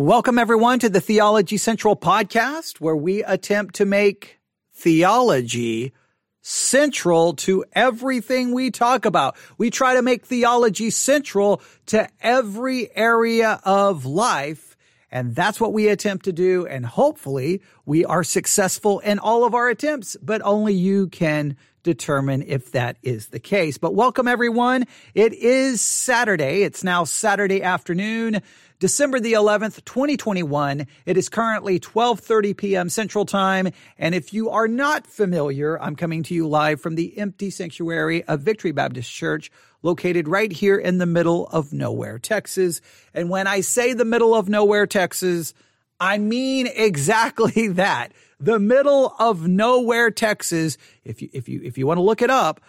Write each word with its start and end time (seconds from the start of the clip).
Welcome, 0.00 0.38
everyone, 0.38 0.78
to 0.78 0.88
the 0.88 1.02
Theology 1.02 1.58
Central 1.58 1.94
podcast, 1.94 2.80
where 2.80 2.96
we 2.96 3.22
attempt 3.22 3.74
to 3.74 3.84
make 3.84 4.40
theology 4.72 5.92
central 6.40 7.34
to 7.34 7.66
everything 7.74 8.54
we 8.54 8.70
talk 8.70 9.04
about. 9.04 9.36
We 9.58 9.68
try 9.68 9.92
to 9.92 10.00
make 10.00 10.24
theology 10.24 10.88
central 10.88 11.60
to 11.88 12.08
every 12.18 12.88
area 12.96 13.60
of 13.62 14.06
life. 14.06 14.74
And 15.10 15.34
that's 15.34 15.60
what 15.60 15.74
we 15.74 15.88
attempt 15.88 16.24
to 16.24 16.32
do. 16.32 16.66
And 16.66 16.86
hopefully 16.86 17.60
we 17.84 18.06
are 18.06 18.24
successful 18.24 19.00
in 19.00 19.18
all 19.18 19.44
of 19.44 19.54
our 19.54 19.68
attempts, 19.68 20.16
but 20.22 20.40
only 20.40 20.72
you 20.72 21.08
can 21.08 21.58
determine 21.82 22.42
if 22.42 22.72
that 22.72 22.96
is 23.02 23.28
the 23.28 23.40
case. 23.40 23.76
But 23.76 23.94
welcome 23.94 24.28
everyone. 24.28 24.86
It 25.14 25.34
is 25.34 25.82
Saturday. 25.82 26.62
It's 26.62 26.82
now 26.82 27.04
Saturday 27.04 27.62
afternoon. 27.62 28.40
December 28.80 29.20
the 29.20 29.34
11th, 29.34 29.84
2021. 29.84 30.86
It 31.04 31.18
is 31.18 31.28
currently 31.28 31.78
12:30 31.78 32.56
p.m. 32.56 32.88
Central 32.88 33.26
Time, 33.26 33.68
and 33.98 34.14
if 34.14 34.32
you 34.32 34.48
are 34.48 34.68
not 34.68 35.06
familiar, 35.06 35.78
I'm 35.78 35.94
coming 35.94 36.22
to 36.22 36.34
you 36.34 36.48
live 36.48 36.80
from 36.80 36.94
the 36.94 37.18
empty 37.18 37.50
sanctuary 37.50 38.24
of 38.24 38.40
Victory 38.40 38.72
Baptist 38.72 39.12
Church, 39.12 39.50
located 39.82 40.28
right 40.28 40.50
here 40.50 40.78
in 40.78 40.96
the 40.96 41.04
middle 41.04 41.46
of 41.48 41.74
nowhere, 41.74 42.18
Texas. 42.18 42.80
And 43.12 43.28
when 43.28 43.46
I 43.46 43.60
say 43.60 43.92
the 43.92 44.06
middle 44.06 44.34
of 44.34 44.48
nowhere, 44.48 44.86
Texas, 44.86 45.52
I 46.00 46.16
mean 46.16 46.66
exactly 46.66 47.68
that. 47.72 48.12
The 48.40 48.58
middle 48.58 49.14
of 49.18 49.46
nowhere, 49.46 50.10
Texas. 50.10 50.78
If 51.04 51.20
you 51.20 51.28
if 51.34 51.50
you 51.50 51.60
if 51.62 51.76
you 51.76 51.86
want 51.86 51.98
to 51.98 52.02
look 52.02 52.22
it 52.22 52.30
up, 52.30 52.62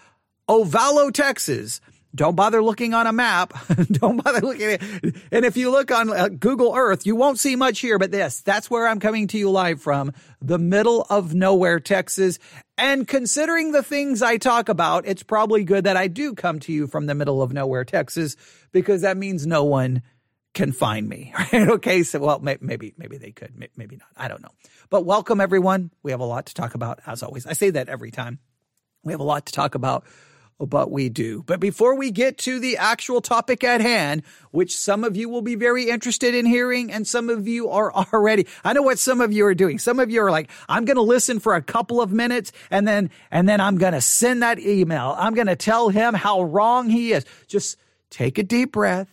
Ovalo, 0.50 1.14
Texas. 1.14 1.80
Don't 2.14 2.36
bother 2.36 2.62
looking 2.62 2.94
on 2.94 3.08
a 3.08 3.14
map. 3.14 3.54
Don't 3.92 4.22
bother 4.22 4.42
looking 4.42 4.73
at 4.73 4.81
it. 4.81 5.16
And 5.31 5.45
if 5.45 5.56
you 5.56 5.72
look 5.72 5.92
on 5.92 6.09
uh, 6.09 6.28
Google 6.28 6.73
Earth, 6.76 7.06
you 7.06 7.16
won't 7.16 7.40
see 7.40 7.56
much 7.56 7.80
here, 7.80 7.98
but 7.98 8.12
this, 8.12 8.42
that's 8.42 8.70
where 8.70 8.88
I'm 8.88 9.00
coming 9.00 9.28
to 9.28 9.38
you 9.38 9.50
live 9.50 9.81
from, 9.81 10.12
the 10.42 10.58
middle 10.58 11.06
of 11.09 11.34
nowhere, 11.34 11.80
Texas. 11.80 12.38
And 12.78 13.08
considering 13.08 13.72
the 13.72 13.84
things 13.84 14.22
I 14.22 14.38
talk 14.38 14.67
about, 14.67 15.08
it's 15.08 15.23
probably 15.23 15.64
good 15.64 15.86
that 15.86 15.95
I 15.95 16.08
do 16.08 16.34
come 16.34 16.59
to 16.62 16.73
you 16.73 16.88
from 16.88 17.06
the 17.06 17.16
middle 17.16 17.42
of 17.42 17.54
nowhere, 17.54 17.86
Texas, 17.86 18.36
because 18.72 19.02
that 19.02 19.16
means 19.16 19.48
no 19.48 19.64
one 19.64 20.02
can 20.54 20.73
find 20.73 21.08
me. 21.08 21.34
Right? 21.54 21.70
Okay. 21.70 22.04
So, 22.04 22.20
well, 22.20 22.39
maybe, 22.39 22.94
maybe 22.98 23.17
they 23.17 23.32
could, 23.32 23.54
maybe 23.76 23.95
not. 23.95 24.08
I 24.17 24.28
don't 24.28 24.42
know. 24.42 24.52
But 24.89 25.06
welcome 25.06 25.39
everyone. 25.39 25.92
We 26.04 26.12
have 26.12 26.20
a 26.20 26.26
lot 26.26 26.48
to 26.48 26.54
talk 26.54 26.76
about 26.76 27.00
as 27.06 27.23
always. 27.23 27.45
I 27.45 27.54
say 27.54 27.70
that 27.72 27.88
every 27.89 28.12
time. 28.12 28.39
We 29.04 29.14
have 29.14 29.20
a 29.20 29.23
lot 29.23 29.48
to 29.48 29.54
talk 29.54 29.73
about 29.73 30.06
but 30.66 30.92
we 30.92 31.09
do. 31.09 31.44
But 31.45 31.59
before 31.59 31.95
we 31.95 32.12
get 32.12 32.38
to 32.40 32.59
the 32.59 32.78
actual 32.78 33.22
topic 33.22 33.64
at 33.64 33.81
hand, 33.81 34.23
which 34.52 34.76
some 34.76 35.04
of 35.04 35.16
you 35.16 35.30
will 35.30 35.42
be 35.42 35.56
very 35.56 35.90
interested 35.90 36.36
in 36.36 36.45
hearing 36.45 36.92
and 36.92 37.08
some 37.08 37.30
of 37.30 37.48
you 37.48 37.70
are 37.70 37.92
already, 38.14 38.48
I 38.64 38.73
know 38.73 38.82
what 38.82 39.00
some 39.00 39.22
of 39.22 39.32
you 39.34 39.45
are 39.45 39.56
doing. 39.56 39.80
Some 39.80 40.00
of 40.00 40.09
you 40.09 40.22
are 40.22 40.32
like, 40.32 40.50
I'm 40.70 40.86
going 40.86 40.98
to 40.98 41.02
listen 41.02 41.39
for 41.39 41.56
a 41.56 41.62
couple 41.62 42.02
of 42.02 42.12
minutes 42.12 42.52
and 42.70 42.88
then, 42.88 43.09
and 43.32 43.48
then 43.48 43.59
I'm 43.59 43.78
going 43.78 43.94
to 43.94 44.02
send 44.02 44.44
that 44.44 44.59
email. 44.59 45.16
I'm 45.17 45.34
going 45.34 45.48
to 45.48 45.56
tell 45.56 45.89
him 45.89 46.14
how 46.14 46.44
wrong 46.44 46.89
he 46.89 47.14
is. 47.14 47.26
Just 47.48 47.78
take 48.09 48.38
a 48.38 48.44
deep 48.44 48.72
breath. 48.73 49.09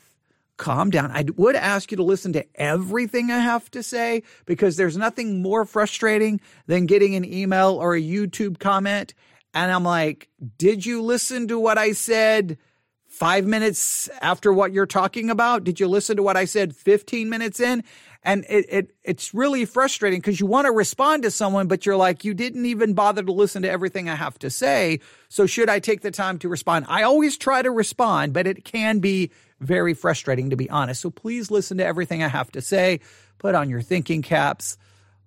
Calm 0.56 0.91
down. 0.91 1.12
I 1.12 1.24
would 1.36 1.54
ask 1.54 1.92
you 1.92 1.98
to 1.98 2.02
listen 2.02 2.32
to 2.32 2.44
everything 2.56 3.30
I 3.30 3.38
have 3.38 3.70
to 3.70 3.82
say 3.82 4.24
because 4.44 4.76
there's 4.76 4.96
nothing 4.96 5.41
more 5.41 5.65
frustrating 5.65 6.41
than 6.66 6.86
getting 6.86 7.15
an 7.15 7.25
email 7.25 7.76
or 7.76 7.94
a 7.94 8.03
YouTube 8.03 8.59
comment 8.59 9.15
and 9.54 9.72
I'm 9.72 9.84
like, 9.84 10.28
did 10.56 10.84
you 10.84 11.03
listen 11.03 11.48
to 11.48 11.59
what 11.59 11.78
I 11.78 11.92
said 11.92 12.59
five 13.06 13.47
minutes 13.47 14.09
after 14.20 14.53
what 14.53 14.72
you're 14.72 14.86
talking 14.86 15.31
about? 15.31 15.64
Did 15.64 15.81
you 15.81 15.88
listen 15.88 16.16
to 16.16 16.22
what 16.22 16.36
I 16.36 16.44
said 16.44 16.76
15 16.76 17.28
minutes 17.28 17.59
in? 17.59 17.82
And 18.22 18.44
it, 18.48 18.66
it 18.69 18.92
it's 19.03 19.32
really 19.32 19.64
frustrating 19.64 20.20
because 20.20 20.38
you 20.38 20.47
want 20.47 20.66
to 20.66 20.72
respond 20.72 21.22
to 21.22 21.31
someone, 21.31 21.66
but 21.66 21.86
you're 21.86 21.97
like, 21.97 22.25
you 22.25 22.34
didn't 22.34 22.66
even 22.66 22.92
bother 22.92 23.22
to 23.22 23.32
listen 23.32 23.62
to 23.62 23.70
everything 23.70 24.09
I 24.09 24.16
have 24.16 24.38
to 24.41 24.50
say. 24.50 25.00
So 25.28 25.47
should 25.47 25.70
I 25.70 25.78
take 25.78 26.03
the 26.03 26.10
time 26.10 26.38
to 26.41 26.48
respond? 26.48 26.86
I 26.88 27.04
always 27.04 27.36
try 27.38 27.62
to 27.62 27.70
respond, 27.70 28.34
but 28.34 28.47
it 28.47 28.65
can 28.65 28.98
be 28.98 29.30
very 29.60 29.94
frustrating 29.94 30.50
to 30.50 30.56
be 30.56 30.69
honest. 30.69 31.00
So 31.00 31.10
please 31.10 31.50
listen 31.50 31.78
to 31.78 31.86
everything 31.86 32.22
I 32.22 32.28
have 32.28 32.50
to 32.53 32.60
say. 32.60 33.00
Put 33.38 33.54
on 33.54 33.70
your 33.70 33.82
thinking 33.82 34.22
caps. 34.22 34.76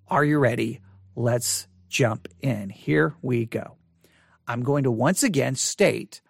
Are 0.08 0.24
you 0.24 0.38
ready? 0.38 0.82
Let's 1.16 1.68
jump 1.90 2.28
in. 2.42 2.70
Here 2.70 3.16
we 3.22 3.46
go. 3.46 3.78
I'm 4.47 4.63
going 4.63 4.84
to 4.84 4.91
once 4.91 5.24
again 5.24 5.56
state 5.56 6.22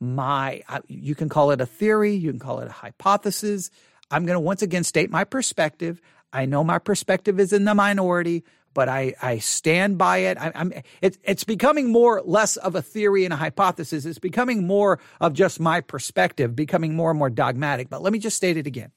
my, 0.00 0.62
you 0.86 1.14
can 1.14 1.28
call 1.28 1.50
it 1.50 1.60
a 1.60 1.66
theory, 1.66 2.14
you 2.14 2.30
can 2.30 2.38
call 2.38 2.60
it 2.60 2.68
a 2.68 2.72
hypothesis. 2.72 3.70
I'm 4.10 4.26
going 4.26 4.36
to 4.36 4.40
once 4.40 4.62
again 4.62 4.84
state 4.84 5.10
my 5.10 5.24
perspective. 5.24 6.00
I 6.32 6.46
know 6.46 6.64
my 6.64 6.78
perspective 6.78 7.40
is 7.40 7.52
in 7.52 7.64
the 7.64 7.74
minority, 7.74 8.44
but 8.74 8.88
I, 8.88 9.14
I 9.22 9.38
stand 9.38 9.96
by 9.98 10.18
it. 10.18 10.36
I, 10.38 10.50
am 10.54 10.72
it, 11.00 11.16
it's 11.22 11.44
becoming 11.44 11.90
more 11.90 12.20
less 12.24 12.56
of 12.56 12.74
a 12.74 12.82
theory 12.82 13.24
and 13.24 13.32
a 13.32 13.36
hypothesis. 13.36 14.04
It's 14.04 14.18
becoming 14.18 14.66
more 14.66 14.98
of 15.20 15.32
just 15.32 15.60
my 15.60 15.80
perspective, 15.80 16.56
becoming 16.56 16.94
more 16.94 17.10
and 17.10 17.18
more 17.18 17.30
dogmatic. 17.30 17.88
But 17.88 18.02
let 18.02 18.12
me 18.12 18.18
just 18.18 18.36
state 18.36 18.56
it 18.56 18.66
again. 18.66 18.90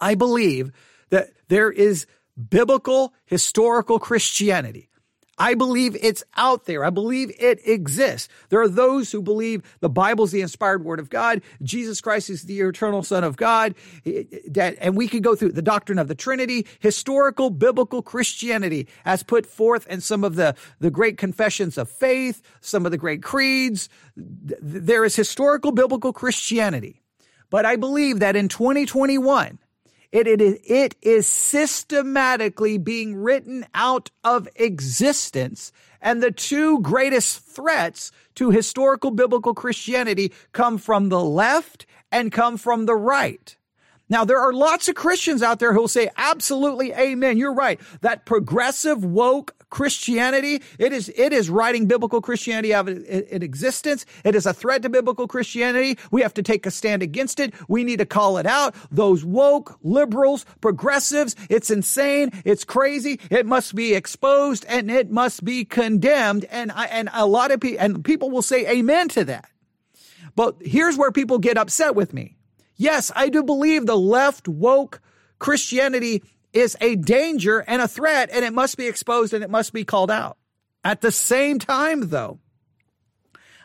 I 0.00 0.14
believe 0.14 0.72
that 1.10 1.28
there 1.48 1.70
is 1.70 2.06
biblical 2.50 3.12
historical 3.26 3.98
Christianity. 3.98 4.88
I 5.38 5.54
believe 5.54 5.96
it's 6.00 6.24
out 6.36 6.64
there. 6.64 6.84
I 6.84 6.90
believe 6.90 7.30
it 7.38 7.60
exists. 7.66 8.28
There 8.48 8.60
are 8.60 8.68
those 8.68 9.12
who 9.12 9.20
believe 9.20 9.62
the 9.80 9.90
Bible's 9.90 10.32
the 10.32 10.40
inspired 10.40 10.82
word 10.82 10.98
of 10.98 11.10
God. 11.10 11.42
Jesus 11.62 12.00
Christ 12.00 12.30
is 12.30 12.44
the 12.44 12.60
eternal 12.60 13.02
son 13.02 13.22
of 13.22 13.36
God. 13.36 13.74
And 14.56 14.96
we 14.96 15.08
could 15.08 15.22
go 15.22 15.34
through 15.34 15.52
the 15.52 15.62
doctrine 15.62 15.98
of 15.98 16.08
the 16.08 16.14
Trinity, 16.14 16.66
historical 16.80 17.50
biblical 17.50 18.00
Christianity 18.00 18.88
as 19.04 19.22
put 19.22 19.44
forth 19.44 19.86
in 19.88 20.00
some 20.00 20.24
of 20.24 20.36
the, 20.36 20.54
the 20.80 20.90
great 20.90 21.18
confessions 21.18 21.76
of 21.76 21.90
faith, 21.90 22.40
some 22.60 22.86
of 22.86 22.92
the 22.92 22.98
great 22.98 23.22
creeds. 23.22 23.90
There 24.16 25.04
is 25.04 25.16
historical 25.16 25.72
biblical 25.72 26.14
Christianity. 26.14 27.02
But 27.50 27.66
I 27.66 27.76
believe 27.76 28.20
that 28.20 28.36
in 28.36 28.48
2021, 28.48 29.58
it, 30.12 30.26
it, 30.26 30.40
is, 30.40 30.58
it 30.64 30.94
is 31.02 31.26
systematically 31.26 32.78
being 32.78 33.16
written 33.16 33.66
out 33.74 34.10
of 34.24 34.48
existence. 34.56 35.72
And 36.00 36.22
the 36.22 36.30
two 36.30 36.80
greatest 36.80 37.40
threats 37.40 38.12
to 38.36 38.50
historical 38.50 39.10
biblical 39.10 39.54
Christianity 39.54 40.32
come 40.52 40.78
from 40.78 41.08
the 41.08 41.22
left 41.22 41.86
and 42.12 42.30
come 42.30 42.56
from 42.56 42.86
the 42.86 42.94
right. 42.94 43.56
Now, 44.08 44.24
there 44.24 44.38
are 44.38 44.52
lots 44.52 44.88
of 44.88 44.94
Christians 44.94 45.42
out 45.42 45.58
there 45.58 45.72
who 45.72 45.80
will 45.80 45.88
say, 45.88 46.10
absolutely, 46.16 46.92
amen. 46.92 47.38
You're 47.38 47.52
right. 47.52 47.80
That 48.02 48.24
progressive 48.24 49.04
woke 49.04 49.55
Christianity, 49.68 50.62
it 50.78 50.92
is, 50.92 51.12
it 51.16 51.32
is 51.32 51.50
writing 51.50 51.86
biblical 51.86 52.20
Christianity 52.20 52.72
out 52.72 52.88
of 52.88 52.98
existence. 53.08 54.06
It 54.24 54.34
is 54.34 54.46
a 54.46 54.54
threat 54.54 54.82
to 54.82 54.88
biblical 54.88 55.26
Christianity. 55.26 55.98
We 56.10 56.22
have 56.22 56.34
to 56.34 56.42
take 56.42 56.66
a 56.66 56.70
stand 56.70 57.02
against 57.02 57.40
it. 57.40 57.52
We 57.68 57.82
need 57.82 57.98
to 57.98 58.06
call 58.06 58.38
it 58.38 58.46
out. 58.46 58.74
Those 58.90 59.24
woke 59.24 59.78
liberals, 59.82 60.46
progressives, 60.60 61.34
it's 61.50 61.70
insane. 61.70 62.30
It's 62.44 62.64
crazy. 62.64 63.20
It 63.30 63.44
must 63.44 63.74
be 63.74 63.94
exposed 63.94 64.64
and 64.68 64.90
it 64.90 65.10
must 65.10 65.44
be 65.44 65.64
condemned. 65.64 66.44
And 66.44 66.70
I, 66.70 66.86
and 66.86 67.10
a 67.12 67.26
lot 67.26 67.50
of 67.50 67.60
people, 67.60 67.80
and 67.80 68.04
people 68.04 68.30
will 68.30 68.42
say 68.42 68.68
amen 68.68 69.08
to 69.10 69.24
that. 69.24 69.50
But 70.36 70.56
here's 70.60 70.96
where 70.96 71.10
people 71.10 71.38
get 71.38 71.58
upset 71.58 71.94
with 71.94 72.12
me. 72.12 72.36
Yes, 72.76 73.10
I 73.16 73.30
do 73.30 73.42
believe 73.42 73.86
the 73.86 73.96
left 73.96 74.46
woke 74.46 75.00
Christianity 75.38 76.22
is 76.56 76.76
a 76.80 76.96
danger 76.96 77.58
and 77.58 77.82
a 77.82 77.88
threat, 77.88 78.30
and 78.32 78.44
it 78.44 78.54
must 78.54 78.78
be 78.78 78.86
exposed 78.86 79.34
and 79.34 79.44
it 79.44 79.50
must 79.50 79.74
be 79.74 79.84
called 79.84 80.10
out. 80.10 80.38
At 80.82 81.02
the 81.02 81.12
same 81.12 81.58
time, 81.58 82.08
though, 82.08 82.38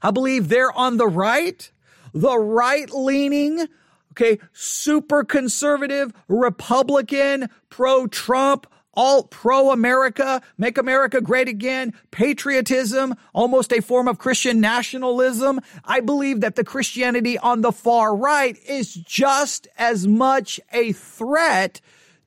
I 0.03 0.11
believe 0.11 0.49
they're 0.49 0.71
on 0.71 0.97
the 0.97 1.07
right, 1.07 1.71
the 2.13 2.37
right 2.37 2.89
leaning, 2.89 3.67
okay, 4.11 4.39
super 4.51 5.23
conservative, 5.23 6.11
Republican, 6.27 7.49
pro 7.69 8.07
Trump, 8.07 8.67
all 8.93 9.23
pro 9.23 9.71
America, 9.71 10.41
make 10.57 10.77
America 10.77 11.21
great 11.21 11.47
again, 11.47 11.93
patriotism, 12.11 13.15
almost 13.33 13.71
a 13.71 13.81
form 13.81 14.09
of 14.09 14.17
Christian 14.17 14.59
nationalism. 14.59 15.61
I 15.85 16.01
believe 16.01 16.41
that 16.41 16.57
the 16.57 16.65
Christianity 16.65 17.37
on 17.37 17.61
the 17.61 17.71
far 17.71 18.13
right 18.13 18.57
is 18.67 18.93
just 18.93 19.69
as 19.77 20.05
much 20.05 20.59
a 20.73 20.91
threat 20.91 21.79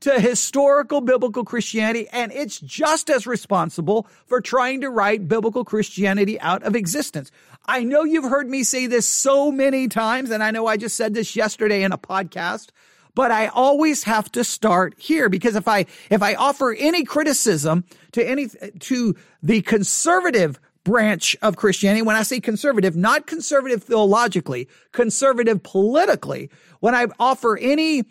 to 0.05 0.21
historical 0.21 1.01
biblical 1.01 1.45
Christianity, 1.45 2.07
and 2.13 2.31
it's 2.31 2.61
just 2.61 3.09
as 3.09 3.27
responsible 3.27 4.07
for 4.27 4.43
trying 4.43 4.83
to 4.83 4.91
write 4.91 5.29
biblical 5.29 5.65
Christianity 5.65 6.39
out 6.41 6.63
of 6.63 6.77
existence. 6.77 7.31
I 7.65 7.85
know 7.85 8.05
you've 8.05 8.31
heard 8.31 8.47
me 8.47 8.65
say 8.65 8.87
this 8.87 9.09
so 9.09 9.51
many 9.51 9.89
times, 9.89 10.31
and 10.31 10.43
I 10.43 10.51
know 10.51 10.67
I 10.67 10.77
just 10.77 10.95
said 10.95 11.15
this 11.15 11.35
yesterday 11.35 11.83
in 11.83 11.93
a 11.93 11.99
podcast 11.99 12.69
but 13.17 13.31
I 13.31 13.47
always 13.47 14.03
have 14.03 14.31
to 14.33 14.43
start 14.43 14.95
here 14.99 15.29
because 15.29 15.55
if 15.55 15.69
I, 15.69 15.87
if 16.11 16.21
I 16.21 16.35
offer 16.35 16.75
any 16.75 17.05
criticism 17.05 17.85
to 18.11 18.29
any, 18.29 18.49
to 18.49 19.15
the 19.41 19.63
conservative 19.63 20.59
branch 20.83 21.37
of 21.41 21.55
Christianity, 21.55 22.03
when 22.03 22.17
I 22.17 22.25
say 22.25 22.41
conservative, 22.41 22.97
not 22.97 23.29
conservative 23.29 23.85
theologically, 23.85 24.69
conservative 24.91 25.63
politically, 25.63 26.51
when 26.81 26.97
I 26.97 27.07
offer 27.21 27.57
any 27.57 28.03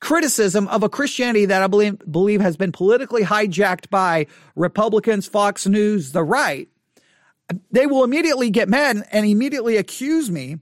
criticism 0.00 0.68
of 0.68 0.82
a 0.82 0.88
Christianity 0.88 1.46
that 1.46 1.62
I 1.62 1.66
believe, 1.66 1.98
believe 2.10 2.40
has 2.40 2.56
been 2.56 2.72
politically 2.72 3.22
hijacked 3.22 3.90
by 3.90 4.26
Republicans, 4.54 5.26
Fox 5.26 5.66
News, 5.66 6.12
the 6.12 6.22
right, 6.22 6.68
they 7.70 7.86
will 7.86 8.04
immediately 8.04 8.50
get 8.50 8.68
mad 8.68 9.06
and 9.10 9.26
immediately 9.26 9.76
accuse 9.76 10.30
me 10.30 10.58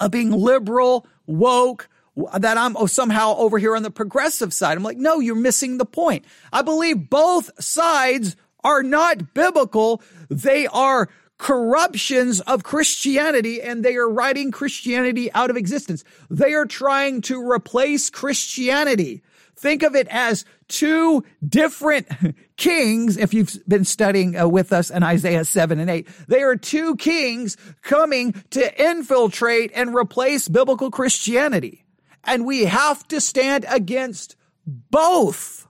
of 0.00 0.10
being 0.10 0.30
liberal, 0.30 1.06
woke, 1.26 1.88
that 2.36 2.56
I'm 2.56 2.74
somehow 2.88 3.36
over 3.36 3.58
here 3.58 3.76
on 3.76 3.82
the 3.82 3.90
progressive 3.90 4.52
side. 4.52 4.76
I'm 4.76 4.82
like, 4.82 4.96
no, 4.96 5.20
you're 5.20 5.36
missing 5.36 5.78
the 5.78 5.84
point. 5.84 6.24
I 6.52 6.62
believe 6.62 7.10
both 7.10 7.50
sides 7.62 8.36
are 8.64 8.82
not 8.82 9.34
biblical. 9.34 10.02
They 10.28 10.66
are 10.66 11.08
corruptions 11.38 12.40
of 12.40 12.64
Christianity 12.64 13.62
and 13.62 13.84
they 13.84 13.96
are 13.96 14.08
writing 14.08 14.50
Christianity 14.50 15.32
out 15.32 15.50
of 15.50 15.56
existence. 15.56 16.04
They 16.28 16.52
are 16.52 16.66
trying 16.66 17.20
to 17.22 17.40
replace 17.40 18.10
Christianity. 18.10 19.22
Think 19.56 19.82
of 19.82 19.94
it 19.94 20.06
as 20.08 20.44
two 20.68 21.24
different 21.46 22.08
kings. 22.56 23.16
If 23.16 23.34
you've 23.34 23.56
been 23.66 23.84
studying 23.84 24.36
uh, 24.36 24.48
with 24.48 24.72
us 24.72 24.90
in 24.90 25.02
Isaiah 25.02 25.44
7 25.44 25.78
and 25.80 25.90
8, 25.90 26.08
they 26.28 26.42
are 26.42 26.56
two 26.56 26.96
kings 26.96 27.56
coming 27.82 28.32
to 28.50 28.82
infiltrate 28.82 29.72
and 29.74 29.94
replace 29.94 30.48
biblical 30.48 30.90
Christianity. 30.90 31.84
And 32.24 32.46
we 32.46 32.66
have 32.66 33.06
to 33.08 33.20
stand 33.20 33.64
against 33.68 34.36
both. 34.66 35.67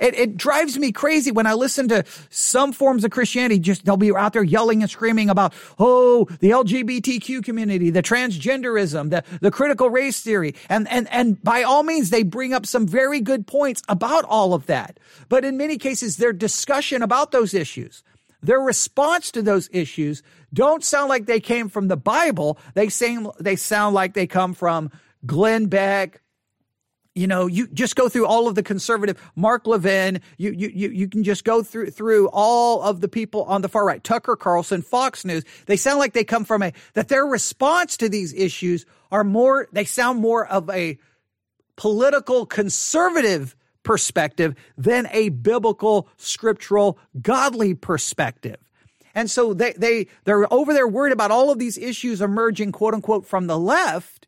It, 0.00 0.14
it 0.14 0.36
drives 0.36 0.78
me 0.78 0.92
crazy 0.92 1.30
when 1.30 1.46
I 1.46 1.52
listen 1.52 1.88
to 1.88 2.04
some 2.30 2.72
forms 2.72 3.04
of 3.04 3.10
Christianity. 3.10 3.60
Just 3.60 3.84
they'll 3.84 3.98
be 3.98 4.14
out 4.14 4.32
there 4.32 4.42
yelling 4.42 4.82
and 4.82 4.90
screaming 4.90 5.28
about, 5.28 5.52
oh, 5.78 6.24
the 6.40 6.50
LGBTQ 6.50 7.44
community, 7.44 7.90
the 7.90 8.02
transgenderism, 8.02 9.10
the, 9.10 9.22
the 9.40 9.50
critical 9.50 9.90
race 9.90 10.20
theory. 10.20 10.54
And, 10.68 10.88
and, 10.88 11.06
and 11.12 11.42
by 11.42 11.62
all 11.62 11.82
means, 11.82 12.10
they 12.10 12.22
bring 12.22 12.54
up 12.54 12.64
some 12.64 12.86
very 12.86 13.20
good 13.20 13.46
points 13.46 13.82
about 13.88 14.24
all 14.24 14.54
of 14.54 14.66
that. 14.66 14.98
But 15.28 15.44
in 15.44 15.58
many 15.58 15.76
cases, 15.76 16.16
their 16.16 16.32
discussion 16.32 17.02
about 17.02 17.30
those 17.30 17.52
issues, 17.52 18.02
their 18.42 18.60
response 18.60 19.30
to 19.32 19.42
those 19.42 19.68
issues 19.70 20.22
don't 20.52 20.82
sound 20.82 21.10
like 21.10 21.26
they 21.26 21.40
came 21.40 21.68
from 21.68 21.88
the 21.88 21.96
Bible. 21.96 22.58
They 22.74 22.88
sound, 22.88 23.28
they 23.38 23.56
sound 23.56 23.94
like 23.94 24.14
they 24.14 24.26
come 24.26 24.54
from 24.54 24.90
Glenn 25.26 25.66
Beck, 25.66 26.22
you 27.14 27.26
know, 27.26 27.46
you 27.46 27.66
just 27.68 27.96
go 27.96 28.08
through 28.08 28.26
all 28.26 28.46
of 28.46 28.54
the 28.54 28.62
conservative 28.62 29.20
Mark 29.34 29.66
Levin. 29.66 30.20
You, 30.38 30.52
you, 30.52 30.70
you, 30.72 30.90
you 30.90 31.08
can 31.08 31.24
just 31.24 31.44
go 31.44 31.62
through, 31.62 31.90
through 31.90 32.28
all 32.32 32.82
of 32.82 33.00
the 33.00 33.08
people 33.08 33.42
on 33.44 33.62
the 33.62 33.68
far 33.68 33.84
right, 33.84 34.02
Tucker 34.02 34.36
Carlson, 34.36 34.82
Fox 34.82 35.24
News. 35.24 35.44
They 35.66 35.76
sound 35.76 35.98
like 35.98 36.12
they 36.12 36.24
come 36.24 36.44
from 36.44 36.62
a, 36.62 36.72
that 36.94 37.08
their 37.08 37.26
response 37.26 37.96
to 37.98 38.08
these 38.08 38.32
issues 38.32 38.86
are 39.10 39.24
more, 39.24 39.68
they 39.72 39.84
sound 39.84 40.20
more 40.20 40.46
of 40.46 40.70
a 40.70 40.98
political 41.76 42.46
conservative 42.46 43.56
perspective 43.82 44.54
than 44.78 45.08
a 45.10 45.30
biblical, 45.30 46.08
scriptural, 46.16 46.98
godly 47.20 47.74
perspective. 47.74 48.58
And 49.14 49.28
so 49.28 49.52
they, 49.52 49.72
they, 49.72 50.06
they're 50.24 50.52
over 50.52 50.72
there 50.72 50.86
worried 50.86 51.12
about 51.12 51.32
all 51.32 51.50
of 51.50 51.58
these 51.58 51.76
issues 51.76 52.20
emerging, 52.20 52.70
quote 52.70 52.94
unquote, 52.94 53.26
from 53.26 53.48
the 53.48 53.58
left 53.58 54.19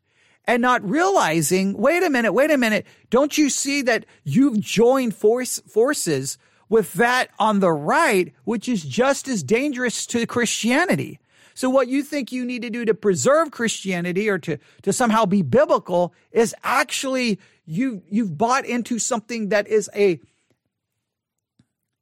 and 0.45 0.61
not 0.61 0.87
realizing, 0.87 1.77
wait 1.77 2.03
a 2.03 2.09
minute, 2.09 2.33
wait 2.33 2.51
a 2.51 2.57
minute. 2.57 2.85
Don't 3.09 3.37
you 3.37 3.49
see 3.49 3.81
that 3.83 4.05
you've 4.23 4.59
joined 4.59 5.15
force, 5.15 5.59
forces 5.67 6.37
with 6.69 6.93
that 6.93 7.29
on 7.39 7.59
the 7.59 7.71
right, 7.71 8.33
which 8.43 8.67
is 8.67 8.83
just 8.83 9.27
as 9.27 9.43
dangerous 9.43 10.05
to 10.07 10.25
Christianity? 10.25 11.19
So 11.55 11.69
what 11.69 11.87
you 11.87 12.03
think 12.03 12.31
you 12.31 12.45
need 12.45 12.63
to 12.63 12.69
do 12.69 12.83
to 12.85 12.93
preserve 12.93 13.51
Christianity 13.51 14.27
or 14.29 14.39
to, 14.39 14.57
to 14.81 14.91
somehow 14.91 15.25
be 15.25 15.43
biblical 15.43 16.13
is 16.31 16.55
actually 16.63 17.39
you, 17.65 18.01
you've 18.09 18.37
bought 18.37 18.65
into 18.65 18.99
something 18.99 19.49
that 19.49 19.67
is 19.67 19.89
a, 19.95 20.19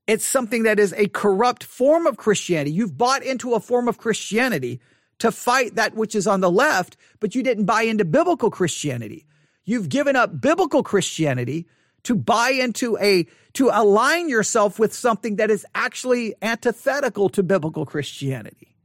it's 0.08 0.26
something 0.26 0.64
that 0.64 0.80
is 0.80 0.94
a 0.94 1.08
corrupt 1.08 1.64
form 1.64 2.08
of 2.08 2.18
Christianity. 2.18 2.72
You've 2.72 2.98
bought 2.98 3.24
into 3.24 3.54
a 3.54 3.60
form 3.60 3.88
of 3.88 3.98
Christianity 3.98 4.80
to 5.22 5.32
fight 5.32 5.76
that 5.76 5.94
which 5.94 6.16
is 6.16 6.26
on 6.26 6.42
the 6.42 6.50
left, 6.50 6.98
but 7.20 7.36
you 7.36 7.44
didn't 7.44 7.66
buy 7.66 7.84
into 7.84 8.04
biblical 8.04 8.50
Christianity. 8.50 9.28
You've 9.66 9.88
given 9.88 10.16
up 10.16 10.42
biblical 10.42 10.82
Christianity 10.82 11.68
to 12.06 12.16
buy 12.16 12.50
into 12.50 12.98
a, 12.98 13.28
to 13.54 13.70
align 13.72 14.30
yourself 14.30 14.80
with 14.80 14.96
something 14.96 15.36
that 15.36 15.52
is 15.52 15.64
actually 15.76 16.34
antithetical 16.42 17.30
to 17.30 17.44
biblical 17.44 17.86
Christianity. 17.86 18.76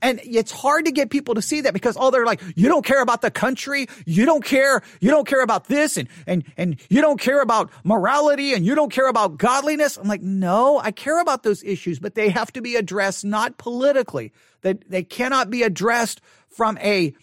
And 0.00 0.20
it's 0.22 0.52
hard 0.52 0.84
to 0.84 0.92
get 0.92 1.10
people 1.10 1.34
to 1.34 1.42
see 1.42 1.62
that 1.62 1.74
because 1.74 1.96
all 1.96 2.12
they're 2.12 2.24
like, 2.24 2.40
you 2.54 2.68
don't 2.68 2.84
care 2.84 3.02
about 3.02 3.20
the 3.20 3.30
country. 3.32 3.88
You 4.06 4.26
don't 4.26 4.44
care. 4.44 4.82
You 5.00 5.10
don't 5.10 5.26
care 5.26 5.42
about 5.42 5.66
this 5.66 5.96
and, 5.96 6.08
and, 6.28 6.44
and 6.56 6.80
you 6.88 7.00
don't 7.00 7.20
care 7.20 7.42
about 7.42 7.70
morality 7.82 8.54
and 8.54 8.64
you 8.64 8.76
don't 8.76 8.92
care 8.92 9.08
about 9.08 9.36
godliness. 9.36 9.96
I'm 9.96 10.06
like, 10.06 10.22
no, 10.22 10.78
I 10.78 10.92
care 10.92 11.20
about 11.20 11.42
those 11.42 11.64
issues, 11.64 11.98
but 11.98 12.14
they 12.14 12.28
have 12.28 12.52
to 12.52 12.62
be 12.62 12.76
addressed 12.76 13.24
not 13.24 13.58
politically. 13.58 14.32
That 14.62 14.88
they, 14.88 15.02
cannot 15.02 15.50
be 15.50 15.62
addressed 15.62 16.20
from 16.48 16.78
a, 16.78 17.14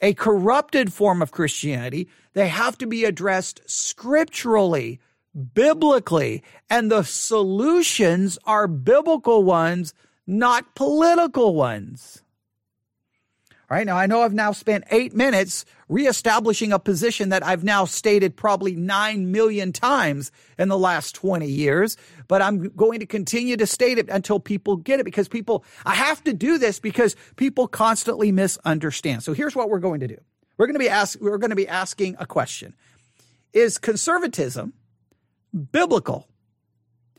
a 0.00 0.14
corrupted 0.14 0.92
form 0.92 1.22
of 1.22 1.32
Christianity. 1.32 2.08
They 2.34 2.48
have 2.48 2.78
to 2.78 2.86
be 2.86 3.04
addressed 3.04 3.60
scripturally, 3.66 5.00
biblically, 5.54 6.42
and 6.70 6.90
the 6.90 7.02
solutions 7.02 8.38
are 8.44 8.66
biblical 8.66 9.42
ones 9.44 9.92
not 10.26 10.74
political 10.74 11.54
ones. 11.54 12.21
Right. 13.72 13.86
Now, 13.86 13.96
I 13.96 14.04
know 14.04 14.20
I've 14.20 14.34
now 14.34 14.52
spent 14.52 14.84
eight 14.90 15.14
minutes 15.14 15.64
reestablishing 15.88 16.74
a 16.74 16.78
position 16.78 17.30
that 17.30 17.42
I've 17.42 17.64
now 17.64 17.86
stated 17.86 18.36
probably 18.36 18.76
nine 18.76 19.32
million 19.32 19.72
times 19.72 20.30
in 20.58 20.68
the 20.68 20.76
last 20.76 21.14
20 21.14 21.46
years, 21.46 21.96
but 22.28 22.42
I'm 22.42 22.68
going 22.76 23.00
to 23.00 23.06
continue 23.06 23.56
to 23.56 23.66
state 23.66 23.96
it 23.96 24.10
until 24.10 24.38
people 24.38 24.76
get 24.76 25.00
it 25.00 25.04
because 25.04 25.26
people, 25.26 25.64
I 25.86 25.94
have 25.94 26.22
to 26.24 26.34
do 26.34 26.58
this 26.58 26.80
because 26.80 27.16
people 27.36 27.66
constantly 27.66 28.30
misunderstand. 28.30 29.22
So 29.22 29.32
here's 29.32 29.56
what 29.56 29.70
we're 29.70 29.78
going 29.78 30.00
to 30.00 30.08
do. 30.08 30.18
We're 30.58 30.66
going 30.66 30.78
to 30.78 30.78
be 30.78 31.24
we're 31.24 31.38
going 31.38 31.48
to 31.48 31.56
be 31.56 31.66
asking 31.66 32.16
a 32.18 32.26
question. 32.26 32.74
Is 33.54 33.78
conservatism 33.78 34.74
biblical? 35.72 36.28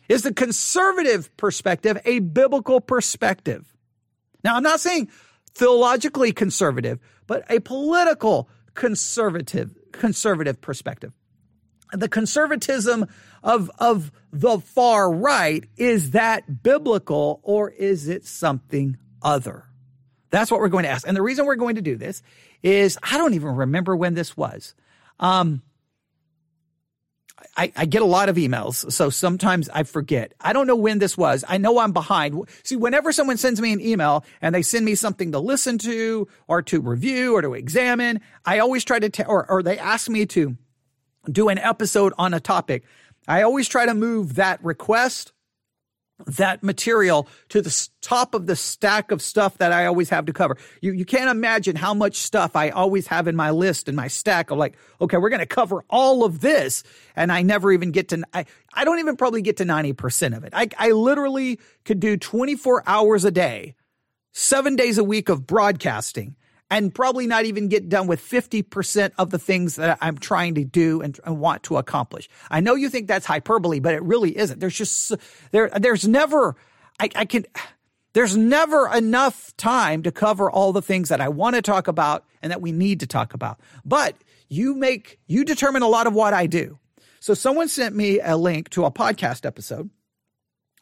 Is 0.08 0.22
the 0.22 0.32
conservative 0.32 1.36
perspective 1.36 2.00
a 2.06 2.20
biblical 2.20 2.80
perspective? 2.80 3.66
Now, 4.44 4.56
I'm 4.56 4.64
not 4.64 4.82
saying 4.82 5.10
theologically 5.56 6.32
conservative, 6.32 7.00
but 7.28 7.44
a 7.50 7.60
political 7.60 8.50
conservative, 8.74 9.76
conservative 9.92 10.60
perspective. 10.62 11.14
The 11.92 12.10
conservatism 12.10 13.06
of, 13.44 13.70
of 13.78 14.12
the 14.32 14.60
far 14.60 15.12
right, 15.12 15.64
is 15.78 16.12
that 16.12 16.64
biblical 16.64 17.40
or 17.44 17.70
is 17.70 18.08
it 18.08 18.26
something 18.26 18.98
other? 19.22 19.66
That's 20.32 20.50
what 20.50 20.60
we're 20.60 20.70
going 20.70 20.86
to 20.86 20.90
ask. 20.90 21.08
And 21.08 21.16
the 21.16 21.22
reason 21.22 21.46
we're 21.46 21.56
going 21.56 21.76
to 21.76 21.82
do 21.82 21.96
this 21.96 22.24
is 22.64 22.98
I 23.04 23.18
don't 23.18 23.36
even 23.36 23.56
remember 23.56 23.96
when 23.96 24.16
this 24.16 24.36
was. 24.36 24.74
Um, 25.20 25.62
I, 27.58 27.72
I, 27.76 27.86
get 27.86 28.02
a 28.02 28.06
lot 28.06 28.30
of 28.30 28.36
emails, 28.38 28.92
so 28.92 29.10
sometimes 29.10 29.70
I 29.70 29.84
forget. 29.84 30.34
I 30.40 30.54
don't 30.54 30.68
know 30.68 30.76
when 30.76 31.00
this 31.00 31.18
was. 31.18 31.44
I 31.48 31.58
know 31.58 31.80
I'm 31.80 31.92
behind. 31.92 32.48
See, 32.64 32.76
whenever 32.76 33.12
someone 33.12 33.38
sends 33.38 33.60
me 33.60 33.74
an 33.74 33.82
email 33.82 34.24
and 34.42 34.56
they 34.56 34.62
send 34.62 34.86
me 34.86 34.96
something 34.96 35.32
to 35.32 35.40
listen 35.40 35.78
to 35.80 36.28
or 36.48 36.62
to 36.64 36.80
review 36.80 37.36
or 37.36 37.42
to 37.42 37.54
examine, 37.54 38.22
I 38.46 38.60
always 38.60 38.84
try 38.84 39.00
to, 39.00 39.10
t- 39.10 39.24
or, 39.24 39.50
or 39.50 39.62
they 39.62 39.78
ask 39.78 40.10
me 40.10 40.26
to 40.28 40.58
do 41.30 41.50
an 41.50 41.58
episode 41.58 42.14
on 42.18 42.34
a 42.34 42.40
topic. 42.40 42.84
I 43.28 43.42
always 43.42 43.68
try 43.68 43.86
to 43.86 43.94
move 43.94 44.36
that 44.36 44.64
request 44.64 45.33
that 46.26 46.64
material 46.64 47.28
to 47.50 47.62
the 47.62 47.90
top 48.02 48.34
of 48.34 48.46
the 48.46 48.56
stack 48.56 49.12
of 49.12 49.22
stuff 49.22 49.58
that 49.58 49.72
I 49.72 49.86
always 49.86 50.10
have 50.10 50.26
to 50.26 50.34
cover. 50.34 50.58
You, 50.82 50.94
you 50.94 51.06
can't 51.06 51.30
imagine 51.30 51.76
how 51.76 51.94
much 51.94 52.18
stuff 52.18 52.56
I 52.56 52.70
always 52.70 53.08
have 53.08 53.28
in 53.28 53.36
my 53.36 53.52
list 53.52 53.88
and 53.88 53.96
my 53.96 54.08
stack 54.08 54.52
of 54.52 54.58
like, 54.58 54.76
okay, 55.02 55.18
we're 55.18 55.30
going 55.30 55.40
to 55.40 55.46
cover 55.46 55.84
all 55.90 56.24
of 56.24 56.40
this. 56.40 56.84
And 57.16 57.32
I 57.32 57.42
never 57.42 57.72
even 57.72 57.92
get 57.92 58.10
to, 58.10 58.24
I, 58.34 58.46
I 58.74 58.84
don't 58.86 59.00
even 59.00 59.16
probably 59.16 59.42
get 59.42 59.58
to 59.58 59.66
90% 59.66 60.36
of 60.36 60.44
it. 60.44 60.54
I, 60.56 60.70
I 60.78 60.92
literally 60.92 61.60
could 61.86 62.00
do 62.00 62.18
24 62.18 62.84
hours 62.86 63.26
a 63.26 63.32
day, 63.32 63.76
seven 64.32 64.76
days 64.76 64.98
a 64.98 65.04
week 65.04 65.30
of 65.30 65.46
broadcasting 65.48 66.36
and 66.74 66.94
probably 66.94 67.28
not 67.28 67.46
even 67.46 67.68
get 67.68 67.88
done 67.88 68.08
with 68.08 68.20
50% 68.20 69.12
of 69.20 69.30
the 69.30 69.38
things 69.38 69.76
that 69.76 70.00
I'm 70.02 70.18
trying 70.18 70.56
to 70.56 70.64
do 70.64 71.02
and, 71.02 71.20
and, 71.24 71.40
want 71.40 71.62
to 71.64 71.78
accomplish. 71.78 72.28
I 72.50 72.62
know 72.62 72.74
you 72.74 72.90
think 72.90 73.08
that's 73.08 73.28
hyperbole, 73.28 73.80
but 73.80 73.94
it 73.94 74.02
really 74.02 74.36
isn't. 74.36 74.60
There's 74.60 74.76
just, 74.76 75.14
there, 75.52 75.70
there's 75.70 76.08
never, 76.08 76.56
I, 77.00 77.10
I 77.16 77.26
can, 77.26 77.46
there's 78.14 78.36
never 78.36 78.92
enough 78.92 79.56
time 79.56 80.02
to 80.04 80.12
cover 80.12 80.50
all 80.50 80.74
the 80.74 80.82
things 80.82 81.10
that 81.10 81.22
I 81.22 81.30
want 81.30 81.56
to 81.56 81.62
talk 81.62 81.88
about 81.88 82.26
and 82.42 82.52
that 82.52 82.60
we 82.62 82.72
need 82.72 83.02
to 83.02 83.08
talk 83.08 83.36
about. 83.36 83.60
But 83.86 84.16
you 84.50 84.74
make, 84.74 85.20
you 85.28 85.46
determine 85.46 85.84
a 85.84 85.88
lot 85.88 86.08
of 86.08 86.14
what 86.14 86.34
I 86.34 86.48
do. 86.48 86.80
So 87.20 87.36
someone 87.36 87.68
sent 87.68 87.96
me 87.96 88.20
a 88.20 88.36
link 88.36 88.70
to 88.70 88.86
a 88.86 88.92
podcast 88.92 89.46
episode 89.46 89.92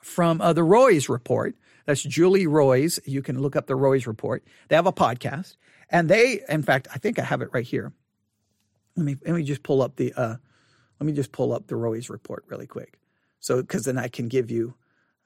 from 0.02 0.40
uh, 0.40 0.54
the 0.54 0.64
Roys 0.64 1.10
report. 1.10 1.56
That's 1.86 2.02
Julie 2.02 2.48
Roys. 2.48 3.00
You 3.06 3.22
can 3.22 3.42
look 3.42 3.58
up 3.58 3.68
the 3.68 3.76
Roys 3.76 4.08
report. 4.08 4.46
They 4.70 4.78
have 4.78 4.88
a 4.88 4.94
podcast. 4.94 5.58
And 5.92 6.10
they, 6.10 6.42
in 6.50 6.64
fact, 6.64 6.88
I 6.94 6.98
think 6.98 7.20
I 7.20 7.24
have 7.24 7.42
it 7.42 7.50
right 7.52 7.66
here. 7.66 7.92
let 8.96 9.06
me 9.06 9.18
let 9.26 9.36
me 9.36 9.44
just 9.44 9.62
pull 9.64 9.82
up 9.82 9.98
the 9.98 10.14
uh, 10.14 10.36
let 11.00 11.06
me 11.06 11.14
just 11.14 11.32
pull 11.32 11.52
up 11.54 11.68
the 11.68 11.76
Roys 11.76 12.10
report 12.10 12.46
really 12.48 12.68
quick. 12.68 12.98
So 13.40 13.62
because 13.62 13.84
then 13.84 13.98
I 13.98 14.08
can 14.08 14.28
give 14.28 14.50
you 14.50 14.76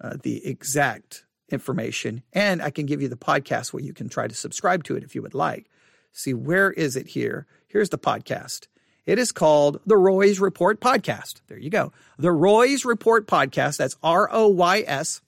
uh, 0.01 0.15
the 0.21 0.45
exact 0.45 1.25
information 1.49 2.23
and 2.33 2.61
I 2.61 2.71
can 2.71 2.85
give 2.87 3.01
you 3.01 3.07
the 3.07 3.15
podcast 3.15 3.71
where 3.71 3.83
you 3.83 3.93
can 3.93 4.09
try 4.09 4.27
to 4.27 4.35
subscribe 4.35 4.83
to 4.85 4.95
it 4.95 5.03
if 5.03 5.13
you 5.15 5.21
would 5.21 5.35
like. 5.35 5.69
See 6.11 6.33
where 6.33 6.71
is 6.71 6.95
it 6.95 7.07
here? 7.07 7.45
Here's 7.67 7.89
the 7.89 7.99
podcast. 7.99 8.67
It 9.05 9.19
is 9.19 9.31
called 9.31 9.81
the 9.85 9.97
Roys 9.97 10.39
Report 10.39 10.79
Podcast. 10.81 11.41
There 11.47 11.59
you 11.59 11.69
go. 11.69 11.91
The 12.17 12.31
Roys 12.31 12.85
Report 12.85 13.27
Podcast. 13.27 13.77
That's 13.77 13.97
R 14.01 14.27
O 14.31 14.47
Y 14.47 14.83
S. 14.87 15.21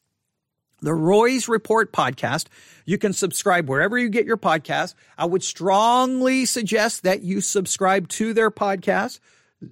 The 0.81 0.93
Roys 0.93 1.47
Report 1.47 1.91
Podcast. 1.91 2.45
You 2.85 2.97
can 2.97 3.13
subscribe 3.13 3.67
wherever 3.67 3.97
you 3.97 4.09
get 4.09 4.25
your 4.25 4.37
podcast. 4.37 4.93
I 5.17 5.25
would 5.25 5.43
strongly 5.43 6.45
suggest 6.45 7.03
that 7.03 7.21
you 7.21 7.41
subscribe 7.41 8.07
to 8.09 8.33
their 8.33 8.51
podcast. 8.51 9.19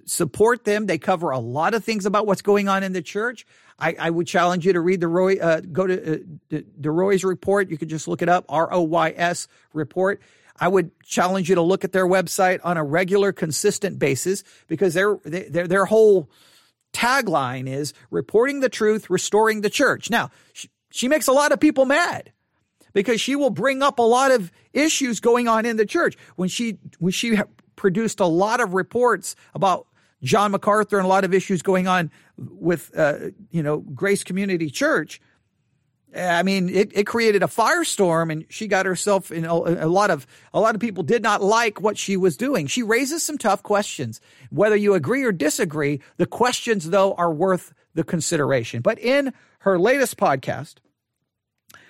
Support 0.04 0.64
them. 0.64 0.86
They 0.86 0.98
cover 0.98 1.30
a 1.30 1.38
lot 1.38 1.74
of 1.74 1.84
things 1.84 2.06
about 2.06 2.26
what's 2.26 2.42
going 2.42 2.68
on 2.68 2.82
in 2.82 2.92
the 2.92 3.02
church. 3.02 3.46
I, 3.78 3.94
I 3.98 4.10
would 4.10 4.26
challenge 4.26 4.66
you 4.66 4.72
to 4.72 4.80
read 4.80 5.00
the 5.00 5.08
Roy, 5.08 5.36
uh, 5.36 5.60
go 5.60 5.86
to 5.86 6.14
uh, 6.14 6.60
the, 6.78 6.90
Roys 6.90 7.24
report. 7.24 7.70
You 7.70 7.78
could 7.78 7.88
just 7.88 8.08
look 8.08 8.22
it 8.22 8.28
up, 8.28 8.44
R 8.48 8.72
O 8.72 8.82
Y 8.82 9.14
S 9.16 9.48
report. 9.72 10.20
I 10.58 10.68
would 10.68 10.90
challenge 11.02 11.48
you 11.48 11.54
to 11.56 11.62
look 11.62 11.84
at 11.84 11.92
their 11.92 12.06
website 12.06 12.60
on 12.64 12.78
a 12.78 12.84
regular, 12.84 13.32
consistent 13.32 13.98
basis 13.98 14.42
because 14.66 14.94
their 14.94 15.18
their 15.24 15.68
their 15.68 15.84
whole 15.84 16.30
tagline 16.94 17.68
is 17.68 17.92
reporting 18.10 18.60
the 18.60 18.70
truth, 18.70 19.10
restoring 19.10 19.60
the 19.60 19.68
church. 19.68 20.08
Now, 20.08 20.30
she, 20.96 21.08
makes 21.08 21.28
a 21.28 21.32
lot 21.32 21.52
of 21.52 21.60
people 21.60 21.84
mad 21.84 22.32
because 22.92 23.20
she 23.20 23.36
will 23.36 23.50
bring 23.50 23.82
up 23.82 23.98
a 23.98 24.02
lot 24.02 24.30
of 24.30 24.50
issues 24.72 25.20
going 25.20 25.48
on 25.48 25.66
in 25.66 25.76
the 25.76 25.86
church. 25.86 26.16
When 26.36 26.48
she 26.48 26.78
when 26.98 27.12
she 27.12 27.38
produced 27.76 28.20
a 28.20 28.26
lot 28.26 28.60
of 28.60 28.74
reports 28.74 29.36
about 29.54 29.86
John 30.22 30.50
MacArthur 30.50 30.96
and 30.96 31.04
a 31.04 31.08
lot 31.08 31.24
of 31.24 31.34
issues 31.34 31.62
going 31.62 31.86
on 31.86 32.10
with 32.36 32.90
uh, 32.96 33.30
you 33.50 33.62
know 33.62 33.78
Grace 33.78 34.24
Community 34.24 34.70
Church, 34.70 35.20
I 36.16 36.42
mean, 36.42 36.68
it, 36.68 36.90
it 36.94 37.06
created 37.06 37.42
a 37.42 37.46
firestorm, 37.46 38.32
and 38.32 38.46
she 38.48 38.68
got 38.68 38.86
herself 38.86 39.30
in 39.30 39.44
a, 39.44 39.54
a, 39.54 39.88
lot 39.88 40.10
of 40.10 40.26
a 40.54 40.60
lot 40.60 40.74
of 40.74 40.80
people 40.80 41.02
did 41.02 41.22
not 41.22 41.42
like 41.42 41.80
what 41.80 41.98
she 41.98 42.16
was 42.16 42.36
doing. 42.36 42.66
She 42.66 42.82
raises 42.82 43.22
some 43.22 43.38
tough 43.38 43.62
questions. 43.62 44.20
Whether 44.50 44.76
you 44.76 44.94
agree 44.94 45.24
or 45.24 45.32
disagree, 45.32 46.00
the 46.16 46.26
questions 46.26 46.90
though 46.90 47.14
are 47.14 47.32
worth 47.32 47.74
the 47.94 48.04
consideration. 48.04 48.82
But 48.82 48.98
in 48.98 49.32
her 49.60 49.78
latest 49.78 50.16
podcast, 50.16 50.76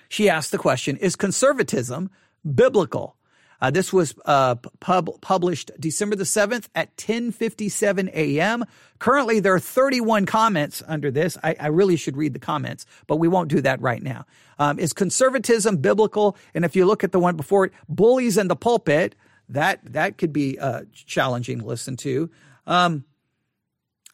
she 0.09 0.29
asked 0.29 0.51
the 0.51 0.57
question: 0.57 0.97
Is 0.97 1.15
conservatism 1.15 2.09
biblical? 2.55 3.17
Uh, 3.59 3.71
this 3.71 3.91
was 3.91 4.13
uh, 4.25 4.55
pub- 4.79 5.19
published 5.21 5.71
December 5.79 6.15
the 6.15 6.23
7th 6.23 6.67
at 6.75 6.95
10:57 6.97 8.09
a.m. 8.13 8.65
Currently, 8.99 9.39
there 9.39 9.53
are 9.53 9.59
31 9.59 10.25
comments 10.25 10.83
under 10.87 11.09
this. 11.09 11.37
I, 11.43 11.55
I, 11.59 11.67
really 11.67 11.95
should 11.95 12.17
read 12.17 12.33
the 12.33 12.39
comments, 12.39 12.85
but 13.07 13.17
we 13.17 13.27
won't 13.27 13.49
do 13.49 13.61
that 13.61 13.81
right 13.81 14.01
now. 14.01 14.25
Um, 14.59 14.79
is 14.79 14.93
conservatism 14.93 15.77
biblical? 15.77 16.37
And 16.53 16.65
if 16.65 16.75
you 16.75 16.85
look 16.85 17.03
at 17.03 17.11
the 17.11 17.19
one 17.19 17.35
before 17.35 17.65
it, 17.65 17.73
bullies 17.89 18.37
in 18.37 18.47
the 18.47 18.55
pulpit, 18.55 19.15
that 19.49 19.79
that 19.93 20.17
could 20.17 20.33
be 20.33 20.59
uh, 20.59 20.83
challenging 20.93 21.59
to 21.59 21.65
listen 21.65 21.97
to. 21.97 22.29
Um, 22.65 23.05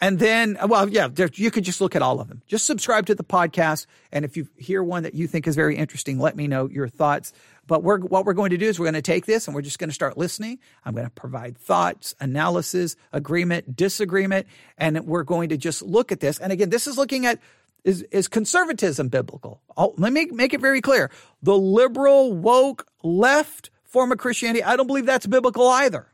and 0.01 0.19
then, 0.19 0.57
well, 0.67 0.89
yeah, 0.89 1.07
you 1.33 1.49
could 1.51 1.63
just 1.63 1.79
look 1.79 1.95
at 1.95 2.01
all 2.01 2.19
of 2.19 2.27
them. 2.27 2.41
Just 2.47 2.65
subscribe 2.65 3.05
to 3.05 3.15
the 3.15 3.23
podcast. 3.23 3.85
And 4.11 4.25
if 4.25 4.35
you 4.35 4.49
hear 4.57 4.83
one 4.83 5.03
that 5.03 5.13
you 5.13 5.27
think 5.27 5.47
is 5.47 5.55
very 5.55 5.77
interesting, 5.77 6.19
let 6.19 6.35
me 6.35 6.47
know 6.47 6.67
your 6.67 6.89
thoughts. 6.89 7.31
But 7.67 7.83
we're, 7.83 7.99
what 7.99 8.25
we're 8.25 8.33
going 8.33 8.49
to 8.49 8.57
do 8.57 8.65
is 8.67 8.79
we're 8.79 8.85
going 8.85 8.95
to 8.95 9.01
take 9.01 9.25
this 9.25 9.47
and 9.47 9.55
we're 9.55 9.61
just 9.61 9.79
going 9.79 9.89
to 9.89 9.93
start 9.93 10.17
listening. 10.17 10.59
I'm 10.83 10.93
going 10.93 11.07
to 11.07 11.11
provide 11.11 11.57
thoughts, 11.57 12.15
analysis, 12.19 12.97
agreement, 13.13 13.77
disagreement, 13.77 14.47
and 14.77 15.05
we're 15.05 15.23
going 15.23 15.49
to 15.49 15.57
just 15.57 15.81
look 15.81 16.11
at 16.11 16.19
this. 16.19 16.39
And 16.39 16.51
again, 16.51 16.69
this 16.69 16.87
is 16.87 16.97
looking 16.97 17.25
at 17.25 17.39
is, 17.85 18.01
is 18.11 18.27
conservatism 18.27 19.09
biblical? 19.09 19.61
Oh, 19.75 19.93
let 19.97 20.13
me 20.13 20.25
make 20.31 20.53
it 20.53 20.61
very 20.61 20.81
clear. 20.81 21.11
The 21.41 21.57
liberal, 21.57 22.33
woke, 22.33 22.87
left 23.03 23.69
form 23.83 24.11
of 24.11 24.17
Christianity, 24.17 24.63
I 24.63 24.75
don't 24.75 24.87
believe 24.87 25.05
that's 25.05 25.27
biblical 25.27 25.67
either. 25.67 26.07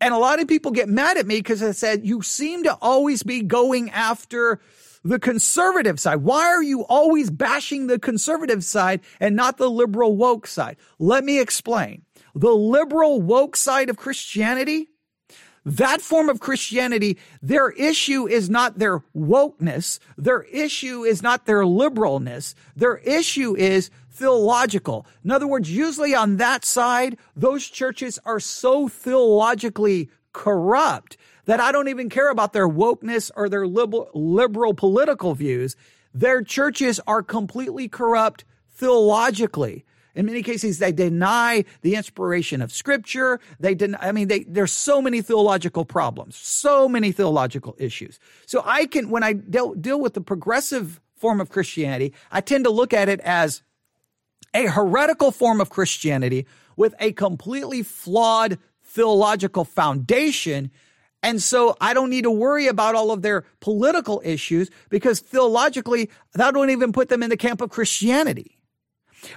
And 0.00 0.12
a 0.12 0.18
lot 0.18 0.40
of 0.40 0.48
people 0.48 0.72
get 0.72 0.88
mad 0.88 1.16
at 1.16 1.26
me 1.26 1.36
because 1.36 1.62
I 1.62 1.70
said, 1.72 2.06
you 2.06 2.22
seem 2.22 2.64
to 2.64 2.76
always 2.82 3.22
be 3.22 3.42
going 3.42 3.90
after 3.90 4.60
the 5.02 5.18
conservative 5.18 5.98
side. 5.98 6.16
Why 6.16 6.44
are 6.46 6.62
you 6.62 6.84
always 6.84 7.30
bashing 7.30 7.86
the 7.86 7.98
conservative 7.98 8.64
side 8.64 9.00
and 9.20 9.36
not 9.36 9.56
the 9.56 9.70
liberal 9.70 10.16
woke 10.16 10.46
side? 10.46 10.76
Let 10.98 11.24
me 11.24 11.40
explain. 11.40 12.02
The 12.34 12.52
liberal 12.52 13.22
woke 13.22 13.56
side 13.56 13.88
of 13.88 13.96
Christianity, 13.96 14.90
that 15.66 16.00
form 16.00 16.28
of 16.28 16.38
Christianity, 16.38 17.18
their 17.42 17.70
issue 17.70 18.28
is 18.28 18.48
not 18.48 18.78
their 18.78 19.00
wokeness. 19.16 19.98
Their 20.16 20.42
issue 20.44 21.02
is 21.02 21.24
not 21.24 21.44
their 21.44 21.62
liberalness. 21.62 22.54
Their 22.76 22.98
issue 22.98 23.56
is 23.56 23.90
theological. 24.12 25.06
In 25.24 25.32
other 25.32 25.48
words, 25.48 25.68
usually 25.68 26.14
on 26.14 26.36
that 26.36 26.64
side, 26.64 27.18
those 27.34 27.66
churches 27.66 28.20
are 28.24 28.38
so 28.38 28.86
theologically 28.86 30.08
corrupt 30.32 31.16
that 31.46 31.58
I 31.58 31.72
don't 31.72 31.88
even 31.88 32.10
care 32.10 32.30
about 32.30 32.52
their 32.52 32.68
wokeness 32.68 33.32
or 33.34 33.48
their 33.48 33.66
liberal, 33.66 34.08
liberal 34.14 34.72
political 34.72 35.34
views. 35.34 35.74
Their 36.14 36.42
churches 36.42 37.00
are 37.08 37.24
completely 37.24 37.88
corrupt 37.88 38.44
theologically. 38.70 39.84
In 40.16 40.24
many 40.24 40.42
cases, 40.42 40.78
they 40.78 40.92
deny 40.92 41.64
the 41.82 41.94
inspiration 41.94 42.62
of 42.62 42.72
scripture. 42.72 43.38
They 43.60 43.74
deny, 43.74 43.98
I 44.00 44.12
mean, 44.12 44.28
they, 44.28 44.44
there's 44.44 44.72
so 44.72 45.02
many 45.02 45.20
theological 45.20 45.84
problems, 45.84 46.36
so 46.36 46.88
many 46.88 47.12
theological 47.12 47.76
issues. 47.78 48.18
So 48.46 48.62
I 48.64 48.86
can, 48.86 49.10
when 49.10 49.22
I 49.22 49.34
deal, 49.34 49.74
deal 49.74 50.00
with 50.00 50.14
the 50.14 50.22
progressive 50.22 51.02
form 51.16 51.38
of 51.38 51.50
Christianity, 51.50 52.14
I 52.32 52.40
tend 52.40 52.64
to 52.64 52.70
look 52.70 52.94
at 52.94 53.10
it 53.10 53.20
as 53.20 53.62
a 54.54 54.66
heretical 54.66 55.30
form 55.30 55.60
of 55.60 55.68
Christianity 55.68 56.46
with 56.76 56.94
a 56.98 57.12
completely 57.12 57.82
flawed 57.82 58.58
theological 58.82 59.64
foundation. 59.64 60.70
And 61.22 61.42
so 61.42 61.76
I 61.78 61.92
don't 61.92 62.08
need 62.08 62.24
to 62.24 62.30
worry 62.30 62.68
about 62.68 62.94
all 62.94 63.10
of 63.10 63.20
their 63.20 63.44
political 63.60 64.22
issues 64.24 64.70
because 64.88 65.20
theologically, 65.20 66.08
that 66.32 66.54
don't 66.54 66.70
even 66.70 66.92
put 66.92 67.10
them 67.10 67.22
in 67.22 67.28
the 67.28 67.36
camp 67.36 67.60
of 67.60 67.68
Christianity. 67.68 68.55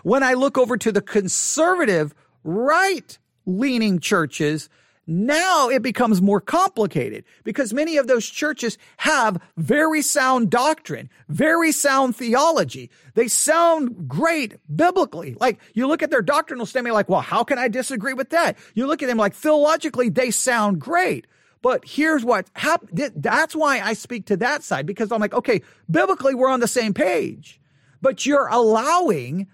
When 0.03 0.24
I 0.24 0.34
look 0.34 0.58
over 0.58 0.77
to 0.77 0.91
the 0.91 1.01
conservative, 1.01 2.13
right 2.43 3.17
leaning 3.46 4.00
churches, 4.00 4.69
now 5.12 5.69
it 5.69 5.81
becomes 5.81 6.22
more 6.22 6.39
complicated 6.39 7.25
because 7.43 7.74
many 7.74 7.98
of 7.98 8.05
those 8.05 8.27
churches 8.27 8.77
have 8.98 9.41
very 9.58 10.03
sound 10.03 10.51
doctrine, 10.51 11.10
very 11.27 11.72
sound 11.72 12.15
theology. 12.15 12.91
They 13.15 13.27
sound 13.27 14.08
great 14.08 14.58
biblically. 14.74 15.36
Like 15.39 15.60
you 15.74 15.88
look 15.88 16.03
at 16.03 16.12
their 16.12 16.22
doctrinal 16.22 16.67
statement, 16.67 16.93
like, 16.93 17.10
well, 17.10 17.22
how 17.22 17.43
can 17.43 17.58
I 17.58 17.69
disagree 17.69 18.13
with 18.13 18.29
that? 18.29 18.55
You 18.75 18.86
look 18.86 19.01
at 19.01 19.08
them 19.08 19.17
like 19.17 19.34
theologically, 19.34 20.10
they 20.10 20.29
sound 20.29 20.79
great. 20.79 21.25
But 21.63 21.86
here's 21.86 22.24
what 22.24 22.48
happened. 22.53 23.12
That's 23.15 23.55
why 23.55 23.79
I 23.79 23.93
speak 23.93 24.27
to 24.27 24.38
that 24.38 24.62
side 24.62 24.86
because 24.86 25.12
I'm 25.12 25.19
like, 25.19 25.34
okay, 25.34 25.62
biblically, 25.89 26.36
we're 26.36 26.51
on 26.51 26.60
the 26.60 26.67
same 26.67 26.93
page, 26.93 27.60
but 28.00 28.27
you're 28.27 28.48
allowing 28.48 29.48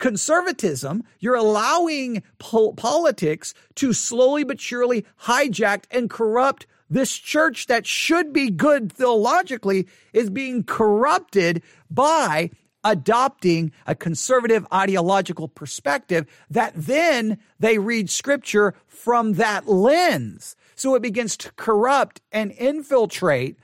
conservatism, 0.00 1.04
you're 1.20 1.36
allowing 1.36 2.24
po- 2.38 2.72
politics 2.72 3.54
to 3.76 3.92
slowly 3.92 4.42
but 4.42 4.60
surely 4.60 5.06
hijack 5.22 5.84
and 5.92 6.10
corrupt 6.10 6.66
this 6.88 7.16
church 7.16 7.68
that 7.68 7.86
should 7.86 8.32
be 8.32 8.50
good 8.50 8.92
theologically 8.92 9.86
is 10.12 10.28
being 10.28 10.64
corrupted 10.64 11.62
by 11.88 12.50
adopting 12.82 13.70
a 13.86 13.94
conservative 13.94 14.66
ideological 14.72 15.46
perspective 15.46 16.26
that 16.50 16.72
then 16.74 17.38
they 17.60 17.78
read 17.78 18.10
scripture 18.10 18.74
from 18.88 19.34
that 19.34 19.68
lens. 19.68 20.56
So 20.74 20.94
it 20.94 21.02
begins 21.02 21.36
to 21.38 21.52
corrupt 21.52 22.20
and 22.32 22.50
infiltrate 22.52 23.56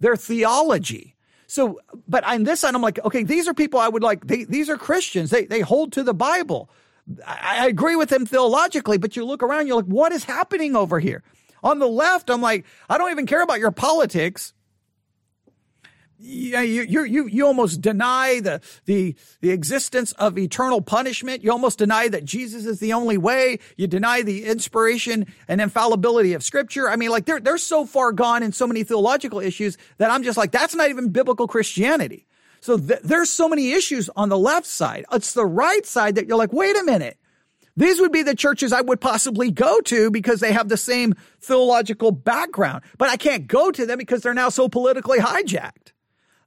their 0.00 0.16
theology. 0.16 1.13
So, 1.54 1.78
but 2.08 2.24
on 2.24 2.42
this 2.42 2.58
side, 2.58 2.74
I'm 2.74 2.82
like, 2.82 2.98
okay, 3.04 3.22
these 3.22 3.46
are 3.46 3.54
people 3.54 3.78
I 3.78 3.86
would 3.86 4.02
like, 4.02 4.26
they, 4.26 4.42
these 4.42 4.68
are 4.68 4.76
Christians. 4.76 5.30
They, 5.30 5.44
they 5.44 5.60
hold 5.60 5.92
to 5.92 6.02
the 6.02 6.12
Bible. 6.12 6.68
I, 7.24 7.58
I 7.60 7.66
agree 7.68 7.94
with 7.94 8.08
them 8.08 8.26
theologically, 8.26 8.98
but 8.98 9.14
you 9.14 9.24
look 9.24 9.40
around, 9.40 9.68
you're 9.68 9.76
like, 9.76 9.84
what 9.84 10.10
is 10.10 10.24
happening 10.24 10.74
over 10.74 10.98
here? 10.98 11.22
On 11.62 11.78
the 11.78 11.86
left, 11.86 12.28
I'm 12.28 12.42
like, 12.42 12.64
I 12.90 12.98
don't 12.98 13.12
even 13.12 13.26
care 13.26 13.40
about 13.40 13.60
your 13.60 13.70
politics 13.70 14.52
you, 16.24 16.58
you, 16.60 17.04
you, 17.04 17.26
you 17.26 17.46
almost 17.46 17.80
deny 17.80 18.40
the, 18.40 18.60
the, 18.86 19.14
the 19.40 19.50
existence 19.50 20.12
of 20.12 20.38
eternal 20.38 20.80
punishment. 20.80 21.44
You 21.44 21.52
almost 21.52 21.78
deny 21.78 22.08
that 22.08 22.24
Jesus 22.24 22.64
is 22.64 22.80
the 22.80 22.92
only 22.92 23.18
way. 23.18 23.58
You 23.76 23.86
deny 23.86 24.22
the 24.22 24.46
inspiration 24.46 25.26
and 25.48 25.60
infallibility 25.60 26.32
of 26.32 26.42
scripture. 26.42 26.88
I 26.88 26.96
mean, 26.96 27.10
like 27.10 27.26
they're, 27.26 27.40
they're 27.40 27.58
so 27.58 27.84
far 27.84 28.12
gone 28.12 28.42
in 28.42 28.52
so 28.52 28.66
many 28.66 28.84
theological 28.84 29.40
issues 29.40 29.76
that 29.98 30.10
I'm 30.10 30.22
just 30.22 30.38
like, 30.38 30.50
that's 30.50 30.74
not 30.74 30.90
even 30.90 31.10
biblical 31.10 31.46
Christianity. 31.46 32.26
So 32.60 32.78
th- 32.78 33.00
there's 33.04 33.30
so 33.30 33.48
many 33.48 33.72
issues 33.72 34.08
on 34.16 34.30
the 34.30 34.38
left 34.38 34.66
side. 34.66 35.04
It's 35.12 35.34
the 35.34 35.46
right 35.46 35.84
side 35.84 36.14
that 36.14 36.26
you're 36.26 36.38
like, 36.38 36.52
wait 36.52 36.76
a 36.76 36.84
minute. 36.84 37.18
These 37.76 38.00
would 38.00 38.12
be 38.12 38.22
the 38.22 38.36
churches 38.36 38.72
I 38.72 38.82
would 38.82 39.00
possibly 39.00 39.50
go 39.50 39.80
to 39.80 40.10
because 40.10 40.38
they 40.38 40.52
have 40.52 40.68
the 40.68 40.76
same 40.76 41.14
theological 41.40 42.12
background, 42.12 42.84
but 42.98 43.10
I 43.10 43.16
can't 43.16 43.48
go 43.48 43.72
to 43.72 43.84
them 43.84 43.98
because 43.98 44.22
they're 44.22 44.32
now 44.32 44.48
so 44.48 44.68
politically 44.68 45.18
hijacked. 45.18 45.92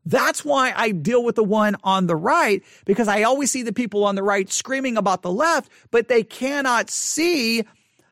That's 0.07 0.45
why 0.45 0.73
I 0.73 0.91
deal 0.91 1.21
with 1.21 1.35
the 1.35 1.43
one 1.43 1.75
on 1.83 2.07
the 2.07 2.15
right 2.15 2.63
because 2.85 3.09
I 3.09 3.23
always 3.23 3.51
see 3.51 3.61
the 3.61 3.73
people 3.73 4.05
on 4.05 4.15
the 4.15 4.23
right 4.23 4.49
screaming 4.49 4.95
about 4.95 5.21
the 5.21 5.31
left, 5.31 5.69
but 5.91 6.07
they 6.07 6.23
cannot 6.23 6.89
see 6.89 7.65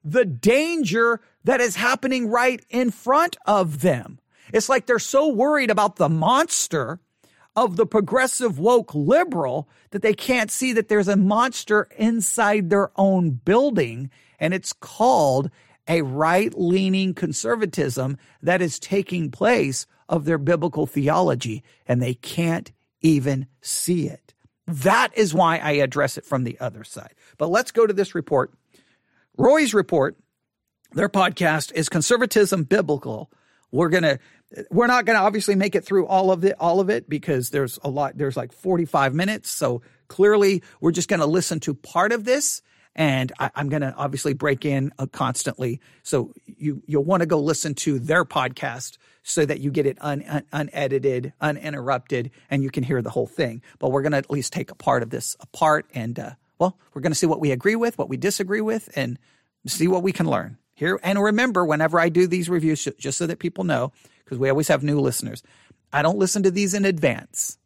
the 0.03 0.25
danger 0.25 1.21
that 1.45 1.61
is 1.61 1.77
happening 1.77 2.29
right 2.29 2.63
in 2.69 2.91
front 2.91 3.37
of 3.45 3.79
them. 3.79 4.19
It's 4.51 4.67
like 4.67 4.87
they're 4.87 4.99
so 4.99 5.29
worried 5.29 5.71
about 5.71 5.95
the 5.95 6.09
monster 6.09 6.99
of 7.55 7.77
the 7.77 7.85
progressive 7.85 8.59
woke 8.59 8.93
liberal 8.93 9.69
that 9.91 10.01
they 10.01 10.13
can't 10.13 10.51
see 10.51 10.73
that 10.73 10.89
there's 10.89 11.07
a 11.07 11.15
monster 11.15 11.87
inside 11.97 12.69
their 12.69 12.91
own 12.97 13.29
building. 13.31 14.11
And 14.37 14.53
it's 14.53 14.73
called 14.73 15.49
a 15.87 16.01
right 16.01 16.53
leaning 16.57 17.13
conservatism 17.13 18.17
that 18.41 18.61
is 18.61 18.79
taking 18.79 19.31
place 19.31 19.87
of 20.07 20.25
their 20.25 20.37
biblical 20.37 20.85
theology, 20.85 21.63
and 21.87 22.01
they 22.01 22.13
can't 22.13 22.71
even 23.01 23.47
see 23.61 24.07
it. 24.07 24.33
That 24.67 25.11
is 25.15 25.33
why 25.33 25.57
I 25.57 25.73
address 25.73 26.17
it 26.17 26.25
from 26.25 26.43
the 26.43 26.57
other 26.59 26.83
side. 26.83 27.13
But 27.37 27.49
let's 27.49 27.71
go 27.71 27.85
to 27.85 27.93
this 27.93 28.15
report. 28.15 28.53
Roys 29.37 29.73
report, 29.73 30.17
their 30.93 31.09
podcast 31.09 31.71
is 31.73 31.89
Conservatism 31.89 32.63
Biblical. 32.63 33.31
We're 33.71 33.89
going 33.89 34.03
to 34.03 34.19
we're 34.71 34.87
not 34.87 35.05
going 35.05 35.17
to 35.17 35.23
obviously 35.23 35.55
make 35.55 35.75
it 35.75 35.83
through 35.83 36.07
all 36.07 36.31
of 36.31 36.45
it 36.45 36.55
all 36.59 36.79
of 36.79 36.89
it 36.89 37.09
because 37.09 37.49
there's 37.49 37.79
a 37.83 37.89
lot 37.89 38.17
there's 38.17 38.37
like 38.37 38.53
45 38.53 39.13
minutes 39.13 39.49
so 39.49 39.81
clearly 40.07 40.63
we're 40.79 40.91
just 40.91 41.09
going 41.09 41.19
to 41.19 41.25
listen 41.25 41.59
to 41.61 41.73
part 41.73 42.11
of 42.11 42.23
this 42.23 42.61
and 42.95 43.33
I, 43.39 43.49
am 43.55 43.69
going 43.69 43.81
to 43.81 43.93
obviously 43.95 44.33
break 44.33 44.63
in 44.63 44.93
uh, 44.99 45.07
constantly 45.07 45.81
so 46.03 46.31
you 46.45 46.83
you'll 46.85 47.03
want 47.03 47.21
to 47.21 47.25
go 47.25 47.39
listen 47.39 47.73
to 47.75 47.99
their 47.99 48.23
podcast 48.23 48.97
so 49.27 49.45
that 49.45 49.59
you 49.59 49.71
get 49.71 49.85
it 49.85 49.97
un, 50.01 50.23
un, 50.27 50.43
unedited 50.53 51.33
uninterrupted 51.41 52.31
and 52.49 52.63
you 52.63 52.69
can 52.69 52.83
hear 52.83 53.01
the 53.01 53.09
whole 53.09 53.27
thing 53.27 53.61
but 53.79 53.91
we're 53.91 54.01
going 54.01 54.11
to 54.11 54.17
at 54.17 54.29
least 54.29 54.53
take 54.53 54.71
a 54.71 54.75
part 54.75 55.03
of 55.03 55.09
this 55.09 55.35
apart 55.39 55.85
and 55.93 56.19
uh, 56.19 56.31
well 56.59 56.77
we're 56.93 57.01
going 57.01 57.11
to 57.11 57.17
see 57.17 57.27
what 57.27 57.39
we 57.39 57.51
agree 57.51 57.75
with 57.75 57.97
what 57.97 58.09
we 58.09 58.17
disagree 58.17 58.61
with 58.61 58.89
and 58.95 59.17
see 59.67 59.87
what 59.87 60.03
we 60.03 60.11
can 60.11 60.27
learn 60.27 60.57
here 60.75 60.99
and 61.03 61.21
remember 61.21 61.65
whenever 61.65 61.99
i 61.99 62.07
do 62.07 62.27
these 62.27 62.49
reviews 62.49 62.87
just 62.97 63.17
so 63.17 63.25
that 63.27 63.39
people 63.39 63.63
know 63.63 63.91
because 64.25 64.39
we 64.39 64.49
always 64.49 64.67
have 64.67 64.83
new 64.83 64.99
listeners. 64.99 65.43
I 65.93 66.01
don't 66.01 66.17
listen 66.17 66.43
to 66.43 66.51
these 66.51 66.73
in 66.73 66.83
advance. 66.83 67.57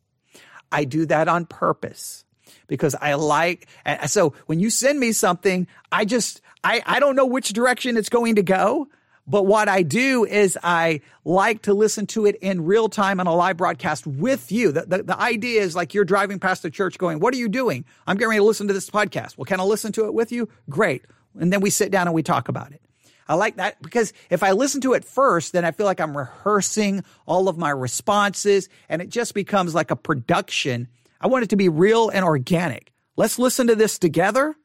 I 0.72 0.84
do 0.84 1.06
that 1.08 1.28
on 1.28 1.46
purpose 1.46 2.25
because 2.68 2.94
I 2.94 3.16
like, 3.16 3.68
so 4.06 4.34
when 4.46 4.60
you 4.60 4.70
send 4.70 5.00
me 5.00 5.13
something, 5.13 5.68
I 5.92 6.06
just, 6.06 6.42
I, 6.63 6.84
I 6.86 7.00
don't 7.00 7.16
know 7.16 7.25
which 7.25 7.54
direction 7.54 7.98
it's 7.98 8.10
going 8.10 8.36
to 8.36 8.44
go. 8.44 8.88
But 9.30 9.46
what 9.46 9.70
I 9.70 9.84
do 9.84 10.26
is 10.26 10.58
I 10.64 11.02
like 11.24 11.62
to 11.64 11.74
listen 11.76 12.08
to 12.08 12.26
it 12.26 12.36
in 12.42 12.66
real 12.66 12.90
time 12.90 13.20
on 13.20 13.28
a 13.28 13.36
live 13.36 13.58
broadcast 13.58 14.08
with 14.08 14.52
you. 14.52 14.72
The, 14.72 14.82
the, 14.82 15.04
the, 15.04 15.20
idea 15.20 15.62
is 15.62 15.76
like 15.76 15.94
you're 15.94 16.04
driving 16.06 16.40
past 16.40 16.64
the 16.64 16.72
church 16.72 16.98
going, 16.98 17.20
What 17.20 17.36
are 17.36 17.38
you 17.38 17.48
doing? 17.48 17.86
I'm 18.08 18.18
getting 18.18 18.30
ready 18.30 18.40
to 18.40 18.46
listen 18.46 18.68
to 18.70 18.74
this 18.74 18.90
podcast. 18.90 19.38
Well, 19.38 19.46
can 19.46 19.60
I 19.60 19.64
listen 19.64 19.92
to 19.94 20.06
it 20.06 20.14
with 20.16 20.32
you? 20.32 20.50
Great. 20.68 21.06
And 21.40 21.54
then 21.54 21.62
we 21.62 21.70
sit 21.70 21.92
down 21.92 22.08
and 22.08 22.16
we 22.16 22.24
talk 22.24 22.50
about 22.50 22.72
it. 22.72 22.82
I 23.28 23.36
like 23.36 23.58
that 23.58 23.80
because 23.84 24.12
if 24.32 24.42
I 24.42 24.54
listen 24.54 24.82
to 24.82 24.94
it 24.94 25.06
first, 25.06 25.54
then 25.54 25.63
I 25.63 25.72
feel 25.72 25.86
like 25.86 26.00
I'm 26.00 26.18
rehearsing 26.18 27.04
all 27.28 27.48
of 27.48 27.60
my 27.60 27.70
responses 27.70 28.68
and 28.89 29.00
it 29.00 29.10
just 29.10 29.36
becomes 29.36 29.76
like 29.76 29.92
a 29.92 29.96
production. 29.96 30.88
I 31.22 31.28
want 31.28 31.44
it 31.44 31.52
to 31.52 31.56
be 31.56 31.70
real 31.70 32.10
and 32.10 32.26
organic. 32.26 32.92
Let's 33.15 33.38
listen 33.38 33.68
to 33.68 33.76
this 33.76 34.00
together 34.00 34.56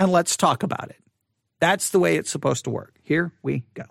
and 0.00 0.10
let's 0.10 0.36
talk 0.36 0.64
about 0.64 0.90
it. 0.90 0.96
That's 1.60 1.90
the 1.90 2.00
way 2.00 2.16
it's 2.16 2.30
supposed 2.30 2.64
to 2.64 2.70
work. 2.70 2.98
Here 3.04 3.32
we 3.42 3.62
go. 3.74 3.84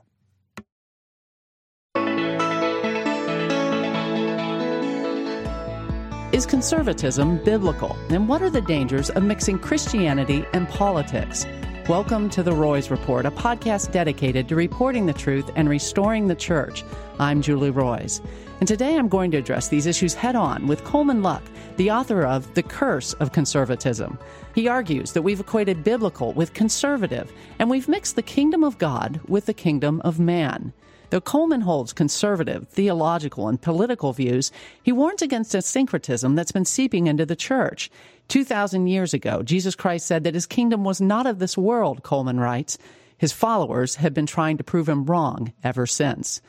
Is 6.40 6.46
conservatism 6.46 7.44
biblical? 7.44 7.98
And 8.10 8.30
what 8.30 8.42
are 8.42 8.50
the 8.50 8.62
dangers 8.62 9.10
of 9.10 9.24
mixing 9.24 9.60
Christianity 9.60 10.46
and 10.54 10.70
politics? 10.70 11.46
Welcome 11.90 12.30
to 12.30 12.42
the 12.42 12.54
Roys 12.54 12.90
Report, 12.90 13.26
a 13.26 13.32
podcast 13.32 13.92
dedicated 13.92 14.48
to 14.48 14.56
reporting 14.56 15.06
the 15.06 15.12
truth 15.12 15.52
and 15.58 15.68
restoring 15.68 16.30
the 16.30 16.36
church. 16.36 16.86
I'm 17.20 17.42
Julie 17.42 17.72
Roys. 17.72 18.22
And 18.62 18.70
today 18.70 18.96
I'm 18.96 19.10
going 19.10 19.32
to 19.32 19.38
address 19.38 19.68
these 19.68 19.86
issues 19.86 20.14
head 20.14 20.38
on 20.38 20.66
with 20.66 20.86
Coleman 20.86 21.22
Luck, 21.22 21.44
the 21.76 21.92
author 21.92 22.26
of 22.26 22.54
The 22.54 22.64
Curse 22.64 23.12
of 23.16 23.34
Conservatism. 23.34 24.18
He 24.56 24.70
argues 24.70 25.12
that 25.12 25.24
we've 25.24 25.42
equated 25.42 25.84
biblical 25.84 26.32
with 26.32 26.54
conservative, 26.54 27.34
and 27.60 27.70
we've 27.70 27.90
mixed 27.90 28.16
the 28.16 28.22
kingdom 28.22 28.64
of 28.64 28.78
God 28.78 29.20
with 29.28 29.46
the 29.46 29.54
kingdom 29.54 30.00
of 30.06 30.22
man. 30.22 30.72
Though 31.10 31.22
Coleman 31.22 31.62
holds 31.62 31.92
conservative, 31.92 32.68
theological, 32.70 33.48
and 33.48 33.62
political 33.62 34.14
views, 34.14 34.52
he 34.84 34.92
warns 34.92 35.22
against 35.22 35.56
a 35.56 35.62
syncretism 35.62 36.36
that's 36.36 36.52
been 36.52 36.66
seeping 36.66 37.08
into 37.08 37.26
the 37.26 37.36
church. 37.36 37.90
2,000 38.28 38.88
years 38.88 39.14
ago, 39.14 39.42
Jesus 39.42 39.76
Christ 39.76 40.06
said 40.06 40.24
that 40.24 40.36
his 40.36 40.46
kingdom 40.46 40.84
was 40.84 41.02
not 41.02 41.26
of 41.26 41.40
this 41.40 41.58
world, 41.58 42.04
Coleman 42.04 42.40
writes. 42.40 42.78
His 43.18 43.34
followers 43.34 43.96
have 43.96 44.14
been 44.14 44.28
trying 44.28 44.58
to 44.58 44.64
prove 44.64 44.88
him 44.88 45.06
wrong 45.06 45.52
ever 45.64 45.88
since. 45.88 46.42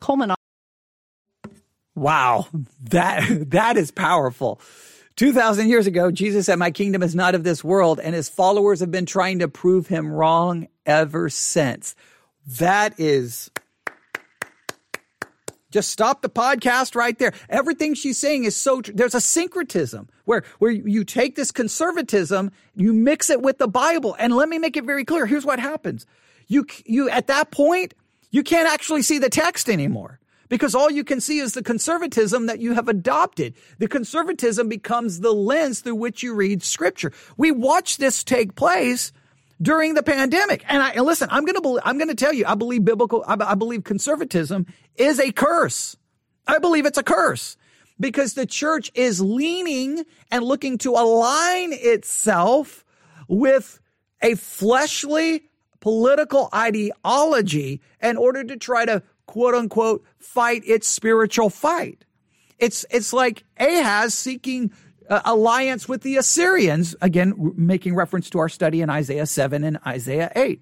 Coleman. 0.00 0.34
Wow, 1.96 2.46
that, 2.90 3.26
that 3.50 3.76
is 3.76 3.90
powerful. 3.90 4.60
2,000 5.16 5.68
years 5.68 5.86
ago, 5.86 6.10
Jesus 6.10 6.46
said, 6.46 6.58
My 6.58 6.70
kingdom 6.70 7.02
is 7.02 7.14
not 7.14 7.34
of 7.34 7.44
this 7.44 7.62
world, 7.62 8.00
and 8.00 8.14
his 8.14 8.28
followers 8.28 8.80
have 8.80 8.90
been 8.90 9.06
trying 9.06 9.40
to 9.40 9.48
prove 9.48 9.86
him 9.86 10.10
wrong 10.12 10.66
ever 10.86 11.28
since. 11.28 11.94
That 12.46 12.98
is 12.98 13.50
just 15.74 15.90
stop 15.90 16.22
the 16.22 16.28
podcast 16.28 16.94
right 16.94 17.18
there. 17.18 17.32
Everything 17.50 17.94
she's 17.94 18.16
saying 18.16 18.44
is 18.44 18.56
so. 18.56 18.80
There's 18.80 19.16
a 19.16 19.20
syncretism 19.20 20.08
where, 20.24 20.44
where 20.60 20.70
you 20.70 21.02
take 21.02 21.34
this 21.34 21.50
conservatism, 21.50 22.52
you 22.76 22.92
mix 22.92 23.28
it 23.28 23.42
with 23.42 23.58
the 23.58 23.66
Bible. 23.66 24.14
And 24.20 24.36
let 24.36 24.48
me 24.48 24.58
make 24.58 24.76
it 24.76 24.84
very 24.84 25.04
clear. 25.04 25.26
Here's 25.26 25.44
what 25.44 25.58
happens. 25.58 26.06
You, 26.46 26.64
you, 26.86 27.10
at 27.10 27.26
that 27.26 27.50
point, 27.50 27.92
you 28.30 28.44
can't 28.44 28.72
actually 28.72 29.02
see 29.02 29.18
the 29.18 29.28
text 29.28 29.68
anymore 29.68 30.20
because 30.48 30.76
all 30.76 30.92
you 30.92 31.02
can 31.02 31.20
see 31.20 31.40
is 31.40 31.54
the 31.54 31.62
conservatism 31.62 32.46
that 32.46 32.60
you 32.60 32.74
have 32.74 32.86
adopted. 32.86 33.54
The 33.80 33.88
conservatism 33.88 34.68
becomes 34.68 35.20
the 35.20 35.32
lens 35.32 35.80
through 35.80 35.96
which 35.96 36.22
you 36.22 36.34
read 36.34 36.62
scripture. 36.62 37.10
We 37.36 37.50
watch 37.50 37.96
this 37.96 38.22
take 38.22 38.54
place 38.54 39.12
during 39.60 39.94
the 39.94 40.02
pandemic. 40.02 40.64
And 40.68 40.82
I 40.82 41.00
listen, 41.00 41.28
I'm 41.30 41.44
going 41.44 41.60
to 41.60 41.80
I'm 41.84 41.98
going 41.98 42.08
to 42.08 42.14
tell 42.14 42.32
you, 42.32 42.44
I 42.46 42.54
believe 42.54 42.84
biblical, 42.84 43.24
I, 43.26 43.36
I 43.40 43.54
believe 43.54 43.84
conservatism 43.84 44.66
is 44.96 45.18
a 45.18 45.32
curse. 45.32 45.96
I 46.46 46.58
believe 46.58 46.86
it's 46.86 46.98
a 46.98 47.02
curse 47.02 47.56
because 47.98 48.34
the 48.34 48.46
church 48.46 48.90
is 48.94 49.20
leaning 49.20 50.04
and 50.30 50.44
looking 50.44 50.78
to 50.78 50.90
align 50.92 51.72
itself 51.72 52.84
with 53.28 53.80
a 54.20 54.34
fleshly 54.34 55.44
political 55.80 56.48
ideology 56.54 57.80
in 58.02 58.16
order 58.16 58.42
to 58.44 58.56
try 58.56 58.84
to 58.84 59.02
quote 59.26 59.54
unquote 59.54 60.04
fight 60.18 60.62
its 60.66 60.88
spiritual 60.88 61.50
fight. 61.50 62.04
It's, 62.58 62.86
it's 62.90 63.12
like 63.12 63.44
Ahaz 63.58 64.14
seeking 64.14 64.72
uh, 65.08 65.20
alliance 65.24 65.88
with 65.88 66.02
the 66.02 66.16
Assyrians, 66.16 66.94
again, 67.00 67.54
making 67.56 67.94
reference 67.94 68.30
to 68.30 68.38
our 68.38 68.48
study 68.48 68.80
in 68.80 68.90
Isaiah 68.90 69.26
7 69.26 69.64
and 69.64 69.78
Isaiah 69.86 70.32
8. 70.34 70.60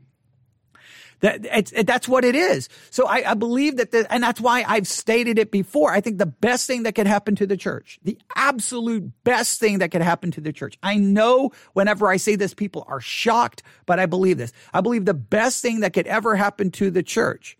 That, 1.20 1.44
it, 1.44 1.86
that's 1.86 2.08
what 2.08 2.24
it 2.24 2.34
is. 2.34 2.68
So 2.90 3.06
I, 3.06 3.30
I 3.30 3.34
believe 3.34 3.76
that, 3.76 3.92
the, 3.92 4.12
and 4.12 4.24
that's 4.24 4.40
why 4.40 4.64
I've 4.66 4.88
stated 4.88 5.38
it 5.38 5.52
before. 5.52 5.92
I 5.92 6.00
think 6.00 6.18
the 6.18 6.26
best 6.26 6.66
thing 6.66 6.82
that 6.82 6.96
could 6.96 7.06
happen 7.06 7.36
to 7.36 7.46
the 7.46 7.56
church, 7.56 8.00
the 8.02 8.18
absolute 8.34 9.08
best 9.22 9.60
thing 9.60 9.78
that 9.78 9.92
could 9.92 10.02
happen 10.02 10.32
to 10.32 10.40
the 10.40 10.52
church. 10.52 10.76
I 10.82 10.96
know 10.96 11.52
whenever 11.74 12.08
I 12.08 12.16
say 12.16 12.34
this, 12.34 12.54
people 12.54 12.84
are 12.88 13.00
shocked, 13.00 13.62
but 13.86 14.00
I 14.00 14.06
believe 14.06 14.36
this. 14.36 14.52
I 14.74 14.80
believe 14.80 15.04
the 15.04 15.14
best 15.14 15.62
thing 15.62 15.80
that 15.80 15.92
could 15.92 16.08
ever 16.08 16.34
happen 16.34 16.72
to 16.72 16.90
the 16.90 17.04
church 17.04 17.56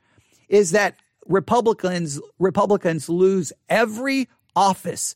is 0.48 0.72
that 0.72 0.96
Republicans, 1.26 2.20
Republicans 2.40 3.08
lose 3.08 3.52
every 3.68 4.28
office 4.56 5.14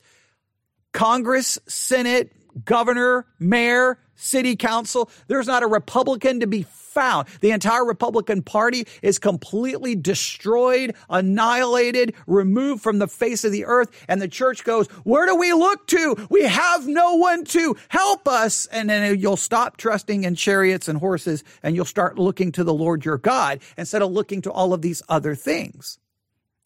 Congress, 0.97 1.59
Senate, 1.67 2.31
governor, 2.65 3.27
mayor, 3.37 3.99
city 4.15 4.55
council. 4.55 5.11
There's 5.27 5.45
not 5.45 5.61
a 5.61 5.67
Republican 5.67 6.39
to 6.39 6.47
be 6.47 6.63
found. 6.63 7.27
The 7.41 7.51
entire 7.51 7.85
Republican 7.85 8.41
Party 8.41 8.87
is 9.03 9.19
completely 9.19 9.93
destroyed, 9.95 10.95
annihilated, 11.07 12.15
removed 12.25 12.81
from 12.81 12.97
the 12.97 13.07
face 13.07 13.43
of 13.43 13.51
the 13.51 13.65
earth. 13.65 13.91
And 14.07 14.19
the 14.19 14.27
church 14.27 14.63
goes, 14.63 14.87
Where 15.03 15.27
do 15.27 15.35
we 15.35 15.53
look 15.53 15.85
to? 15.89 16.15
We 16.31 16.45
have 16.45 16.87
no 16.87 17.13
one 17.13 17.45
to 17.45 17.77
help 17.89 18.27
us. 18.27 18.65
And 18.65 18.89
then 18.89 19.19
you'll 19.19 19.37
stop 19.37 19.77
trusting 19.77 20.23
in 20.23 20.33
chariots 20.33 20.87
and 20.87 20.97
horses 20.97 21.43
and 21.61 21.75
you'll 21.75 21.85
start 21.85 22.17
looking 22.17 22.51
to 22.53 22.63
the 22.63 22.73
Lord 22.73 23.05
your 23.05 23.19
God 23.19 23.59
instead 23.77 24.01
of 24.01 24.11
looking 24.11 24.41
to 24.41 24.51
all 24.51 24.73
of 24.73 24.81
these 24.81 25.03
other 25.07 25.35
things. 25.35 25.99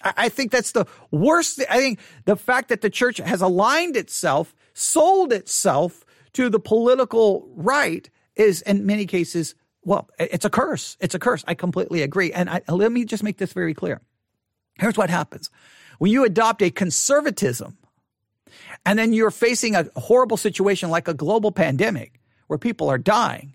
I 0.03 0.29
think 0.29 0.51
that's 0.51 0.71
the 0.71 0.85
worst. 1.11 1.61
I 1.69 1.77
think 1.77 1.99
the 2.25 2.35
fact 2.35 2.69
that 2.69 2.81
the 2.81 2.89
church 2.89 3.17
has 3.17 3.41
aligned 3.41 3.95
itself, 3.95 4.55
sold 4.73 5.33
itself 5.33 6.05
to 6.33 6.49
the 6.49 6.59
political 6.59 7.47
right 7.55 8.09
is 8.35 8.61
in 8.61 8.85
many 8.85 9.05
cases, 9.05 9.55
well, 9.83 10.09
it's 10.19 10.45
a 10.45 10.49
curse. 10.49 10.97
It's 10.99 11.15
a 11.15 11.19
curse. 11.19 11.43
I 11.47 11.53
completely 11.53 12.01
agree. 12.01 12.31
And 12.31 12.49
I, 12.49 12.61
let 12.69 12.91
me 12.91 13.05
just 13.05 13.23
make 13.23 13.37
this 13.37 13.53
very 13.53 13.73
clear. 13.73 14.01
Here's 14.79 14.97
what 14.97 15.09
happens. 15.09 15.49
When 15.99 16.11
you 16.11 16.23
adopt 16.23 16.61
a 16.61 16.71
conservatism 16.71 17.77
and 18.85 18.97
then 18.97 19.13
you're 19.13 19.31
facing 19.31 19.75
a 19.75 19.87
horrible 19.95 20.37
situation 20.37 20.89
like 20.89 21.07
a 21.07 21.13
global 21.13 21.51
pandemic 21.51 22.19
where 22.47 22.57
people 22.57 22.89
are 22.89 22.97
dying, 22.97 23.53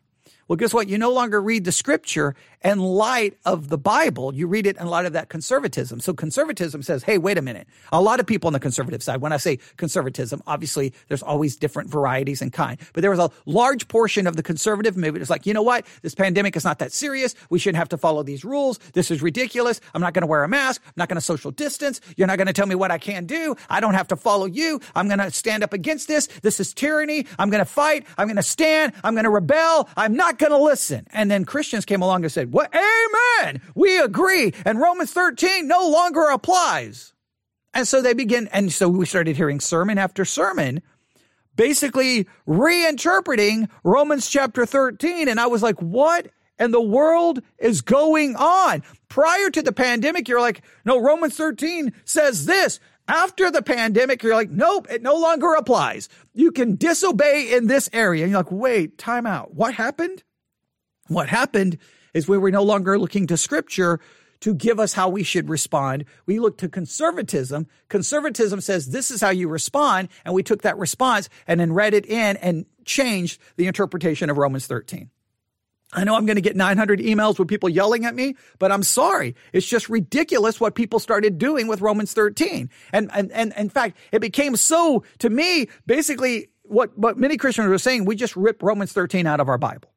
well, 0.49 0.57
guess 0.57 0.73
what? 0.73 0.89
You 0.89 0.99
no 0.99 1.11
longer 1.11 1.43
read 1.43 1.65
the 1.65 1.73
scripture 1.73 2.37
in 2.67 2.81
light 2.81 3.39
of 3.45 3.69
the 3.69 3.79
Bible. 3.79 4.35
You 4.35 4.47
read 4.47 4.67
it 4.67 4.77
in 4.77 4.87
light 4.87 5.07
of 5.07 5.15
that 5.15 5.31
conservatism. 5.31 6.01
So 6.01 6.13
conservatism 6.13 6.83
says, 6.83 7.03
hey, 7.03 7.17
wait 7.17 7.39
a 7.39 7.43
minute. 7.43 7.67
A 7.91 8.03
lot 8.03 8.21
of 8.21 8.27
people 8.27 8.47
on 8.47 8.53
the 8.53 8.61
conservative 8.61 9.03
side, 9.03 9.21
when 9.23 9.33
I 9.33 9.39
say 9.39 9.59
conservatism, 9.79 10.43
obviously 10.47 10.93
there's 11.09 11.23
always 11.23 11.57
different 11.57 11.89
varieties 11.89 12.43
and 12.43 12.53
kind, 12.53 12.79
but 12.93 13.01
there 13.01 13.11
was 13.11 13.19
a 13.19 13.31
large 13.47 13.89
portion 13.89 14.27
of 14.27 14.37
the 14.37 14.43
conservative 14.43 14.97
movement. 14.97 15.23
It's 15.23 15.31
like, 15.31 15.47
you 15.47 15.55
know 15.55 15.63
what? 15.63 15.87
This 16.03 16.15
pandemic 16.15 16.57
is 16.57 16.65
not 16.65 16.81
that 16.81 16.93
serious. 16.93 17.35
We 17.51 17.59
shouldn't 17.59 17.79
have 17.79 17.89
to 17.91 17.97
follow 17.97 18.23
these 18.23 18.45
rules. 18.45 18.79
This 18.93 19.11
is 19.11 19.23
ridiculous. 19.23 19.81
I'm 19.95 20.03
not 20.03 20.13
going 20.13 20.23
to 20.23 20.27
wear 20.27 20.45
a 20.45 20.49
mask. 20.49 20.83
I'm 20.85 20.93
not 20.97 21.09
going 21.09 21.17
to 21.17 21.25
social 21.25 21.53
distance. 21.53 22.03
You're 22.17 22.27
not 22.27 22.37
going 22.37 22.49
to 22.49 22.53
tell 22.53 22.67
me 22.67 22.75
what 22.75 22.91
I 22.91 22.99
can 22.99 23.27
do. 23.27 23.57
I 23.71 23.81
don't 23.81 23.95
have 23.95 24.09
to 24.09 24.17
follow 24.17 24.47
you. 24.47 24.81
I'm 24.95 25.07
going 25.09 25.21
to 25.21 25.31
stand 25.31 25.63
up 25.63 25.73
against 25.73 26.09
this. 26.09 26.27
This 26.43 26.61
is 26.61 26.75
tyranny. 26.75 27.27
I'm 27.39 27.49
going 27.49 27.65
to 27.65 27.71
fight. 27.71 28.07
I'm 28.19 28.27
going 28.27 28.37
to 28.37 28.43
stand. 28.43 28.93
I'm 29.03 29.15
going 29.15 29.25
to 29.25 29.31
rebel. 29.31 29.89
I'm 29.97 30.15
not 30.15 30.27
not 30.27 30.39
going 30.39 30.51
to 30.51 30.59
listen. 30.59 31.07
And 31.13 31.31
then 31.31 31.45
Christians 31.45 31.85
came 31.85 32.03
along 32.03 32.25
and 32.25 32.33
said, 32.33 32.53
What? 32.57 32.75
Amen. 32.75 33.61
We 33.75 33.99
agree. 33.99 34.55
And 34.65 34.81
Romans 34.81 35.13
13 35.13 35.69
no 35.69 35.91
longer 35.91 36.31
applies. 36.31 37.13
And 37.75 37.87
so 37.87 38.01
they 38.01 38.15
begin, 38.15 38.49
and 38.49 38.73
so 38.73 38.89
we 38.89 39.05
started 39.05 39.37
hearing 39.37 39.61
sermon 39.61 39.99
after 39.99 40.25
sermon, 40.25 40.81
basically 41.55 42.27
reinterpreting 42.49 43.69
Romans 43.85 44.31
chapter 44.31 44.65
13. 44.65 45.29
And 45.29 45.39
I 45.39 45.49
was 45.49 45.63
like, 45.63 45.83
what 45.83 46.29
and 46.59 46.73
the 46.73 46.81
world 46.81 47.43
is 47.59 47.83
going 47.83 48.37
on. 48.37 48.83
Prior 49.11 49.51
to 49.51 49.61
the 49.61 49.73
pandemic, 49.73 50.27
you're 50.27 50.41
like, 50.41 50.63
no, 50.87 50.99
Romans 50.99 51.37
13 51.37 51.93
says 52.07 52.47
this. 52.47 52.81
After 53.07 53.51
the 53.51 53.61
pandemic, 53.61 54.23
you're 54.23 54.35
like, 54.35 54.49
nope, 54.49 54.87
it 54.91 55.03
no 55.03 55.15
longer 55.15 55.53
applies. 55.53 56.09
You 56.33 56.53
can 56.53 56.77
disobey 56.77 57.53
in 57.53 57.67
this 57.67 57.91
area. 57.93 58.25
And 58.25 58.31
you're 58.31 58.41
like, 58.41 58.51
wait, 58.51 58.97
time 58.97 59.27
out. 59.27 59.53
What 59.53 59.75
happened? 59.75 60.23
What 61.09 61.29
happened 61.29 61.79
is 62.15 62.29
we 62.29 62.39
were 62.39 62.51
no 62.51 62.63
longer 62.63 62.99
looking 62.99 63.27
to 63.29 63.37
scripture 63.37 64.01
to 64.41 64.55
give 64.55 64.79
us 64.79 64.93
how 64.93 65.09
we 65.09 65.23
should 65.23 65.49
respond. 65.49 66.05
We 66.27 66.39
look 66.39 66.59
to 66.59 66.69
conservatism. 66.69 67.67
Conservatism 67.89 68.61
says 68.61 68.89
this 68.89 69.11
is 69.11 69.21
how 69.21 69.31
you 69.31 69.49
respond. 69.49 70.09
And 70.25 70.35
we 70.35 70.43
took 70.43 70.63
that 70.63 70.79
response 70.79 71.29
and 71.47 71.59
then 71.59 71.73
read 71.73 71.95
it 71.95 72.07
in 72.07 72.37
and 72.37 72.67
changed 72.85 73.41
the 73.57 73.67
interpretation 73.67 74.31
of 74.31 74.37
Romans 74.37 74.67
13. 74.67 75.11
I 75.93 76.05
know 76.05 76.17
I'm 76.17 76.27
going 76.27 76.37
to 76.37 76.43
get 76.43 76.57
900 76.57 76.99
emails 76.99 77.39
with 77.39 77.49
people 77.49 77.69
yelling 77.69 78.05
at 78.05 78.15
me, 78.15 78.35
but 78.59 78.73
I'm 78.73 78.83
sorry. 78.83 79.37
It's 79.53 79.67
just 79.67 79.89
ridiculous 79.89 80.61
what 80.61 80.75
people 80.75 80.99
started 80.99 81.39
doing 81.39 81.69
with 81.69 81.81
Romans 81.81 82.13
13. 82.13 82.69
And, 82.93 83.11
and, 83.15 83.31
and 83.33 83.53
in 83.57 83.69
fact, 83.71 83.97
it 84.11 84.19
became 84.19 84.57
so, 84.57 85.05
to 85.21 85.31
me, 85.31 85.69
basically 85.87 86.49
what, 86.65 86.99
what 86.99 87.17
many 87.19 87.37
Christians 87.37 87.69
were 87.69 87.79
saying, 87.79 88.05
we 88.05 88.17
just 88.17 88.35
rip 88.35 88.63
Romans 88.63 88.93
13 88.93 89.27
out 89.27 89.39
of 89.39 89.49
our 89.49 89.59
Bible. 89.59 89.89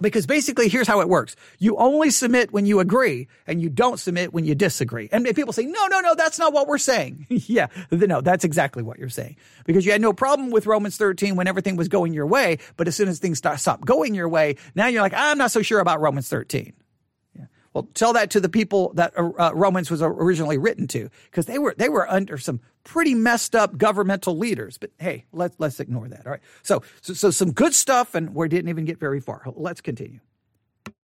Because 0.00 0.26
basically, 0.26 0.68
here's 0.68 0.86
how 0.86 1.00
it 1.00 1.08
works. 1.08 1.36
You 1.58 1.76
only 1.76 2.10
submit 2.10 2.52
when 2.52 2.66
you 2.66 2.80
agree 2.80 3.28
and 3.46 3.62
you 3.62 3.70
don't 3.70 3.98
submit 3.98 4.34
when 4.34 4.44
you 4.44 4.54
disagree. 4.54 5.08
And 5.10 5.24
people 5.34 5.54
say, 5.54 5.64
no, 5.64 5.86
no, 5.86 6.00
no, 6.00 6.14
that's 6.14 6.38
not 6.38 6.52
what 6.52 6.68
we're 6.68 6.76
saying. 6.76 7.26
yeah, 7.30 7.68
no, 7.90 8.20
that's 8.20 8.44
exactly 8.44 8.82
what 8.82 8.98
you're 8.98 9.08
saying. 9.08 9.36
Because 9.64 9.86
you 9.86 9.92
had 9.92 10.02
no 10.02 10.12
problem 10.12 10.50
with 10.50 10.66
Romans 10.66 10.98
13 10.98 11.34
when 11.34 11.46
everything 11.46 11.76
was 11.76 11.88
going 11.88 12.12
your 12.12 12.26
way. 12.26 12.58
But 12.76 12.88
as 12.88 12.96
soon 12.96 13.08
as 13.08 13.18
things 13.18 13.38
stop 13.38 13.84
going 13.84 14.14
your 14.14 14.28
way, 14.28 14.56
now 14.74 14.86
you're 14.86 15.02
like, 15.02 15.14
I'm 15.14 15.38
not 15.38 15.50
so 15.50 15.62
sure 15.62 15.80
about 15.80 16.00
Romans 16.00 16.28
13. 16.28 16.74
Well, 17.76 17.90
tell 17.92 18.14
that 18.14 18.30
to 18.30 18.40
the 18.40 18.48
people 18.48 18.94
that 18.94 19.12
uh, 19.18 19.32
uh 19.38 19.50
Romans 19.54 19.90
was 19.90 20.00
originally 20.00 20.56
written 20.56 20.88
to, 20.88 21.10
because 21.26 21.44
they 21.44 21.58
were 21.58 21.74
they 21.76 21.90
were 21.90 22.10
under 22.10 22.38
some 22.38 22.60
pretty 22.84 23.14
messed 23.14 23.54
up 23.54 23.76
governmental 23.76 24.38
leaders. 24.38 24.78
But 24.78 24.92
hey, 24.98 25.26
let's 25.30 25.56
let's 25.58 25.78
ignore 25.78 26.08
that. 26.08 26.24
All 26.24 26.32
right. 26.32 26.40
So 26.62 26.82
so, 27.02 27.12
so 27.12 27.30
some 27.30 27.52
good 27.52 27.74
stuff, 27.74 28.14
and 28.14 28.34
we 28.34 28.48
didn't 28.48 28.70
even 28.70 28.86
get 28.86 28.98
very 28.98 29.20
far. 29.20 29.42
Let's 29.54 29.82
continue. 29.82 30.20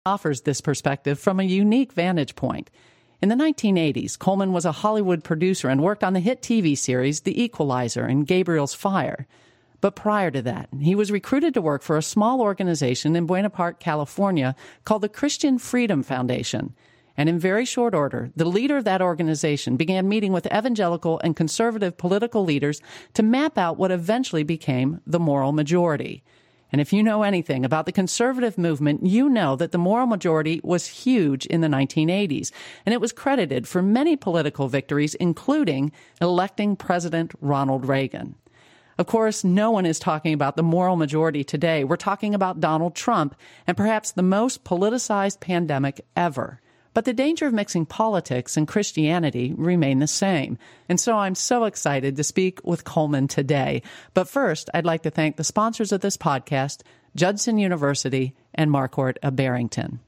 Offers 0.05 0.41
this 0.41 0.61
perspective 0.61 1.17
from 1.17 1.39
a 1.39 1.43
unique 1.43 1.93
vantage 1.93 2.35
point. 2.35 2.69
In 3.23 3.29
the 3.29 3.35
1980s, 3.35 4.19
Coleman 4.19 4.51
was 4.51 4.65
a 4.65 4.71
Hollywood 4.71 5.23
producer 5.23 5.67
and 5.67 5.81
worked 5.81 6.03
on 6.03 6.13
the 6.13 6.19
hit 6.19 6.43
TV 6.43 6.77
series 6.77 7.21
The 7.21 7.41
Equalizer 7.41 8.05
and 8.05 8.27
Gabriel's 8.27 8.75
Fire. 8.75 9.25
But 9.81 9.95
prior 9.95 10.29
to 10.31 10.41
that, 10.43 10.69
he 10.79 10.93
was 10.93 11.11
recruited 11.11 11.55
to 11.55 11.61
work 11.61 11.81
for 11.81 11.97
a 11.97 12.03
small 12.03 12.39
organization 12.39 13.15
in 13.15 13.25
Buena 13.25 13.49
Park, 13.49 13.79
California 13.79 14.55
called 14.85 15.01
the 15.01 15.09
Christian 15.09 15.57
Freedom 15.57 16.03
Foundation. 16.03 16.75
And 17.17 17.27
in 17.27 17.39
very 17.39 17.65
short 17.65 17.93
order, 17.93 18.31
the 18.35 18.45
leader 18.45 18.77
of 18.77 18.83
that 18.85 19.01
organization 19.01 19.75
began 19.77 20.07
meeting 20.07 20.31
with 20.31 20.45
evangelical 20.45 21.19
and 21.23 21.35
conservative 21.35 21.97
political 21.97 22.43
leaders 22.43 22.79
to 23.15 23.23
map 23.23 23.57
out 23.57 23.77
what 23.77 23.91
eventually 23.91 24.43
became 24.43 25.01
the 25.05 25.19
moral 25.19 25.51
majority. 25.51 26.23
And 26.71 26.79
if 26.79 26.93
you 26.93 27.03
know 27.03 27.23
anything 27.23 27.65
about 27.65 27.85
the 27.85 27.91
conservative 27.91 28.57
movement, 28.57 29.05
you 29.05 29.27
know 29.27 29.57
that 29.57 29.73
the 29.73 29.77
moral 29.77 30.07
majority 30.07 30.61
was 30.63 30.87
huge 30.87 31.45
in 31.47 31.59
the 31.59 31.67
1980s, 31.67 32.51
and 32.85 32.93
it 32.93 33.01
was 33.01 33.11
credited 33.11 33.67
for 33.67 33.81
many 33.81 34.15
political 34.15 34.69
victories, 34.69 35.15
including 35.15 35.91
electing 36.21 36.77
President 36.77 37.33
Ronald 37.41 37.85
Reagan. 37.85 38.35
Of 39.01 39.07
course, 39.07 39.43
no 39.43 39.71
one 39.71 39.87
is 39.87 39.97
talking 39.97 40.31
about 40.31 40.55
the 40.55 40.61
moral 40.61 40.95
majority 40.95 41.43
today. 41.43 41.83
We're 41.83 41.95
talking 41.95 42.35
about 42.35 42.59
Donald 42.59 42.93
Trump 42.93 43.33
and 43.65 43.75
perhaps 43.75 44.11
the 44.11 44.21
most 44.21 44.63
politicized 44.63 45.39
pandemic 45.39 46.05
ever. 46.15 46.61
But 46.93 47.05
the 47.05 47.13
danger 47.13 47.47
of 47.47 47.53
mixing 47.53 47.87
politics 47.87 48.57
and 48.57 48.67
Christianity 48.67 49.55
remain 49.57 49.97
the 49.97 50.05
same. 50.05 50.59
And 50.87 50.99
so 50.99 51.17
I'm 51.17 51.33
so 51.33 51.63
excited 51.63 52.15
to 52.15 52.23
speak 52.23 52.59
with 52.63 52.83
Coleman 52.83 53.27
today. 53.27 53.81
But 54.13 54.29
first, 54.29 54.69
I'd 54.71 54.85
like 54.85 55.01
to 55.01 55.09
thank 55.09 55.35
the 55.35 55.43
sponsors 55.43 55.91
of 55.91 56.01
this 56.01 56.15
podcast, 56.15 56.83
Judson 57.15 57.57
University 57.57 58.35
and 58.53 58.69
Marquardt 58.69 59.17
of 59.23 59.35
Barrington. 59.35 59.99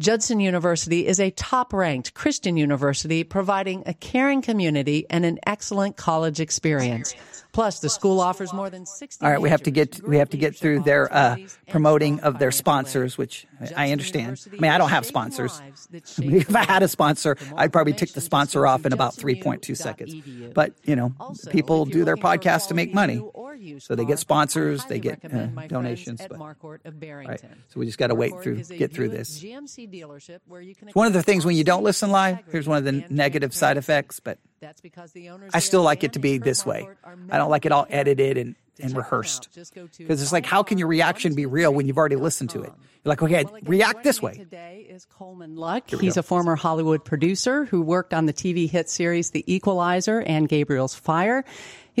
Judson 0.00 0.40
University 0.40 1.06
is 1.06 1.20
a 1.20 1.30
top 1.32 1.74
ranked 1.74 2.14
Christian 2.14 2.56
university 2.56 3.22
providing 3.22 3.82
a 3.84 3.92
caring 3.92 4.40
community 4.40 5.04
and 5.10 5.26
an 5.26 5.38
excellent 5.46 5.98
college 5.98 6.40
experience. 6.40 7.14
Plus, 7.52 7.80
the 7.80 7.88
school 7.88 8.20
offers 8.20 8.52
more 8.52 8.70
than 8.70 8.86
60 8.86 9.24
All 9.24 9.30
right, 9.30 9.40
we 9.40 9.48
have 9.48 9.62
to 9.64 9.70
get 9.70 10.02
we 10.06 10.18
have 10.18 10.30
to 10.30 10.36
get 10.36 10.56
through 10.56 10.80
their 10.80 11.12
uh, 11.12 11.36
promoting 11.68 12.20
of 12.20 12.38
their 12.38 12.50
sponsors, 12.52 13.18
which 13.18 13.46
I 13.76 13.92
understand. 13.92 14.40
I 14.52 14.56
mean, 14.56 14.70
I 14.70 14.78
don't 14.78 14.90
have 14.90 15.04
sponsors. 15.04 15.60
if 15.92 16.54
I 16.54 16.64
had 16.64 16.82
a 16.82 16.88
sponsor, 16.88 17.36
I'd 17.56 17.72
probably 17.72 17.92
tick 17.92 18.12
the 18.12 18.20
sponsor 18.20 18.66
off 18.66 18.86
in 18.86 18.92
about 18.92 19.14
3.2 19.14 19.76
seconds. 19.76 20.14
But, 20.54 20.74
you 20.84 20.96
know, 20.96 21.14
people 21.50 21.84
do 21.84 22.04
their 22.04 22.16
podcast 22.16 22.68
to 22.68 22.74
make 22.74 22.94
money. 22.94 23.22
So 23.78 23.94
they 23.94 24.04
get 24.04 24.18
sponsors, 24.18 24.84
they 24.86 24.98
get 24.98 25.22
uh, 25.24 25.46
donations. 25.66 26.22
But, 26.28 26.38
right, 26.38 27.40
so 27.68 27.80
we 27.80 27.86
just 27.86 27.98
got 27.98 28.06
to 28.08 28.14
wait 28.14 28.32
through, 28.42 28.64
get 28.64 28.92
through 28.92 29.10
this. 29.10 29.44
One 30.94 31.06
of 31.06 31.12
the 31.12 31.22
things 31.22 31.44
when 31.44 31.56
you 31.56 31.64
don't 31.64 31.82
listen 31.82 32.10
live, 32.10 32.38
here's 32.50 32.68
one 32.68 32.78
of 32.78 32.84
the 32.84 33.04
negative 33.10 33.52
side 33.54 33.76
effects, 33.76 34.20
but 34.20 34.38
I 35.54 35.58
still 35.60 35.82
like 35.82 36.04
it 36.04 36.14
to 36.14 36.18
be 36.18 36.38
this 36.38 36.66
way. 36.66 36.88
I 37.30 37.38
don't 37.38 37.50
like 37.50 37.66
it 37.66 37.72
all 37.72 37.86
edited 37.88 38.36
and, 38.38 38.54
and 38.78 38.96
rehearsed. 38.96 39.48
Because 39.54 40.22
it's 40.22 40.32
like, 40.32 40.46
how 40.46 40.62
can 40.62 40.78
your 40.78 40.88
reaction 40.88 41.34
be 41.34 41.46
real 41.46 41.72
when 41.72 41.86
you've 41.86 41.98
already 41.98 42.16
listened 42.16 42.50
to 42.50 42.62
it? 42.62 42.72
You're 43.02 43.10
like, 43.10 43.22
okay, 43.22 43.44
react 43.62 44.04
this 44.04 44.20
way. 44.20 44.34
Today 44.34 44.86
is 44.88 45.06
Coleman 45.06 45.56
Luck. 45.56 45.88
He's 45.88 46.16
go. 46.16 46.20
a 46.20 46.22
former 46.22 46.54
Hollywood 46.56 47.04
producer 47.04 47.64
who 47.64 47.80
worked 47.80 48.12
on 48.12 48.26
the 48.26 48.32
TV 48.34 48.68
hit 48.68 48.90
series 48.90 49.30
The 49.30 49.42
Equalizer 49.52 50.20
and 50.20 50.48
Gabriel's 50.48 50.94
Fire. 50.94 51.44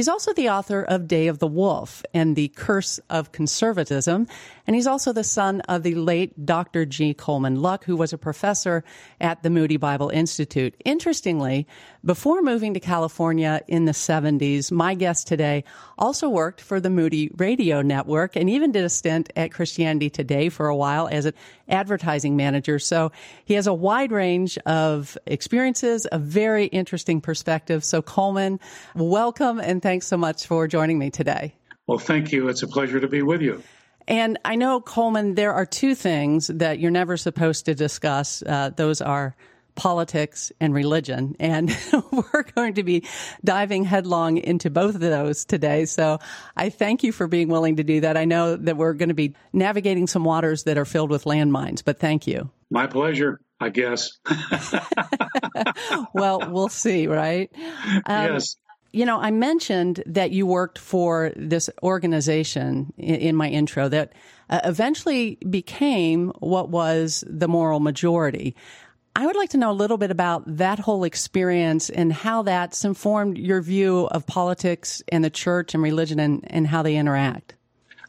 He's 0.00 0.08
also 0.08 0.32
the 0.32 0.48
author 0.48 0.82
of 0.82 1.08
Day 1.08 1.26
of 1.26 1.40
the 1.40 1.46
Wolf 1.46 2.02
and 2.14 2.34
The 2.34 2.48
Curse 2.48 3.00
of 3.10 3.32
Conservatism. 3.32 4.26
And 4.66 4.74
he's 4.74 4.86
also 4.86 5.12
the 5.12 5.24
son 5.24 5.60
of 5.62 5.82
the 5.82 5.94
late 5.94 6.46
Dr. 6.46 6.86
G. 6.86 7.12
Coleman 7.12 7.60
Luck, 7.60 7.84
who 7.84 7.96
was 7.96 8.14
a 8.14 8.16
professor 8.16 8.82
at 9.20 9.42
the 9.42 9.50
Moody 9.50 9.76
Bible 9.76 10.08
Institute. 10.08 10.74
Interestingly, 10.86 11.66
before 12.02 12.40
moving 12.40 12.72
to 12.72 12.80
California 12.80 13.60
in 13.68 13.84
the 13.84 13.92
70s, 13.92 14.72
my 14.72 14.94
guest 14.94 15.26
today 15.26 15.64
also 15.98 16.30
worked 16.30 16.62
for 16.62 16.80
the 16.80 16.88
Moody 16.88 17.30
Radio 17.36 17.82
Network 17.82 18.36
and 18.36 18.48
even 18.48 18.72
did 18.72 18.84
a 18.84 18.88
stint 18.88 19.30
at 19.36 19.52
Christianity 19.52 20.08
Today 20.08 20.48
for 20.48 20.68
a 20.68 20.76
while 20.76 21.08
as 21.08 21.26
an 21.26 21.34
advertising 21.68 22.36
manager. 22.36 22.78
So 22.78 23.12
he 23.44 23.54
has 23.54 23.66
a 23.66 23.74
wide 23.74 24.12
range 24.12 24.56
of 24.58 25.18
experiences, 25.26 26.06
a 26.10 26.18
very 26.18 26.66
interesting 26.66 27.20
perspective. 27.20 27.84
So 27.84 28.00
Coleman, 28.00 28.60
welcome 28.94 29.60
and 29.60 29.82
thanks 29.90 30.06
so 30.06 30.16
much 30.16 30.46
for 30.46 30.68
joining 30.68 31.00
me 31.00 31.10
today. 31.10 31.52
Well, 31.88 31.98
thank 31.98 32.30
you. 32.30 32.48
It's 32.48 32.62
a 32.62 32.68
pleasure 32.68 33.00
to 33.00 33.08
be 33.08 33.22
with 33.22 33.42
you. 33.42 33.60
And 34.06 34.38
I 34.44 34.54
know, 34.54 34.80
Coleman, 34.80 35.34
there 35.34 35.52
are 35.52 35.66
two 35.66 35.96
things 35.96 36.46
that 36.46 36.78
you're 36.78 36.92
never 36.92 37.16
supposed 37.16 37.64
to 37.64 37.74
discuss. 37.74 38.40
Uh, 38.40 38.70
those 38.70 39.00
are 39.00 39.34
politics 39.74 40.52
and 40.60 40.72
religion. 40.72 41.34
And 41.40 41.76
we're 42.12 42.44
going 42.54 42.74
to 42.74 42.84
be 42.84 43.04
diving 43.42 43.82
headlong 43.82 44.36
into 44.36 44.70
both 44.70 44.94
of 44.94 45.00
those 45.00 45.44
today. 45.44 45.86
So 45.86 46.20
I 46.56 46.70
thank 46.70 47.02
you 47.02 47.10
for 47.10 47.26
being 47.26 47.48
willing 47.48 47.74
to 47.74 47.82
do 47.82 48.02
that. 48.02 48.16
I 48.16 48.26
know 48.26 48.54
that 48.54 48.76
we're 48.76 48.94
going 48.94 49.08
to 49.08 49.14
be 49.16 49.34
navigating 49.52 50.06
some 50.06 50.22
waters 50.22 50.62
that 50.64 50.78
are 50.78 50.84
filled 50.84 51.10
with 51.10 51.24
landmines, 51.24 51.82
but 51.84 51.98
thank 51.98 52.28
you. 52.28 52.48
My 52.70 52.86
pleasure, 52.86 53.40
I 53.58 53.70
guess. 53.70 54.20
well, 56.14 56.48
we'll 56.48 56.68
see, 56.68 57.08
right? 57.08 57.50
Um, 58.06 58.34
yes. 58.34 58.54
You 58.92 59.06
know, 59.06 59.20
I 59.20 59.30
mentioned 59.30 60.02
that 60.06 60.32
you 60.32 60.46
worked 60.46 60.78
for 60.78 61.32
this 61.36 61.70
organization 61.82 62.92
in, 62.98 63.14
in 63.16 63.36
my 63.36 63.48
intro 63.48 63.88
that 63.88 64.12
uh, 64.48 64.60
eventually 64.64 65.36
became 65.48 66.32
what 66.40 66.70
was 66.70 67.22
the 67.26 67.46
moral 67.46 67.78
majority. 67.80 68.56
I 69.14 69.26
would 69.26 69.36
like 69.36 69.50
to 69.50 69.58
know 69.58 69.70
a 69.70 69.72
little 69.72 69.98
bit 69.98 70.10
about 70.10 70.44
that 70.56 70.78
whole 70.78 71.04
experience 71.04 71.90
and 71.90 72.12
how 72.12 72.42
that's 72.42 72.84
informed 72.84 73.38
your 73.38 73.60
view 73.60 74.06
of 74.06 74.26
politics 74.26 75.02
and 75.08 75.24
the 75.24 75.30
church 75.30 75.74
and 75.74 75.82
religion 75.82 76.20
and, 76.20 76.44
and 76.48 76.66
how 76.66 76.82
they 76.82 76.96
interact. 76.96 77.54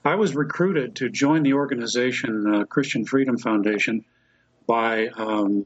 I 0.04 0.16
was 0.16 0.36
recruited 0.36 0.96
to 0.98 1.10
join 1.10 1.44
the 1.44 1.54
organization, 1.54 2.54
uh, 2.54 2.64
Christian 2.66 3.06
Freedom 3.06 3.38
Foundation, 3.38 4.04
by 4.68 5.08
um, 5.08 5.66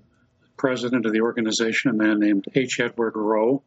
president 0.57 1.05
of 1.05 1.13
the 1.13 1.21
organization, 1.21 1.91
a 1.91 1.93
man 1.93 2.19
named 2.19 2.45
H. 2.53 2.79
Edward 2.79 3.13
Rowe. 3.15 3.61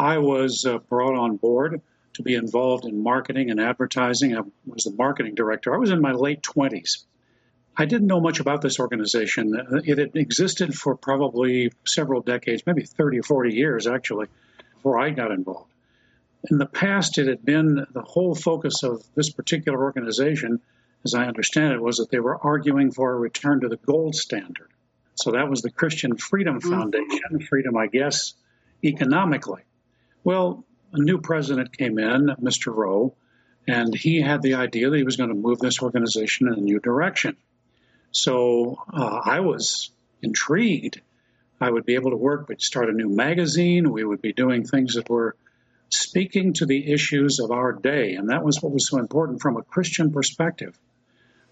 I 0.00 0.16
was 0.16 0.64
uh, 0.64 0.78
brought 0.78 1.14
on 1.14 1.36
board 1.36 1.82
to 2.14 2.22
be 2.22 2.34
involved 2.34 2.86
in 2.86 3.02
marketing 3.02 3.50
and 3.50 3.60
advertising. 3.60 4.34
I 4.34 4.40
was 4.64 4.84
the 4.84 4.94
marketing 4.96 5.34
director. 5.34 5.74
I 5.74 5.76
was 5.76 5.90
in 5.90 6.00
my 6.00 6.12
late 6.12 6.40
20s. 6.40 7.04
I 7.76 7.84
didn't 7.84 8.06
know 8.06 8.20
much 8.20 8.40
about 8.40 8.62
this 8.62 8.80
organization. 8.80 9.54
It 9.84 9.98
had 9.98 10.16
existed 10.16 10.74
for 10.74 10.96
probably 10.96 11.72
several 11.84 12.22
decades, 12.22 12.62
maybe 12.64 12.82
30 12.82 13.18
or 13.18 13.22
40 13.24 13.54
years 13.54 13.86
actually, 13.86 14.28
before 14.76 14.98
I 14.98 15.10
got 15.10 15.32
involved. 15.32 15.70
In 16.50 16.56
the 16.56 16.66
past, 16.66 17.18
it 17.18 17.26
had 17.26 17.44
been 17.44 17.86
the 17.92 18.02
whole 18.02 18.34
focus 18.34 18.82
of 18.82 19.02
this 19.14 19.30
particular 19.30 19.82
organization, 19.82 20.60
as 21.04 21.12
I 21.12 21.26
understand 21.26 21.74
it, 21.74 21.82
was 21.82 21.98
that 21.98 22.10
they 22.10 22.20
were 22.20 22.38
arguing 22.42 22.90
for 22.90 23.12
a 23.12 23.18
return 23.18 23.60
to 23.60 23.68
the 23.68 23.76
gold 23.76 24.14
standard. 24.14 24.70
So 25.16 25.32
that 25.32 25.50
was 25.50 25.60
the 25.60 25.70
Christian 25.70 26.16
Freedom 26.16 26.58
mm-hmm. 26.58 26.70
Foundation, 26.70 27.46
freedom, 27.46 27.76
I 27.76 27.88
guess, 27.88 28.32
economically. 28.82 29.60
Well, 30.24 30.64
a 30.92 30.98
new 30.98 31.20
president 31.20 31.76
came 31.76 31.98
in, 31.98 32.34
Mr. 32.42 32.74
Rowe, 32.74 33.14
and 33.66 33.94
he 33.94 34.20
had 34.20 34.42
the 34.42 34.54
idea 34.54 34.90
that 34.90 34.96
he 34.96 35.04
was 35.04 35.16
going 35.16 35.30
to 35.30 35.34
move 35.34 35.58
this 35.58 35.82
organization 35.82 36.48
in 36.48 36.54
a 36.54 36.60
new 36.60 36.80
direction. 36.80 37.36
So 38.12 38.78
uh, 38.92 39.20
I 39.24 39.40
was 39.40 39.90
intrigued. 40.22 41.00
I 41.60 41.70
would 41.70 41.84
be 41.84 41.94
able 41.94 42.10
to 42.10 42.16
work, 42.16 42.48
we'd 42.48 42.62
start 42.62 42.88
a 42.88 42.92
new 42.92 43.08
magazine, 43.08 43.92
we 43.92 44.02
would 44.02 44.22
be 44.22 44.32
doing 44.32 44.64
things 44.64 44.94
that 44.94 45.10
were 45.10 45.36
speaking 45.90 46.54
to 46.54 46.66
the 46.66 46.90
issues 46.90 47.38
of 47.38 47.50
our 47.50 47.72
day. 47.72 48.14
And 48.14 48.30
that 48.30 48.42
was 48.42 48.62
what 48.62 48.72
was 48.72 48.88
so 48.88 48.98
important 48.98 49.42
from 49.42 49.56
a 49.56 49.62
Christian 49.62 50.10
perspective. 50.10 50.78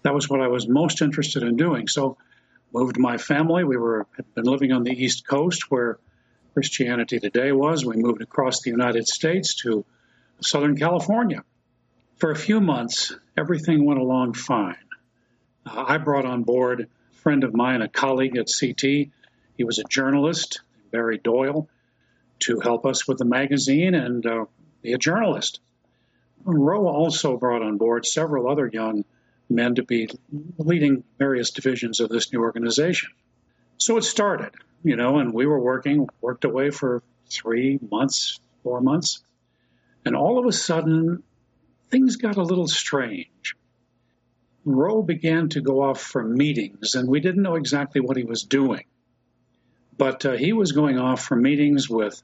That 0.01 0.15
was 0.15 0.29
what 0.29 0.41
I 0.41 0.47
was 0.47 0.67
most 0.67 1.01
interested 1.01 1.43
in 1.43 1.57
doing. 1.57 1.87
So 1.87 2.17
moved 2.73 2.97
my 2.97 3.17
family. 3.17 3.63
We 3.63 3.77
were 3.77 4.07
had 4.15 4.33
been 4.33 4.45
living 4.45 4.71
on 4.71 4.83
the 4.83 4.91
East 4.91 5.27
Coast 5.27 5.69
where 5.69 5.99
Christianity 6.53 7.19
Today 7.19 7.51
was. 7.51 7.85
We 7.85 7.97
moved 7.97 8.21
across 8.21 8.61
the 8.61 8.71
United 8.71 9.07
States 9.07 9.55
to 9.63 9.85
Southern 10.41 10.77
California. 10.77 11.43
For 12.17 12.31
a 12.31 12.35
few 12.35 12.59
months, 12.59 13.15
everything 13.37 13.85
went 13.85 13.99
along 13.99 14.33
fine. 14.33 14.75
Uh, 15.65 15.85
I 15.87 15.97
brought 15.97 16.25
on 16.25 16.43
board 16.43 16.81
a 16.81 17.17
friend 17.17 17.43
of 17.43 17.53
mine, 17.53 17.81
a 17.81 17.87
colleague 17.87 18.37
at 18.37 18.47
CT. 18.47 19.09
He 19.57 19.63
was 19.63 19.79
a 19.79 19.83
journalist, 19.83 20.61
Barry 20.91 21.17
Doyle, 21.17 21.69
to 22.39 22.59
help 22.59 22.85
us 22.85 23.07
with 23.07 23.17
the 23.17 23.25
magazine 23.25 23.93
and 23.93 24.25
uh, 24.25 24.45
be 24.81 24.93
a 24.93 24.97
journalist. 24.97 25.59
Rowe 26.43 26.87
also 26.87 27.37
brought 27.37 27.61
on 27.61 27.77
board 27.77 28.05
several 28.05 28.49
other 28.49 28.67
young 28.67 29.03
men 29.49 29.75
to 29.75 29.83
be 29.83 30.09
leading 30.57 31.03
various 31.17 31.51
divisions 31.51 31.99
of 31.99 32.09
this 32.09 32.31
new 32.31 32.41
organization. 32.41 33.09
So 33.79 33.95
it 33.95 34.03
started, 34.03 34.51
you 34.83 34.97
know, 34.97 35.19
and 35.19 35.33
we 35.33 35.45
were 35.45 35.59
working, 35.59 36.07
worked 36.21 36.43
away 36.43 36.69
for 36.69 37.01
three 37.29 37.79
months, 37.89 38.39
four 38.61 38.81
months. 38.81 39.23
And 40.05 40.15
all 40.15 40.37
of 40.37 40.45
a 40.45 40.51
sudden, 40.51 41.23
things 41.89 42.17
got 42.17 42.35
a 42.35 42.43
little 42.43 42.67
strange. 42.67 43.55
Rowe 44.65 45.01
began 45.01 45.47
to 45.49 45.61
go 45.61 45.81
off 45.81 46.01
for 46.01 46.23
meetings, 46.23 46.95
and 46.95 47.07
we 47.07 47.21
didn't 47.21 47.41
know 47.41 47.55
exactly 47.55 48.01
what 48.01 48.17
he 48.17 48.23
was 48.23 48.43
doing. 48.43 48.83
But 49.97 50.25
uh, 50.25 50.33
he 50.33 50.51
was 50.51 50.73
going 50.73 50.99
off 50.99 51.23
for 51.23 51.37
meetings 51.37 51.89
with 51.89 52.21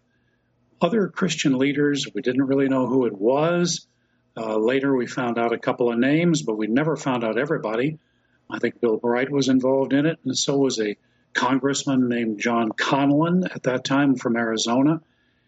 other 0.82 1.08
Christian 1.08 1.58
leaders. 1.58 2.06
We 2.14 2.22
didn't 2.22 2.48
really 2.48 2.68
know 2.68 2.86
who 2.86 3.06
it 3.06 3.14
was. 3.14 3.88
Uh, 4.36 4.58
later, 4.58 4.94
we 4.94 5.08
found 5.08 5.40
out 5.40 5.54
a 5.54 5.58
couple 5.58 5.90
of 5.90 5.98
names, 5.98 6.42
but 6.42 6.58
we 6.58 6.68
never 6.68 6.98
found 6.98 7.24
out 7.24 7.38
everybody. 7.38 7.98
I 8.50 8.60
think 8.60 8.82
Bill 8.82 8.98
Bright 8.98 9.32
was 9.32 9.48
involved 9.48 9.94
in 9.94 10.06
it, 10.06 10.20
and 10.26 10.38
so 10.38 10.58
was 10.58 10.80
a 10.82 10.98
congressman 11.36 12.10
named 12.10 12.40
John 12.40 12.72
Conlan 12.72 13.46
at 13.54 13.64
that 13.64 13.84
time 13.84 14.16
from 14.16 14.36
Arizona. 14.36 15.02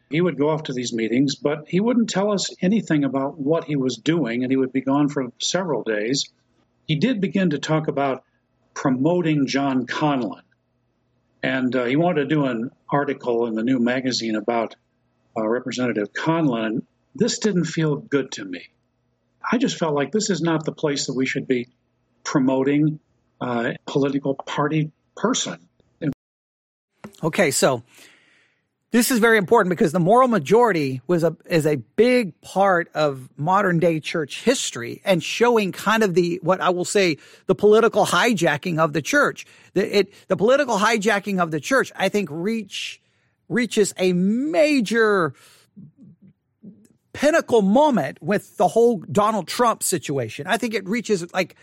He 0.09 0.21
would 0.21 0.37
go 0.37 0.49
off 0.49 0.63
to 0.63 0.73
these 0.73 0.93
meetings, 0.93 1.35
but 1.35 1.65
he 1.67 1.79
wouldn't 1.79 2.09
tell 2.09 2.31
us 2.31 2.53
anything 2.61 3.03
about 3.03 3.39
what 3.39 3.63
he 3.63 3.75
was 3.75 3.97
doing, 3.97 4.43
and 4.43 4.51
he 4.51 4.57
would 4.57 4.71
be 4.71 4.81
gone 4.81 5.09
for 5.09 5.31
several 5.39 5.83
days. 5.83 6.29
He 6.87 6.95
did 6.95 7.19
begin 7.19 7.49
to 7.49 7.59
talk 7.59 7.87
about 7.87 8.23
promoting 8.73 9.47
John 9.47 9.85
Conlan, 9.85 10.43
and 11.41 11.75
uh, 11.75 11.85
he 11.85 11.95
wanted 11.95 12.29
to 12.29 12.35
do 12.35 12.45
an 12.45 12.71
article 12.89 13.47
in 13.47 13.55
the 13.55 13.63
new 13.63 13.79
magazine 13.79 14.35
about 14.35 14.75
uh, 15.35 15.47
Representative 15.47 16.13
Conlan. 16.13 16.83
This 17.15 17.39
didn't 17.39 17.65
feel 17.65 17.95
good 17.95 18.31
to 18.33 18.45
me. 18.45 18.67
I 19.49 19.57
just 19.57 19.77
felt 19.77 19.95
like 19.95 20.11
this 20.11 20.29
is 20.29 20.41
not 20.41 20.65
the 20.65 20.71
place 20.71 21.07
that 21.07 21.15
we 21.15 21.25
should 21.25 21.47
be 21.47 21.69
promoting 22.23 22.99
uh, 23.41 23.73
a 23.73 23.91
political 23.91 24.35
party 24.35 24.91
person. 25.15 25.66
Okay, 27.23 27.51
so 27.51 27.83
this 28.91 29.11
is 29.11 29.19
very 29.19 29.37
important 29.37 29.69
because 29.71 29.91
the 29.91 29.99
moral 29.99 30.27
majority 30.27 31.01
was 31.07 31.23
a 31.23 31.35
is 31.45 31.65
a 31.65 31.75
big 31.75 32.39
part 32.41 32.89
of 32.93 33.29
modern 33.37 33.79
day 33.79 33.99
church 33.99 34.43
history 34.43 35.01
and 35.03 35.21
showing 35.21 35.71
kind 35.71 36.03
of 36.03 36.13
the 36.13 36.39
what 36.43 36.61
I 36.61 36.69
will 36.69 36.85
say 36.85 37.17
the 37.47 37.55
political 37.55 38.05
hijacking 38.05 38.79
of 38.79 38.93
the 38.93 39.01
church. 39.01 39.45
The 39.73 39.99
it 39.99 40.13
the 40.27 40.37
political 40.37 40.77
hijacking 40.77 41.41
of 41.41 41.51
the 41.51 41.59
church 41.59 41.91
I 41.95 42.09
think 42.09 42.29
reach 42.31 43.01
reaches 43.49 43.93
a 43.97 44.13
major 44.13 45.33
pinnacle 47.13 47.63
moment 47.63 48.21
with 48.21 48.57
the 48.57 48.67
whole 48.67 49.03
Donald 49.11 49.47
Trump 49.47 49.81
situation. 49.81 50.45
I 50.45 50.57
think 50.57 50.75
it 50.75 50.87
reaches 50.87 51.33
like 51.33 51.55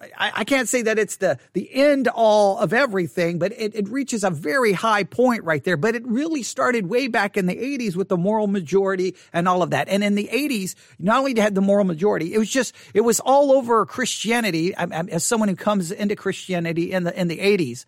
I, 0.00 0.32
I, 0.36 0.44
can't 0.44 0.66
say 0.66 0.82
that 0.82 0.98
it's 0.98 1.16
the 1.16 1.38
the 1.52 1.68
end 1.74 2.08
all 2.08 2.58
of 2.58 2.72
everything, 2.72 3.38
but 3.38 3.52
it, 3.52 3.74
it 3.74 3.88
reaches 3.88 4.24
a 4.24 4.30
very 4.30 4.72
high 4.72 5.04
point 5.04 5.44
right 5.44 5.62
there. 5.62 5.76
But 5.76 5.94
it 5.94 6.06
really 6.06 6.42
started 6.42 6.88
way 6.88 7.06
back 7.06 7.36
in 7.36 7.46
the 7.46 7.54
80s 7.54 7.96
with 7.96 8.08
the 8.08 8.16
moral 8.16 8.46
majority 8.46 9.14
and 9.32 9.46
all 9.46 9.62
of 9.62 9.70
that. 9.70 9.88
And 9.88 10.02
in 10.02 10.14
the 10.14 10.28
80s, 10.32 10.74
not 10.98 11.18
only 11.18 11.38
had 11.38 11.54
the 11.54 11.60
moral 11.60 11.84
majority, 11.84 12.32
it 12.32 12.38
was 12.38 12.50
just 12.50 12.74
it 12.94 13.02
was 13.02 13.20
all 13.20 13.52
over 13.52 13.84
Christianity. 13.84 14.74
I, 14.74 14.84
I, 14.84 15.04
as 15.10 15.24
someone 15.24 15.50
who 15.50 15.56
comes 15.56 15.90
into 15.90 16.16
Christianity 16.16 16.92
in 16.92 17.04
the 17.04 17.18
in 17.20 17.28
the 17.28 17.38
80s, 17.38 17.84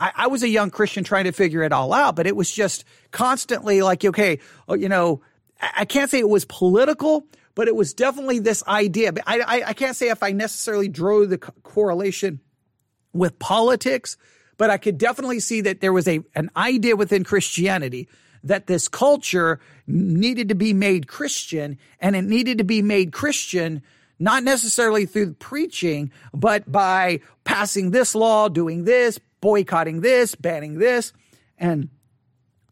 I, 0.00 0.28
was 0.28 0.42
a 0.42 0.48
young 0.48 0.70
Christian 0.70 1.04
trying 1.04 1.24
to 1.24 1.32
figure 1.32 1.62
it 1.62 1.72
all 1.72 1.92
out, 1.92 2.16
but 2.16 2.26
it 2.26 2.34
was 2.34 2.50
just 2.50 2.84
constantly 3.10 3.82
like, 3.82 4.02
okay, 4.02 4.38
oh, 4.66 4.74
you 4.74 4.88
know, 4.88 5.20
I 5.60 5.84
can't 5.84 6.10
say 6.10 6.20
it 6.20 6.28
was 6.28 6.46
political, 6.46 7.26
but 7.54 7.68
it 7.68 7.74
was 7.76 7.94
definitely 7.94 8.38
this 8.38 8.62
idea. 8.66 9.12
I, 9.26 9.40
I, 9.40 9.62
I 9.68 9.72
can't 9.72 9.96
say 9.96 10.08
if 10.08 10.22
I 10.22 10.32
necessarily 10.32 10.88
drew 10.88 11.26
the 11.26 11.38
co- 11.38 11.52
correlation 11.62 12.40
with 13.12 13.38
politics, 13.38 14.16
but 14.56 14.70
I 14.70 14.78
could 14.78 14.98
definitely 14.98 15.40
see 15.40 15.60
that 15.62 15.80
there 15.80 15.92
was 15.92 16.06
a 16.06 16.20
an 16.34 16.50
idea 16.56 16.96
within 16.96 17.24
Christianity 17.24 18.08
that 18.44 18.66
this 18.66 18.88
culture 18.88 19.60
needed 19.86 20.48
to 20.48 20.54
be 20.54 20.72
made 20.72 21.06
Christian, 21.06 21.78
and 21.98 22.16
it 22.16 22.22
needed 22.22 22.58
to 22.58 22.64
be 22.64 22.82
made 22.82 23.12
Christian 23.12 23.82
not 24.20 24.44
necessarily 24.44 25.06
through 25.06 25.32
preaching, 25.34 26.12
but 26.34 26.70
by 26.70 27.20
passing 27.44 27.90
this 27.90 28.14
law, 28.14 28.48
doing 28.48 28.84
this, 28.84 29.18
boycotting 29.40 30.02
this, 30.02 30.34
banning 30.34 30.78
this, 30.78 31.14
and 31.58 31.88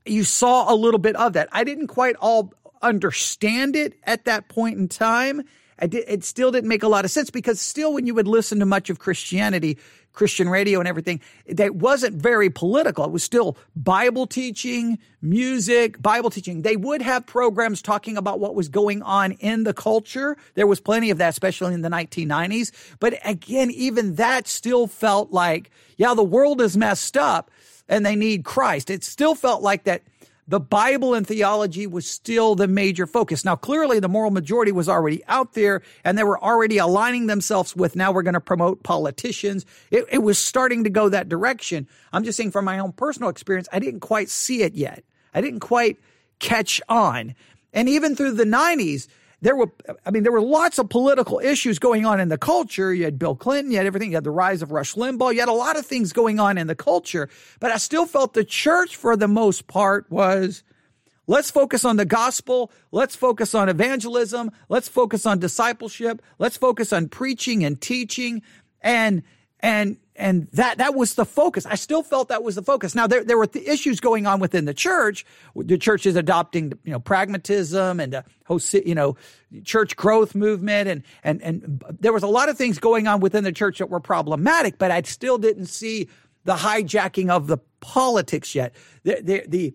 you 0.05 0.25
saw 0.25 0.73
a 0.73 0.77
little 0.77 0.99
bit 0.99 1.17
of 1.17 1.33
that. 1.33 1.49
I 1.53 1.65
didn't 1.65 1.89
quite 1.89 2.17
all 2.17 2.53
understand 2.83 3.77
it 3.77 3.95
at 4.05 4.25
that 4.25 4.49
point 4.49 4.79
in 4.79 4.89
time. 4.89 5.43
Did, 5.81 6.05
it 6.09 6.25
still 6.25 6.51
didn't 6.51 6.69
make 6.69 6.83
a 6.83 6.89
lot 6.89 7.05
of 7.05 7.11
sense 7.11 7.31
because 7.31 7.61
still 7.61 7.93
when 7.93 8.07
you 8.07 8.15
would 8.15 8.27
listen 8.27 8.59
to 8.59 8.67
much 8.67 8.91
of 8.91 8.99
Christianity, 8.99 9.79
Christian 10.13 10.49
radio 10.49 10.81
and 10.81 10.89
everything, 10.89 11.21
that 11.47 11.77
wasn't 11.77 12.17
very 12.17 12.51
political. 12.51 13.05
It 13.05 13.13
was 13.13 13.23
still 13.23 13.57
Bible 13.77 14.27
teaching, 14.27 14.99
music, 15.23 16.03
Bible 16.03 16.31
teaching. 16.31 16.63
They 16.63 16.75
would 16.75 17.01
have 17.03 17.25
programs 17.25 17.81
talking 17.81 18.17
about 18.17 18.41
what 18.41 18.57
was 18.57 18.69
going 18.69 19.03
on 19.03 19.33
in 19.33 19.63
the 19.63 19.73
culture. 19.73 20.37
There 20.55 20.67
was 20.67 20.81
plenty 20.81 21.11
of 21.11 21.19
that, 21.19 21.29
especially 21.29 21.75
in 21.75 21.83
the 21.83 21.89
1990s. 21.89 22.73
But 22.99 23.21
again, 23.25 23.71
even 23.71 24.17
that 24.17 24.49
still 24.49 24.89
felt 24.89 25.31
like, 25.31 25.71
yeah, 25.97 26.15
the 26.15 26.25
world 26.25 26.61
is 26.61 26.77
messed 26.77 27.17
up 27.17 27.53
and 27.89 28.05
they 28.05 28.17
need 28.17 28.45
Christ. 28.45 28.91
It 28.91 29.05
still 29.05 29.37
felt 29.37 29.63
like 29.63 29.85
that 29.85 30.03
the 30.49 30.59
Bible 30.59 31.13
and 31.13 31.27
theology 31.27 31.87
was 31.87 32.09
still 32.09 32.55
the 32.55 32.67
major 32.67 33.07
focus. 33.07 33.45
Now, 33.45 33.55
clearly 33.55 34.01
the 34.01 34.09
moral 34.09 34.31
majority 34.31 34.73
was 34.73 34.89
already 34.89 35.23
out 35.27 35.53
there 35.53 35.83
and 36.05 36.17
they 36.17 36.25
were 36.25 36.43
already 36.43 36.79
aligning 36.79 37.27
themselves 37.27 37.77
with 37.77 37.95
now 37.95 38.11
we're 38.13 38.23
going 38.23 38.33
to 38.35 38.41
promote 38.41 38.83
politicians. 38.83 39.67
It, 39.91 40.07
it, 40.11 40.19
was 40.19 40.39
starting 40.39 40.85
to 40.85 40.91
go 40.91 41.11
that 41.11 41.29
direction. 41.29 41.87
I'm 42.15 42.25
just 42.25 42.39
saying 42.39 42.51
from 42.51 42.65
my 42.65 42.79
own 42.79 42.93
personal 42.93 43.29
experience, 43.29 43.69
I 43.73 43.79
didn't 43.79 44.01
quite 44.01 44.31
see 44.31 44.63
it 44.63 44.75
yet. 44.75 45.05
I 45.35 45.43
didn't 45.43 45.61
quite 45.61 45.99
catch 46.39 46.81
on. 46.89 47.35
And 47.75 47.87
even 47.89 48.17
through 48.17 48.33
the 48.33 48.45
90s, 48.45 49.07
there 49.41 49.55
were, 49.55 49.71
I 50.05 50.11
mean, 50.11 50.25
there 50.25 50.33
were 50.33 50.41
lots 50.41 50.79
of 50.79 50.89
political 50.89 51.39
issues 51.39 51.79
going 51.79 52.05
on 52.05 52.19
in 52.19 52.29
the 52.29 52.39
culture. 52.39 52.93
You 52.93 53.05
had 53.05 53.19
Bill 53.19 53.37
Clinton, 53.37 53.71
you 53.71 53.77
had 53.79 53.87
everything, 53.87 54.11
you 54.11 54.17
had 54.17 54.25
the 54.25 54.31
rise 54.31 54.63
of 54.63 54.73
Rush 54.73 54.95
Limbaugh, 54.95 55.33
you 55.33 55.41
had 55.41 55.49
a 55.49 55.53
lot 55.53 55.79
of 55.79 55.87
things 55.87 56.13
going 56.13 56.41
on 56.41 56.59
in 56.59 56.67
the 56.67 56.75
culture. 56.75 57.29
But 57.61 57.71
I 57.71 57.77
still 57.77 58.07
felt 58.07 58.35
the 58.35 58.45
church, 58.45 58.97
for 58.97 59.17
the 59.17 59.29
most 59.29 59.69
part, 59.69 60.11
was 60.11 60.65
let's 61.29 61.51
focus 61.51 61.85
on 61.85 61.97
the 61.97 62.05
gospel, 62.05 62.73
let's 62.91 63.15
focus 63.15 63.55
on 63.55 63.69
evangelism, 63.69 64.51
let's 64.69 64.89
focus 64.89 65.25
on 65.25 65.39
discipleship, 65.39 66.21
let's 66.39 66.57
focus 66.57 66.93
on 66.93 67.09
preaching 67.09 67.65
and 67.65 67.81
teaching. 67.81 68.43
And 68.81 69.23
and 69.61 69.97
and 70.15 70.49
that 70.53 70.79
that 70.79 70.95
was 70.95 71.15
the 71.15 71.25
focus. 71.25 71.65
I 71.67 71.77
still 71.77 72.03
felt 72.03 72.29
that 72.29 72.43
was 72.43 72.57
the 72.57 72.63
focus. 72.63 72.95
Now 72.95 73.07
there 73.07 73.25
there 73.25 73.39
were 73.39 73.47
the 73.47 73.67
issues 73.69 74.01
going 74.01 74.27
on 74.27 74.41
within 74.41 74.65
the 74.65 74.75
church. 74.75 75.25
The 75.57 75.79
church 75.79 76.07
is 76.07 76.17
adopting 76.17 76.73
you 76.85 76.93
know 76.93 77.01
pragmatism 77.01 78.01
and 78.01 78.23
you 78.73 78.95
know 78.95 79.17
church 79.65 79.97
growth 79.97 80.35
movement 80.35 80.89
and 80.89 81.03
and 81.25 81.43
and 81.43 81.85
there 82.01 82.13
was 82.13 82.23
a 82.23 82.29
lot 82.29 82.49
of 82.49 82.57
things 82.57 82.79
going 82.79 83.07
on 83.07 83.21
within 83.21 83.45
the 83.45 83.53
church 83.53 83.79
that 83.79 83.91
were 83.91 84.01
problematic. 84.01 84.79
But 84.79 84.91
I 84.91 85.03
still 85.03 85.39
didn't 85.39 85.67
see 85.67 86.09
the 86.45 86.57
hijacking 86.57 87.31
of 87.31 87.47
the 87.47 87.59
politics 87.81 88.55
yet. 88.55 88.75
The 89.05 89.21
the, 89.23 89.45
the 89.47 89.75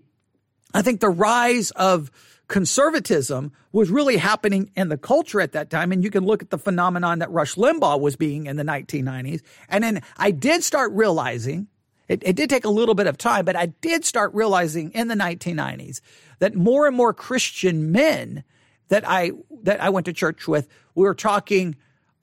I 0.74 0.82
think 0.82 1.00
the 1.00 1.10
rise 1.10 1.72
of 1.72 2.12
conservatism 2.48 3.52
was 3.72 3.90
really 3.90 4.18
happening 4.18 4.70
in 4.76 4.90
the 4.90 4.98
culture 4.98 5.42
at 5.42 5.54
that 5.54 5.70
time. 5.70 5.92
And 5.92 6.04
you 6.04 6.12
can 6.12 6.26
look 6.26 6.42
at 6.42 6.50
the 6.50 6.58
phenomenon 6.58 7.20
that 7.20 7.32
Rush 7.32 7.56
Limbaugh 7.56 8.00
was 8.00 8.16
being 8.16 8.46
in 8.46 8.58
the 8.58 8.64
1990s. 8.64 9.42
And 9.70 9.84
then 9.84 10.02
I 10.18 10.32
did 10.32 10.64
start 10.64 10.92
realizing, 10.92 11.68
it, 12.08 12.22
it 12.26 12.36
did 12.36 12.50
take 12.50 12.66
a 12.66 12.70
little 12.70 12.96
bit 12.96 13.08
of 13.08 13.18
time, 13.18 13.46
but 13.46 13.56
I 13.56 13.68
did 13.68 14.06
start 14.06 14.34
realizing 14.34 14.92
in 14.92 15.08
the 15.08 15.16
1990s 15.16 16.02
that 16.40 16.56
more 16.56 16.86
and 16.86 16.96
more 16.96 17.14
Christian 17.14 17.92
men 17.92 18.44
that 18.90 19.08
I, 19.08 19.32
that 19.64 19.82
I 19.82 19.90
went 19.90 20.06
to 20.06 20.14
church 20.14 20.48
with, 20.48 20.68
we 20.96 21.06
were 21.06 21.16
talking 21.16 21.76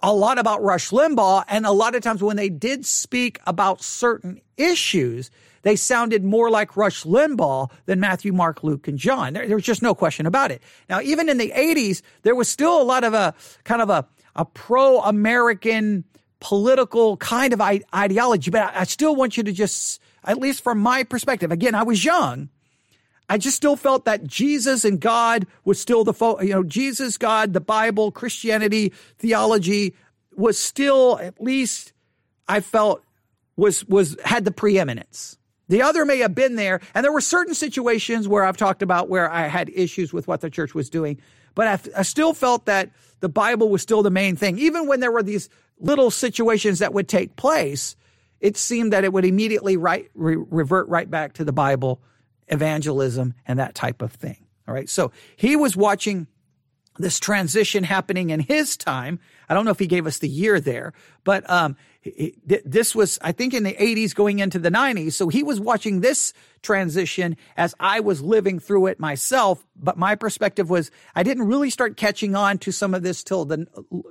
a 0.02 0.14
lot 0.14 0.38
about 0.38 0.62
Rush 0.62 0.90
Limbaugh. 0.90 1.44
And 1.48 1.66
a 1.66 1.72
lot 1.72 1.94
of 1.94 2.02
times 2.02 2.22
when 2.22 2.36
they 2.36 2.48
did 2.48 2.86
speak 2.86 3.40
about 3.46 3.82
certain 3.82 4.40
issues, 4.56 5.30
they 5.62 5.76
sounded 5.76 6.24
more 6.24 6.50
like 6.50 6.76
Rush 6.76 7.04
Limbaugh 7.04 7.70
than 7.86 8.00
Matthew, 8.00 8.32
Mark, 8.32 8.62
Luke, 8.64 8.88
and 8.88 8.98
John. 8.98 9.32
There, 9.32 9.46
there's 9.46 9.62
just 9.62 9.82
no 9.82 9.94
question 9.94 10.26
about 10.26 10.50
it. 10.50 10.62
Now, 10.88 11.00
even 11.00 11.28
in 11.28 11.38
the 11.38 11.52
80s, 11.54 12.02
there 12.22 12.34
was 12.34 12.48
still 12.48 12.80
a 12.80 12.84
lot 12.84 13.04
of 13.04 13.14
a 13.14 13.34
kind 13.64 13.82
of 13.82 13.90
a, 13.90 14.06
a 14.36 14.44
pro 14.44 15.00
American 15.00 16.04
political 16.40 17.16
kind 17.18 17.52
of 17.52 17.60
ideology, 17.60 18.50
but 18.50 18.62
I, 18.62 18.80
I 18.80 18.84
still 18.84 19.14
want 19.14 19.36
you 19.36 19.42
to 19.42 19.52
just, 19.52 20.00
at 20.24 20.38
least 20.38 20.64
from 20.64 20.78
my 20.78 21.04
perspective, 21.04 21.52
again, 21.52 21.74
I 21.74 21.82
was 21.82 22.04
young. 22.04 22.48
I 23.28 23.38
just 23.38 23.56
still 23.56 23.76
felt 23.76 24.06
that 24.06 24.26
Jesus 24.26 24.84
and 24.84 25.00
God 25.00 25.46
was 25.64 25.80
still 25.80 26.02
the, 26.02 26.12
fo- 26.14 26.40
you 26.40 26.52
know, 26.52 26.64
Jesus, 26.64 27.16
God, 27.16 27.52
the 27.52 27.60
Bible, 27.60 28.10
Christianity, 28.10 28.92
theology 29.18 29.94
was 30.34 30.58
still 30.58 31.18
at 31.18 31.40
least 31.40 31.92
I 32.48 32.60
felt 32.60 33.04
was 33.56 33.84
was 33.86 34.16
had 34.24 34.44
the 34.44 34.50
preeminence. 34.50 35.38
The 35.70 35.82
other 35.82 36.04
may 36.04 36.18
have 36.18 36.34
been 36.34 36.56
there. 36.56 36.80
And 36.94 37.04
there 37.04 37.12
were 37.12 37.20
certain 37.20 37.54
situations 37.54 38.26
where 38.26 38.44
I've 38.44 38.56
talked 38.56 38.82
about 38.82 39.08
where 39.08 39.30
I 39.30 39.46
had 39.46 39.70
issues 39.70 40.12
with 40.12 40.26
what 40.26 40.40
the 40.40 40.50
church 40.50 40.74
was 40.74 40.90
doing, 40.90 41.20
but 41.54 41.92
I, 41.96 42.02
still 42.02 42.34
felt 42.34 42.66
that 42.66 42.90
the 43.20 43.28
Bible 43.28 43.68
was 43.68 43.80
still 43.80 44.02
the 44.02 44.10
main 44.10 44.34
thing. 44.34 44.58
Even 44.58 44.88
when 44.88 44.98
there 44.98 45.12
were 45.12 45.22
these 45.22 45.48
little 45.78 46.10
situations 46.10 46.80
that 46.80 46.92
would 46.92 47.06
take 47.06 47.36
place, 47.36 47.94
it 48.40 48.56
seemed 48.56 48.92
that 48.92 49.04
it 49.04 49.12
would 49.12 49.24
immediately 49.24 49.76
right, 49.76 50.10
re, 50.14 50.36
revert 50.36 50.88
right 50.88 51.08
back 51.08 51.34
to 51.34 51.44
the 51.44 51.52
Bible, 51.52 52.02
evangelism, 52.48 53.34
and 53.46 53.60
that 53.60 53.76
type 53.76 54.02
of 54.02 54.12
thing. 54.12 54.44
All 54.66 54.74
right. 54.74 54.88
So 54.88 55.12
he 55.36 55.54
was 55.54 55.76
watching 55.76 56.26
this 56.98 57.20
transition 57.20 57.84
happening 57.84 58.30
in 58.30 58.40
his 58.40 58.76
time. 58.76 59.20
I 59.48 59.54
don't 59.54 59.64
know 59.64 59.70
if 59.70 59.78
he 59.78 59.86
gave 59.86 60.08
us 60.08 60.18
the 60.18 60.28
year 60.28 60.58
there, 60.58 60.94
but 61.22 61.48
um, 61.48 61.76
this 62.02 62.94
was, 62.94 63.18
I 63.20 63.32
think, 63.32 63.52
in 63.52 63.62
the 63.62 63.74
80s 63.74 64.14
going 64.14 64.38
into 64.38 64.58
the 64.58 64.70
90s. 64.70 65.12
So 65.12 65.28
he 65.28 65.42
was 65.42 65.60
watching 65.60 66.00
this 66.00 66.32
transition 66.62 67.36
as 67.56 67.74
I 67.78 68.00
was 68.00 68.22
living 68.22 68.58
through 68.58 68.86
it 68.86 68.98
myself. 68.98 69.66
But 69.76 69.98
my 69.98 70.14
perspective 70.14 70.70
was 70.70 70.90
I 71.14 71.22
didn't 71.22 71.46
really 71.46 71.68
start 71.68 71.98
catching 71.98 72.34
on 72.34 72.58
to 72.58 72.72
some 72.72 72.94
of 72.94 73.02
this 73.02 73.22
till 73.22 73.44
the 73.44 73.66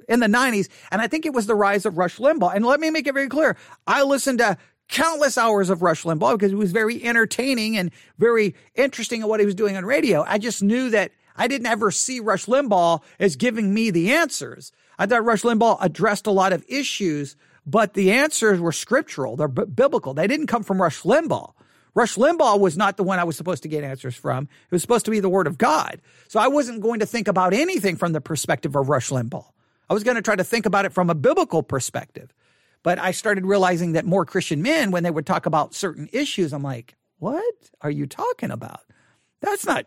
in 0.07 0.19
the 0.19 0.27
90s. 0.27 0.69
And 0.91 1.01
I 1.01 1.07
think 1.07 1.25
it 1.25 1.33
was 1.33 1.47
the 1.47 1.55
rise 1.55 1.85
of 1.85 1.97
Rush 1.97 2.17
Limbaugh. 2.17 2.55
And 2.55 2.65
let 2.65 2.79
me 2.79 2.91
make 2.91 3.07
it 3.07 3.13
very 3.13 3.29
clear. 3.29 3.57
I 3.87 4.03
listened 4.03 4.37
to 4.39 4.57
countless 4.87 5.37
hours 5.37 5.69
of 5.69 5.81
Rush 5.81 6.03
Limbaugh 6.03 6.33
because 6.33 6.51
it 6.51 6.57
was 6.57 6.71
very 6.71 7.03
entertaining 7.03 7.75
and 7.75 7.91
very 8.19 8.55
interesting 8.75 9.21
at 9.21 9.29
what 9.29 9.39
he 9.39 9.45
was 9.45 9.55
doing 9.55 9.77
on 9.77 9.85
radio. 9.85 10.23
I 10.27 10.37
just 10.37 10.61
knew 10.61 10.91
that 10.91 11.11
I 11.35 11.47
didn't 11.47 11.67
ever 11.67 11.89
see 11.89 12.19
Rush 12.19 12.45
Limbaugh 12.45 13.01
as 13.19 13.35
giving 13.35 13.73
me 13.73 13.89
the 13.89 14.11
answers. 14.11 14.71
I 14.99 15.05
thought 15.05 15.23
Rush 15.23 15.43
Limbaugh 15.43 15.77
addressed 15.79 16.27
a 16.27 16.31
lot 16.31 16.53
of 16.53 16.65
issues 16.67 17.35
but 17.69 17.93
the 17.93 18.11
answers 18.11 18.59
were 18.59 18.71
scriptural. 18.71 19.35
They're 19.35 19.47
b- 19.47 19.65
biblical. 19.65 20.13
They 20.13 20.27
didn't 20.27 20.47
come 20.47 20.63
from 20.63 20.81
Rush 20.81 21.03
Limbaugh. 21.03 21.53
Rush 21.93 22.15
Limbaugh 22.15 22.59
was 22.59 22.77
not 22.77 22.97
the 22.97 23.03
one 23.03 23.19
I 23.19 23.23
was 23.23 23.37
supposed 23.37 23.63
to 23.63 23.69
get 23.69 23.83
answers 23.83 24.15
from. 24.15 24.45
It 24.45 24.71
was 24.71 24.81
supposed 24.81 25.05
to 25.05 25.11
be 25.11 25.19
the 25.19 25.29
word 25.29 25.47
of 25.47 25.57
God. 25.57 26.01
So 26.27 26.39
I 26.39 26.47
wasn't 26.47 26.81
going 26.81 26.99
to 27.01 27.05
think 27.05 27.27
about 27.27 27.53
anything 27.53 27.95
from 27.95 28.13
the 28.13 28.21
perspective 28.21 28.75
of 28.75 28.89
Rush 28.89 29.09
Limbaugh. 29.09 29.45
I 29.89 29.93
was 29.93 30.03
going 30.03 30.15
to 30.15 30.21
try 30.21 30.35
to 30.35 30.43
think 30.43 30.65
about 30.65 30.85
it 30.85 30.93
from 30.93 31.09
a 31.09 31.15
biblical 31.15 31.61
perspective. 31.61 32.33
But 32.81 32.97
I 32.97 33.11
started 33.11 33.45
realizing 33.45 33.93
that 33.93 34.05
more 34.05 34.25
Christian 34.25 34.61
men, 34.61 34.91
when 34.91 35.03
they 35.03 35.11
would 35.11 35.25
talk 35.25 35.45
about 35.45 35.75
certain 35.75 36.09
issues, 36.11 36.53
I'm 36.53 36.63
like, 36.63 36.95
what 37.17 37.69
are 37.81 37.91
you 37.91 38.07
talking 38.07 38.51
about? 38.51 38.81
That's 39.41 39.65
not, 39.65 39.85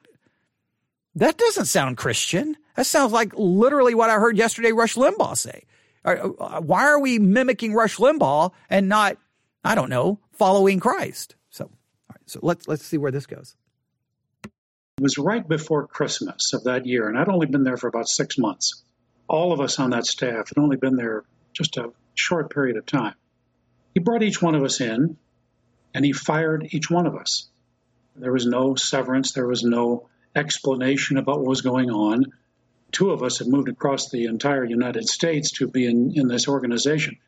that 1.14 1.38
doesn't 1.38 1.66
sound 1.66 1.96
Christian. 1.96 2.56
That 2.76 2.86
sounds 2.86 3.12
like 3.12 3.32
literally 3.34 3.94
what 3.94 4.10
I 4.10 4.14
heard 4.14 4.36
yesterday 4.36 4.72
Rush 4.72 4.94
Limbaugh 4.94 5.36
say. 5.36 5.64
Uh, 6.04 6.60
why 6.60 6.84
are 6.84 7.00
we 7.00 7.18
mimicking 7.18 7.74
Rush 7.74 7.96
Limbaugh 7.96 8.52
and 8.68 8.88
not, 8.88 9.16
I 9.64 9.74
don't 9.74 9.90
know, 9.90 10.18
following 10.32 10.80
Christ? 10.80 11.36
So, 11.50 11.64
all 11.64 11.70
right, 12.10 12.20
so 12.26 12.40
let's 12.42 12.66
let's 12.66 12.84
see 12.84 12.98
where 12.98 13.12
this 13.12 13.26
goes. 13.26 13.56
It 14.44 15.02
was 15.02 15.18
right 15.18 15.46
before 15.46 15.86
Christmas 15.86 16.52
of 16.52 16.64
that 16.64 16.86
year, 16.86 17.08
and 17.08 17.18
I'd 17.18 17.28
only 17.28 17.46
been 17.46 17.64
there 17.64 17.76
for 17.76 17.88
about 17.88 18.08
six 18.08 18.36
months. 18.36 18.82
All 19.28 19.52
of 19.52 19.60
us 19.60 19.78
on 19.78 19.90
that 19.90 20.06
staff 20.06 20.48
had 20.48 20.58
only 20.58 20.76
been 20.76 20.96
there 20.96 21.24
just 21.52 21.76
a 21.76 21.92
short 22.14 22.52
period 22.52 22.76
of 22.76 22.86
time. 22.86 23.14
He 23.94 24.00
brought 24.00 24.22
each 24.22 24.42
one 24.42 24.54
of 24.54 24.62
us 24.62 24.80
in, 24.80 25.16
and 25.94 26.04
he 26.04 26.12
fired 26.12 26.68
each 26.70 26.90
one 26.90 27.06
of 27.06 27.14
us. 27.14 27.48
There 28.16 28.32
was 28.32 28.46
no 28.46 28.74
severance. 28.74 29.32
There 29.32 29.46
was 29.46 29.62
no 29.62 30.08
explanation 30.34 31.16
about 31.16 31.38
what 31.38 31.48
was 31.48 31.62
going 31.62 31.90
on 31.90 32.32
two 32.92 33.10
of 33.10 33.22
us 33.22 33.38
had 33.38 33.48
moved 33.48 33.68
across 33.68 34.10
the 34.10 34.26
entire 34.26 34.64
United 34.64 35.08
States 35.08 35.50
to 35.52 35.66
be 35.66 35.86
in, 35.86 36.12
in 36.14 36.28
this 36.28 36.46
organization. 36.46 37.18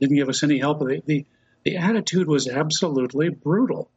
Didn't 0.00 0.16
give 0.16 0.28
us 0.28 0.42
any 0.42 0.58
help. 0.58 0.80
The, 0.80 1.02
the, 1.06 1.24
the 1.64 1.76
attitude 1.76 2.28
was 2.28 2.48
absolutely 2.48 3.30
brutal. 3.30 3.90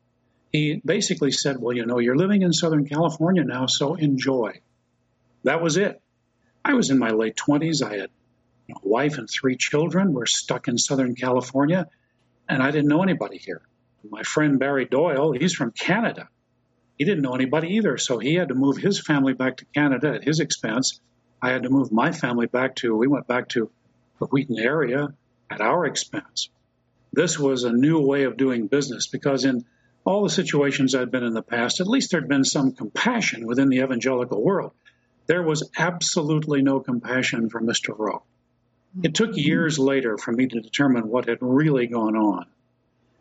He 0.51 0.81
basically 0.85 1.31
said, 1.31 1.57
Well, 1.59 1.75
you 1.75 1.85
know, 1.85 1.99
you're 1.99 2.17
living 2.17 2.43
in 2.43 2.53
Southern 2.53 2.87
California 2.87 3.43
now, 3.43 3.65
so 3.65 3.95
enjoy. 3.95 4.61
That 5.43 5.61
was 5.61 5.77
it. 5.77 6.01
I 6.63 6.73
was 6.73 6.89
in 6.89 6.99
my 6.99 7.09
late 7.11 7.35
20s. 7.35 7.83
I 7.83 7.97
had 7.97 8.09
a 8.69 8.73
wife 8.83 9.17
and 9.17 9.29
three 9.29 9.57
children. 9.57 10.13
We're 10.13 10.25
stuck 10.27 10.67
in 10.67 10.77
Southern 10.77 11.15
California, 11.15 11.87
and 12.47 12.61
I 12.61 12.71
didn't 12.71 12.89
know 12.89 13.01
anybody 13.01 13.37
here. 13.37 13.61
My 14.07 14.23
friend 14.23 14.59
Barry 14.59 14.85
Doyle, 14.85 15.31
he's 15.31 15.53
from 15.53 15.71
Canada 15.71 16.29
he 17.01 17.05
didn't 17.05 17.23
know 17.23 17.33
anybody 17.33 17.77
either. 17.77 17.97
So 17.97 18.19
he 18.19 18.35
had 18.35 18.49
to 18.49 18.53
move 18.53 18.77
his 18.77 19.01
family 19.01 19.33
back 19.33 19.57
to 19.57 19.65
Canada 19.73 20.13
at 20.13 20.23
his 20.23 20.39
expense. 20.39 20.99
I 21.41 21.49
had 21.49 21.63
to 21.63 21.69
move 21.71 21.91
my 21.91 22.11
family 22.11 22.45
back 22.45 22.75
to, 22.75 22.95
we 22.95 23.07
went 23.07 23.25
back 23.25 23.49
to 23.49 23.71
the 24.19 24.27
Wheaton 24.27 24.59
area 24.59 25.07
at 25.49 25.61
our 25.61 25.87
expense. 25.87 26.49
This 27.11 27.39
was 27.39 27.63
a 27.63 27.73
new 27.73 27.99
way 27.99 28.25
of 28.25 28.37
doing 28.37 28.67
business 28.67 29.07
because 29.07 29.45
in 29.45 29.65
all 30.05 30.21
the 30.21 30.29
situations 30.29 30.93
I'd 30.93 31.09
been 31.09 31.23
in 31.23 31.33
the 31.33 31.41
past, 31.41 31.81
at 31.81 31.87
least 31.87 32.11
there'd 32.11 32.27
been 32.27 32.43
some 32.43 32.71
compassion 32.73 33.47
within 33.47 33.69
the 33.69 33.79
evangelical 33.79 34.39
world. 34.39 34.71
There 35.25 35.41
was 35.41 35.71
absolutely 35.75 36.61
no 36.61 36.81
compassion 36.81 37.49
for 37.49 37.61
Mr. 37.61 37.97
Rowe. 37.97 38.21
It 39.01 39.15
took 39.15 39.35
years 39.35 39.79
later 39.79 40.19
for 40.19 40.33
me 40.33 40.45
to 40.45 40.61
determine 40.61 41.09
what 41.09 41.27
had 41.27 41.39
really 41.41 41.87
gone 41.87 42.15
on. 42.15 42.45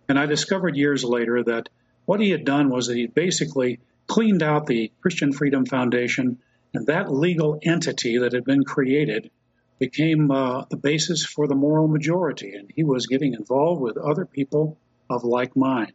And 0.06 0.18
I 0.18 0.26
discovered 0.26 0.76
years 0.76 1.02
later 1.02 1.44
that 1.44 1.70
what 2.04 2.20
he 2.20 2.30
had 2.30 2.44
done 2.44 2.70
was 2.70 2.86
that 2.86 2.96
he 2.96 3.06
basically 3.06 3.80
cleaned 4.06 4.42
out 4.42 4.66
the 4.66 4.90
Christian 5.00 5.32
Freedom 5.32 5.64
Foundation, 5.64 6.38
and 6.74 6.86
that 6.86 7.12
legal 7.12 7.58
entity 7.62 8.18
that 8.18 8.32
had 8.32 8.44
been 8.44 8.64
created 8.64 9.30
became 9.78 10.30
uh, 10.30 10.64
the 10.68 10.76
basis 10.76 11.24
for 11.24 11.46
the 11.46 11.54
moral 11.54 11.88
majority. 11.88 12.54
And 12.54 12.70
he 12.74 12.84
was 12.84 13.06
getting 13.06 13.34
involved 13.34 13.80
with 13.80 13.96
other 13.96 14.26
people 14.26 14.78
of 15.08 15.24
like 15.24 15.56
mind. 15.56 15.92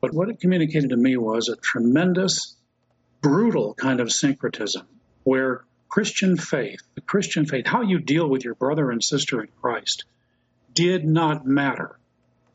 But 0.00 0.12
what 0.12 0.28
it 0.28 0.40
communicated 0.40 0.90
to 0.90 0.96
me 0.96 1.16
was 1.16 1.48
a 1.48 1.56
tremendous, 1.56 2.56
brutal 3.20 3.74
kind 3.74 4.00
of 4.00 4.12
syncretism 4.12 4.86
where 5.24 5.64
Christian 5.88 6.36
faith, 6.36 6.80
the 6.94 7.00
Christian 7.00 7.46
faith, 7.46 7.66
how 7.66 7.82
you 7.82 7.98
deal 7.98 8.28
with 8.28 8.44
your 8.44 8.54
brother 8.54 8.90
and 8.90 9.02
sister 9.02 9.40
in 9.42 9.48
Christ, 9.60 10.04
did 10.72 11.04
not 11.04 11.46
matter. 11.46 11.98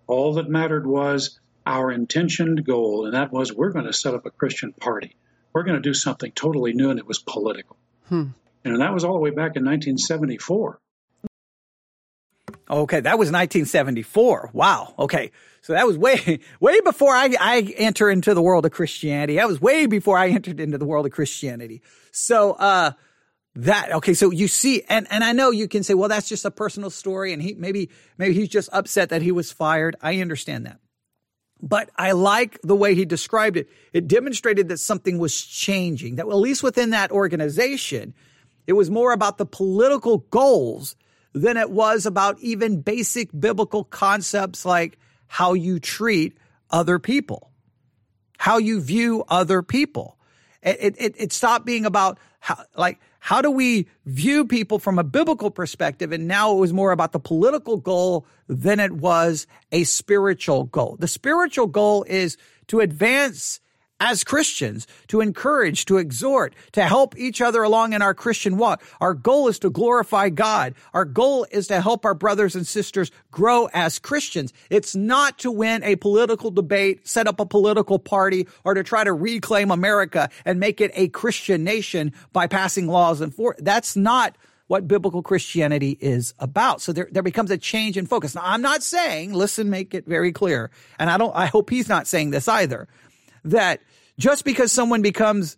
All 0.07 0.33
that 0.33 0.49
mattered 0.49 0.87
was 0.87 1.39
our 1.67 1.91
intentioned 1.91 2.65
goal, 2.65 3.05
and 3.05 3.13
that 3.13 3.31
was 3.31 3.53
we're 3.53 3.71
going 3.71 3.85
to 3.85 3.93
set 3.93 4.13
up 4.13 4.25
a 4.25 4.31
Christian 4.31 4.71
party. 4.71 5.17
We're 5.53 5.63
going 5.63 5.75
to 5.75 5.81
do 5.81 5.93
something 5.93 6.31
totally 6.31 6.73
new, 6.73 6.89
and 6.89 6.97
it 6.97 7.05
was 7.05 7.19
political. 7.19 7.75
Hmm. 8.07 8.27
And 8.63 8.81
that 8.81 8.93
was 8.93 9.03
all 9.03 9.13
the 9.13 9.19
way 9.19 9.31
back 9.31 9.55
in 9.55 9.65
1974. 9.65 10.79
Okay, 12.69 12.99
that 13.01 13.19
was 13.19 13.27
1974. 13.27 14.51
Wow. 14.53 14.93
Okay. 14.97 15.31
So 15.61 15.73
that 15.73 15.85
was 15.85 15.97
way, 15.97 16.39
way 16.59 16.79
before 16.81 17.13
I, 17.13 17.35
I 17.39 17.73
enter 17.77 18.09
into 18.09 18.33
the 18.33 18.41
world 18.41 18.65
of 18.65 18.71
Christianity. 18.71 19.35
That 19.35 19.47
was 19.47 19.59
way 19.59 19.85
before 19.85 20.17
I 20.17 20.29
entered 20.29 20.59
into 20.59 20.77
the 20.77 20.85
world 20.85 21.05
of 21.05 21.11
Christianity. 21.11 21.81
So, 22.11 22.53
uh, 22.53 22.91
that, 23.55 23.91
okay. 23.91 24.13
So 24.13 24.31
you 24.31 24.47
see, 24.47 24.83
and, 24.87 25.07
and 25.09 25.23
I 25.23 25.31
know 25.31 25.51
you 25.51 25.67
can 25.67 25.83
say, 25.83 25.95
well, 25.95 26.09
that's 26.09 26.29
just 26.29 26.45
a 26.45 26.51
personal 26.51 26.89
story 26.89 27.33
and 27.33 27.41
he, 27.41 27.55
maybe, 27.55 27.89
maybe 28.17 28.33
he's 28.35 28.49
just 28.49 28.69
upset 28.71 29.09
that 29.09 29.21
he 29.21 29.31
was 29.31 29.51
fired. 29.51 29.95
I 30.01 30.21
understand 30.21 30.65
that. 30.65 30.79
But 31.61 31.89
I 31.95 32.11
like 32.11 32.59
the 32.61 32.75
way 32.75 32.93
he 32.93 33.05
described 33.05 33.57
it. 33.57 33.67
It 33.93 34.07
demonstrated 34.07 34.69
that 34.69 34.79
something 34.79 35.17
was 35.17 35.39
changing, 35.39 36.15
that 36.15 36.27
at 36.27 36.35
least 36.35 36.61
within 36.61 36.91
that 36.91 37.11
organization, 37.11 38.13
it 38.67 38.73
was 38.73 38.91
more 38.91 39.11
about 39.11 39.37
the 39.37 39.45
political 39.45 40.19
goals 40.29 40.95
than 41.33 41.57
it 41.57 41.71
was 41.71 42.05
about 42.05 42.39
even 42.39 42.81
basic 42.81 43.29
biblical 43.37 43.83
concepts 43.83 44.65
like 44.65 44.97
how 45.27 45.53
you 45.53 45.79
treat 45.79 46.37
other 46.69 46.99
people, 46.99 47.51
how 48.37 48.57
you 48.57 48.81
view 48.81 49.23
other 49.27 49.61
people. 49.61 50.17
It, 50.61 50.95
it, 50.99 51.15
it 51.17 51.33
stopped 51.33 51.65
being 51.65 51.85
about 51.85 52.19
how, 52.39 52.63
like, 52.75 52.99
how 53.19 53.41
do 53.41 53.51
we 53.51 53.87
view 54.05 54.45
people 54.45 54.79
from 54.79 54.99
a 54.99 55.03
biblical 55.03 55.51
perspective? 55.51 56.11
And 56.11 56.27
now 56.27 56.53
it 56.53 56.59
was 56.59 56.73
more 56.73 56.91
about 56.91 57.11
the 57.11 57.19
political 57.19 57.77
goal 57.77 58.25
than 58.47 58.79
it 58.79 58.91
was 58.91 59.47
a 59.71 59.83
spiritual 59.83 60.65
goal. 60.65 60.97
The 60.99 61.07
spiritual 61.07 61.67
goal 61.67 62.03
is 62.03 62.37
to 62.67 62.79
advance 62.79 63.59
as 63.99 64.23
Christians 64.23 64.87
to 65.07 65.21
encourage, 65.21 65.85
to 65.85 65.97
exhort, 65.97 66.53
to 66.73 66.83
help 66.83 67.17
each 67.17 67.41
other 67.41 67.63
along 67.63 67.93
in 67.93 68.01
our 68.01 68.13
Christian 68.13 68.57
walk. 68.57 68.83
Our 69.01 69.13
goal 69.13 69.47
is 69.47 69.59
to 69.59 69.69
glorify 69.69 70.29
God. 70.29 70.75
Our 70.93 71.05
goal 71.05 71.45
is 71.51 71.67
to 71.67 71.81
help 71.81 72.05
our 72.05 72.13
brothers 72.13 72.55
and 72.55 72.67
sisters 72.67 73.11
grow 73.31 73.69
as 73.73 73.99
Christians. 73.99 74.53
It's 74.69 74.95
not 74.95 75.39
to 75.39 75.51
win 75.51 75.83
a 75.83 75.95
political 75.95 76.51
debate, 76.51 77.07
set 77.07 77.27
up 77.27 77.39
a 77.39 77.45
political 77.45 77.99
party, 77.99 78.47
or 78.63 78.73
to 78.73 78.83
try 78.83 79.03
to 79.03 79.13
reclaim 79.13 79.71
America 79.71 80.29
and 80.45 80.59
make 80.59 80.81
it 80.81 80.91
a 80.93 81.07
Christian 81.09 81.63
nation 81.63 82.13
by 82.33 82.47
passing 82.47 82.87
laws 82.87 83.21
and 83.21 83.33
for 83.33 83.55
that's 83.59 83.95
not 83.95 84.37
what 84.67 84.87
biblical 84.87 85.21
Christianity 85.21 85.97
is 86.01 86.33
about. 86.39 86.81
So 86.81 86.91
there, 86.91 87.07
there 87.11 87.23
becomes 87.23 87.51
a 87.51 87.57
change 87.57 87.97
in 87.97 88.05
focus. 88.05 88.35
Now, 88.35 88.41
I'm 88.43 88.61
not 88.61 88.83
saying, 88.83 89.33
listen, 89.33 89.69
make 89.69 89.93
it 89.93 90.05
very 90.05 90.33
clear. 90.33 90.71
And 90.99 91.09
I 91.09 91.17
don't, 91.17 91.33
I 91.35 91.45
hope 91.45 91.69
he's 91.69 91.87
not 91.87 92.05
saying 92.05 92.31
this 92.31 92.47
either 92.47 92.87
that 93.51 93.81
just 94.17 94.45
because 94.45 94.71
someone 94.71 95.01
becomes, 95.01 95.57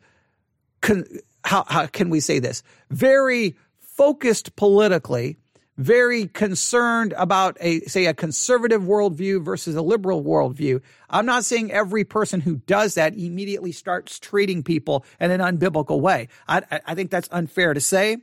con- 0.81 1.05
how, 1.43 1.63
how 1.67 1.87
can 1.87 2.09
we 2.09 2.19
say 2.19 2.39
this? 2.39 2.63
Very 2.89 3.55
focused 3.79 4.55
politically, 4.55 5.37
very 5.77 6.27
concerned 6.27 7.13
about 7.17 7.57
a, 7.61 7.79
say, 7.81 8.05
a 8.05 8.13
conservative 8.13 8.81
worldview 8.81 9.43
versus 9.43 9.75
a 9.75 9.81
liberal 9.81 10.23
worldview. 10.23 10.81
I'm 11.09 11.25
not 11.25 11.45
saying 11.45 11.71
every 11.71 12.03
person 12.03 12.41
who 12.41 12.57
does 12.57 12.95
that 12.95 13.17
immediately 13.17 13.71
starts 13.71 14.19
treating 14.19 14.61
people 14.63 15.05
in 15.19 15.31
an 15.31 15.39
unbiblical 15.39 16.01
way. 16.01 16.27
I, 16.47 16.63
I 16.85 16.95
think 16.95 17.11
that's 17.11 17.29
unfair 17.31 17.73
to 17.73 17.79
say. 17.79 18.17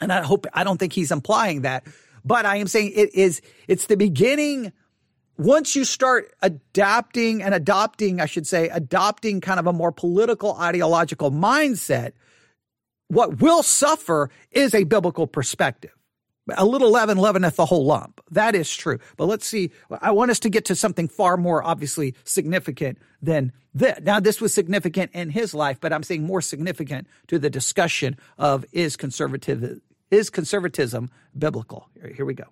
And 0.00 0.12
I 0.12 0.22
hope, 0.22 0.46
I 0.54 0.64
don't 0.64 0.78
think 0.78 0.92
he's 0.92 1.12
implying 1.12 1.62
that, 1.62 1.84
but 2.24 2.46
I 2.46 2.56
am 2.56 2.68
saying 2.68 2.92
it 2.94 3.14
is, 3.14 3.42
it's 3.66 3.86
the 3.86 3.96
beginning 3.96 4.72
once 5.38 5.76
you 5.76 5.84
start 5.84 6.32
adapting 6.42 7.42
and 7.42 7.54
adopting, 7.54 8.20
I 8.20 8.26
should 8.26 8.46
say, 8.46 8.68
adopting 8.68 9.40
kind 9.40 9.60
of 9.60 9.66
a 9.66 9.72
more 9.72 9.92
political 9.92 10.56
ideological 10.56 11.30
mindset, 11.30 12.12
what 13.06 13.40
will 13.40 13.62
suffer 13.62 14.30
is 14.50 14.74
a 14.74 14.84
biblical 14.84 15.26
perspective. 15.26 15.92
A 16.56 16.64
little 16.64 16.90
leaven 16.90 17.18
leaveneth 17.18 17.56
the 17.56 17.66
whole 17.66 17.84
lump. 17.84 18.22
That 18.30 18.54
is 18.54 18.74
true. 18.74 18.98
But 19.16 19.26
let's 19.26 19.46
see. 19.46 19.70
I 20.00 20.10
want 20.10 20.30
us 20.30 20.40
to 20.40 20.50
get 20.50 20.64
to 20.66 20.74
something 20.74 21.06
far 21.06 21.36
more 21.36 21.62
obviously 21.62 22.14
significant 22.24 22.98
than 23.20 23.52
this. 23.74 23.98
Now, 24.02 24.18
this 24.18 24.40
was 24.40 24.52
significant 24.54 25.12
in 25.12 25.30
his 25.30 25.54
life, 25.54 25.78
but 25.78 25.92
I'm 25.92 26.02
saying 26.02 26.22
more 26.22 26.40
significant 26.40 27.06
to 27.28 27.38
the 27.38 27.50
discussion 27.50 28.16
of 28.38 28.64
is 28.72 28.96
conservative, 28.96 29.80
is 30.10 30.30
conservatism 30.30 31.10
biblical? 31.36 31.90
Here 32.14 32.24
we 32.24 32.34
go. 32.34 32.44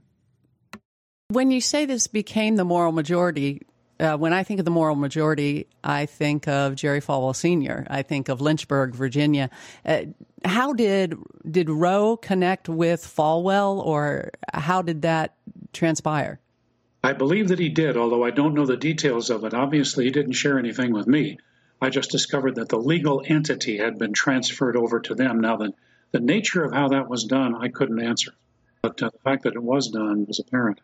When 1.28 1.50
you 1.50 1.60
say 1.60 1.86
this 1.86 2.06
became 2.06 2.54
the 2.54 2.64
moral 2.64 2.92
majority, 2.92 3.62
uh, 3.98 4.16
when 4.16 4.32
I 4.32 4.44
think 4.44 4.60
of 4.60 4.64
the 4.64 4.70
moral 4.70 4.94
majority, 4.94 5.66
I 5.82 6.06
think 6.06 6.46
of 6.46 6.76
Jerry 6.76 7.00
Falwell 7.00 7.34
Sr. 7.34 7.84
I 7.90 8.02
think 8.02 8.28
of 8.28 8.40
Lynchburg, 8.40 8.94
Virginia. 8.94 9.50
Uh, 9.84 10.02
how 10.44 10.72
did 10.72 11.16
did 11.50 11.68
Roe 11.68 12.16
connect 12.16 12.68
with 12.68 13.02
Falwell, 13.02 13.84
or 13.84 14.30
how 14.54 14.82
did 14.82 15.02
that 15.02 15.34
transpire? 15.72 16.38
I 17.02 17.12
believe 17.12 17.48
that 17.48 17.58
he 17.58 17.70
did, 17.70 17.96
although 17.96 18.22
I 18.22 18.30
don't 18.30 18.54
know 18.54 18.66
the 18.66 18.76
details 18.76 19.28
of 19.28 19.42
it. 19.42 19.52
Obviously, 19.52 20.04
he 20.04 20.12
didn't 20.12 20.34
share 20.34 20.60
anything 20.60 20.92
with 20.92 21.08
me. 21.08 21.38
I 21.80 21.90
just 21.90 22.12
discovered 22.12 22.54
that 22.54 22.68
the 22.68 22.78
legal 22.78 23.22
entity 23.26 23.78
had 23.78 23.98
been 23.98 24.12
transferred 24.12 24.76
over 24.76 25.00
to 25.00 25.14
them. 25.16 25.40
Now, 25.40 25.56
the, 25.56 25.72
the 26.12 26.20
nature 26.20 26.62
of 26.62 26.72
how 26.72 26.88
that 26.88 27.08
was 27.08 27.24
done, 27.24 27.56
I 27.56 27.68
couldn't 27.68 28.00
answer. 28.00 28.32
But 28.80 29.02
uh, 29.02 29.10
the 29.10 29.18
fact 29.18 29.42
that 29.42 29.54
it 29.54 29.62
was 29.62 29.88
done 29.88 30.24
was 30.26 30.38
apparent. 30.38 30.80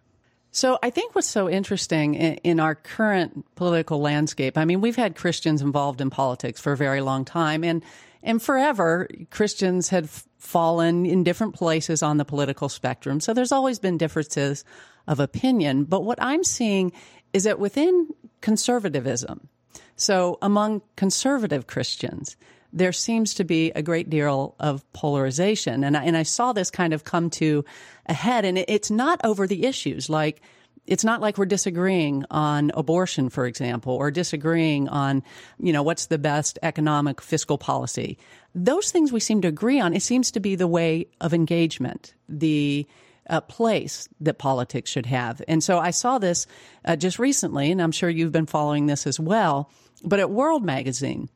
So 0.55 0.78
I 0.82 0.90
think 0.90 1.14
what's 1.14 1.28
so 1.28 1.48
interesting 1.48 2.14
in, 2.14 2.34
in, 2.44 2.61
our 2.61 2.74
current 2.74 3.46
political 3.57 4.00
landscape, 4.00 4.59
I 4.59 4.66
mean, 4.66 4.82
we've 4.82 4.96
had 4.96 5.16
Christians 5.16 5.62
involved 5.62 6.03
in 6.03 6.11
politics 6.11 6.61
for 6.61 6.72
a 6.72 6.76
very 6.76 7.00
long 7.00 7.24
time 7.24 7.64
and 7.64 7.82
and 8.22 8.40
forever 8.40 9.09
Christians 9.30 9.88
had 9.88 10.09
fallen 10.38 11.07
in 11.07 11.24
different 11.24 11.55
places 11.55 12.03
on 12.03 12.18
the 12.18 12.24
political 12.24 12.68
spectrum. 12.68 13.18
So 13.18 13.34
there's 13.34 13.50
always 13.50 13.80
been 13.80 13.98
differences 13.98 14.64
of 15.09 15.18
opinion, 15.18 15.84
but 15.84 16.05
what 16.05 16.22
I'm 16.22 16.44
seeing 16.44 16.92
is 17.32 17.44
that 17.44 17.59
within 17.59 18.09
conservatism, 18.40 19.48
so 19.96 20.38
among 20.40 20.82
conservative 20.94 21.66
Christians, 21.66 22.36
there 22.72 22.92
seems 22.92 23.34
to 23.34 23.44
be 23.44 23.70
a 23.72 23.82
great 23.82 24.08
deal 24.08 24.54
of 24.58 24.90
polarization. 24.92 25.84
And 25.84 25.96
I, 25.96 26.04
and 26.04 26.16
I 26.16 26.22
saw 26.22 26.52
this 26.52 26.70
kind 26.70 26.92
of 26.92 27.04
come 27.04 27.30
to 27.30 27.64
a 28.06 28.14
head 28.14 28.44
and 28.44 28.58
it's 28.58 28.90
not 28.90 29.20
over 29.24 29.46
the 29.46 29.66
issues 29.66 30.08
like, 30.08 30.40
it's 30.86 31.04
not 31.04 31.20
like 31.20 31.38
we're 31.38 31.46
disagreeing 31.46 32.24
on 32.30 32.72
abortion, 32.74 33.28
for 33.28 33.46
example, 33.46 33.92
or 33.94 34.10
disagreeing 34.10 34.88
on, 34.88 35.22
you 35.60 35.72
know, 35.72 35.82
what's 35.82 36.06
the 36.06 36.18
best 36.18 36.58
economic 36.62 37.20
fiscal 37.20 37.56
policy. 37.56 38.18
Those 38.54 38.90
things 38.90 39.12
we 39.12 39.20
seem 39.20 39.42
to 39.42 39.48
agree 39.48 39.78
on. 39.78 39.94
It 39.94 40.02
seems 40.02 40.32
to 40.32 40.40
be 40.40 40.56
the 40.56 40.66
way 40.66 41.06
of 41.20 41.32
engagement, 41.32 42.14
the 42.28 42.86
uh, 43.30 43.40
place 43.42 44.08
that 44.20 44.38
politics 44.38 44.90
should 44.90 45.06
have. 45.06 45.40
And 45.46 45.62
so 45.62 45.78
I 45.78 45.92
saw 45.92 46.18
this 46.18 46.48
uh, 46.84 46.96
just 46.96 47.20
recently, 47.20 47.70
and 47.70 47.80
I'm 47.80 47.92
sure 47.92 48.10
you've 48.10 48.32
been 48.32 48.46
following 48.46 48.86
this 48.86 49.06
as 49.06 49.20
well. 49.20 49.70
But 50.04 50.18
at 50.18 50.30
World 50.30 50.64
Magazine, 50.64 51.28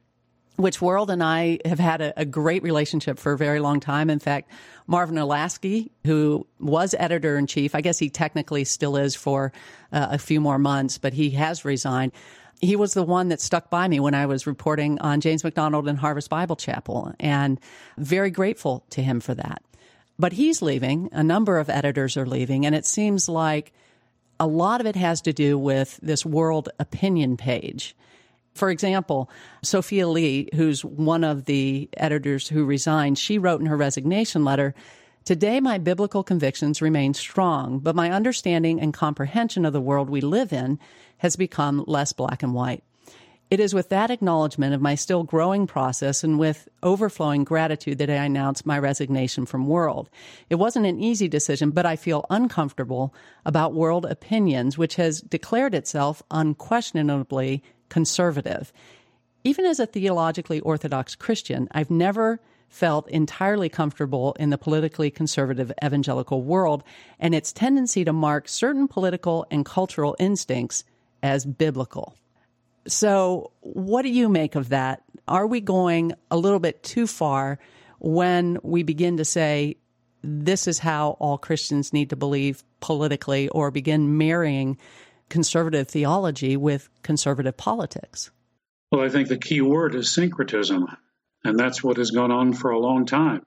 which 0.56 0.80
World 0.80 1.10
and 1.10 1.22
I 1.22 1.58
have 1.64 1.78
had 1.78 2.00
a, 2.00 2.20
a, 2.20 2.24
great 2.24 2.62
relationship 2.62 3.18
for 3.18 3.32
a 3.32 3.38
very 3.38 3.60
long 3.60 3.80
time. 3.80 4.10
In 4.10 4.18
fact, 4.18 4.50
Marvin 4.86 5.16
Olasky, 5.16 5.90
who 6.04 6.46
was 6.58 6.94
editor 6.98 7.36
in 7.36 7.46
chief, 7.46 7.74
I 7.74 7.80
guess 7.80 7.98
he 7.98 8.08
technically 8.08 8.64
still 8.64 8.96
is 8.96 9.14
for 9.14 9.52
uh, 9.92 10.08
a 10.12 10.18
few 10.18 10.40
more 10.40 10.58
months, 10.58 10.98
but 10.98 11.12
he 11.12 11.30
has 11.30 11.64
resigned. 11.64 12.12
He 12.60 12.74
was 12.74 12.94
the 12.94 13.02
one 13.02 13.28
that 13.28 13.40
stuck 13.40 13.68
by 13.68 13.86
me 13.86 14.00
when 14.00 14.14
I 14.14 14.26
was 14.26 14.46
reporting 14.46 14.98
on 15.00 15.20
James 15.20 15.44
MacDonald 15.44 15.88
and 15.88 15.98
Harvest 15.98 16.30
Bible 16.30 16.56
Chapel, 16.56 17.12
and 17.20 17.60
very 17.98 18.30
grateful 18.30 18.84
to 18.90 19.02
him 19.02 19.20
for 19.20 19.34
that. 19.34 19.62
But 20.18 20.32
he's 20.32 20.62
leaving. 20.62 21.10
A 21.12 21.22
number 21.22 21.58
of 21.58 21.68
editors 21.68 22.16
are 22.16 22.24
leaving, 22.24 22.64
and 22.64 22.74
it 22.74 22.86
seems 22.86 23.28
like 23.28 23.72
a 24.40 24.46
lot 24.46 24.80
of 24.80 24.86
it 24.86 24.96
has 24.96 25.20
to 25.22 25.32
do 25.34 25.58
with 25.58 25.98
this 26.02 26.24
world 26.24 26.70
opinion 26.78 27.36
page 27.36 27.94
for 28.56 28.70
example, 28.70 29.30
Sophia 29.62 30.08
Lee, 30.08 30.48
who's 30.54 30.84
one 30.84 31.24
of 31.24 31.44
the 31.44 31.88
editors 31.96 32.48
who 32.48 32.64
resigned, 32.64 33.18
she 33.18 33.38
wrote 33.38 33.60
in 33.60 33.66
her 33.66 33.76
resignation 33.76 34.44
letter, 34.44 34.74
Today, 35.24 35.58
my 35.58 35.78
biblical 35.78 36.22
convictions 36.22 36.80
remain 36.80 37.12
strong, 37.12 37.80
but 37.80 37.96
my 37.96 38.12
understanding 38.12 38.80
and 38.80 38.94
comprehension 38.94 39.64
of 39.64 39.72
the 39.72 39.80
world 39.80 40.08
we 40.08 40.20
live 40.20 40.52
in 40.52 40.78
has 41.18 41.34
become 41.34 41.82
less 41.88 42.12
black 42.12 42.44
and 42.44 42.54
white. 42.54 42.84
It 43.48 43.60
is 43.60 43.74
with 43.74 43.90
that 43.90 44.10
acknowledgement 44.10 44.74
of 44.74 44.80
my 44.80 44.96
still 44.96 45.22
growing 45.22 45.68
process 45.68 46.24
and 46.24 46.38
with 46.38 46.68
overflowing 46.82 47.44
gratitude 47.44 47.98
that 47.98 48.10
I 48.10 48.14
announce 48.14 48.66
my 48.66 48.76
resignation 48.78 49.46
from 49.46 49.68
World. 49.68 50.10
It 50.50 50.56
wasn't 50.56 50.86
an 50.86 51.00
easy 51.00 51.28
decision, 51.28 51.70
but 51.70 51.86
I 51.86 51.94
feel 51.94 52.26
uncomfortable 52.28 53.14
about 53.44 53.74
World 53.74 54.04
Opinions, 54.04 54.76
which 54.76 54.96
has 54.96 55.20
declared 55.20 55.74
itself 55.74 56.24
unquestionably 56.30 57.62
conservative. 57.88 58.72
Even 59.44 59.64
as 59.64 59.78
a 59.78 59.86
theologically 59.86 60.60
orthodox 60.60 61.14
Christian, 61.14 61.68
I've 61.72 61.90
never 61.90 62.40
felt 62.68 63.08
entirely 63.08 63.68
comfortable 63.68 64.36
in 64.38 64.50
the 64.50 64.58
politically 64.58 65.10
conservative 65.10 65.72
evangelical 65.84 66.42
world 66.42 66.82
and 67.18 67.34
its 67.34 67.52
tendency 67.52 68.04
to 68.04 68.12
mark 68.12 68.48
certain 68.48 68.88
political 68.88 69.46
and 69.50 69.64
cultural 69.64 70.16
instincts 70.18 70.84
as 71.22 71.44
biblical. 71.46 72.16
So, 72.86 73.50
what 73.60 74.02
do 74.02 74.08
you 74.08 74.28
make 74.28 74.54
of 74.54 74.68
that? 74.68 75.02
Are 75.26 75.46
we 75.46 75.60
going 75.60 76.12
a 76.30 76.36
little 76.36 76.60
bit 76.60 76.82
too 76.82 77.06
far 77.06 77.58
when 77.98 78.58
we 78.62 78.82
begin 78.82 79.16
to 79.16 79.24
say 79.24 79.76
this 80.22 80.66
is 80.66 80.78
how 80.78 81.16
all 81.20 81.38
Christians 81.38 81.92
need 81.92 82.10
to 82.10 82.16
believe 82.16 82.62
politically 82.80 83.48
or 83.48 83.70
begin 83.70 84.18
marrying 84.18 84.78
conservative 85.28 85.88
theology 85.88 86.56
with 86.56 86.88
conservative 87.02 87.56
politics? 87.56 88.30
Well, 88.90 89.02
I 89.02 89.08
think 89.08 89.28
the 89.28 89.38
key 89.38 89.60
word 89.60 89.94
is 89.94 90.14
syncretism, 90.14 90.86
and 91.44 91.58
that's 91.58 91.82
what 91.82 91.96
has 91.96 92.10
gone 92.10 92.30
on 92.30 92.52
for 92.52 92.70
a 92.70 92.78
long 92.78 93.06
time. 93.06 93.44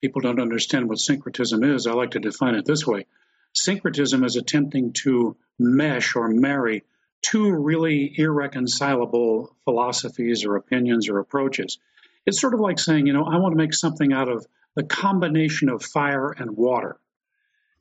People 0.00 0.20
don't 0.20 0.40
understand 0.40 0.88
what 0.88 0.98
syncretism 0.98 1.64
is. 1.64 1.86
I 1.86 1.92
like 1.92 2.12
to 2.12 2.20
define 2.20 2.54
it 2.54 2.64
this 2.64 2.86
way 2.86 3.06
syncretism 3.54 4.24
is 4.24 4.36
attempting 4.36 4.92
to 4.92 5.36
mesh 5.58 6.14
or 6.14 6.28
marry 6.28 6.84
two 7.22 7.50
really 7.50 8.14
irreconcilable 8.16 9.54
philosophies 9.64 10.44
or 10.44 10.56
opinions 10.56 11.08
or 11.08 11.18
approaches. 11.18 11.78
It's 12.26 12.40
sort 12.40 12.54
of 12.54 12.60
like 12.60 12.78
saying, 12.78 13.06
you 13.06 13.12
know, 13.12 13.24
I 13.24 13.38
want 13.38 13.52
to 13.52 13.56
make 13.56 13.74
something 13.74 14.12
out 14.12 14.28
of 14.28 14.46
the 14.74 14.84
combination 14.84 15.68
of 15.68 15.82
fire 15.82 16.30
and 16.30 16.56
water. 16.56 16.96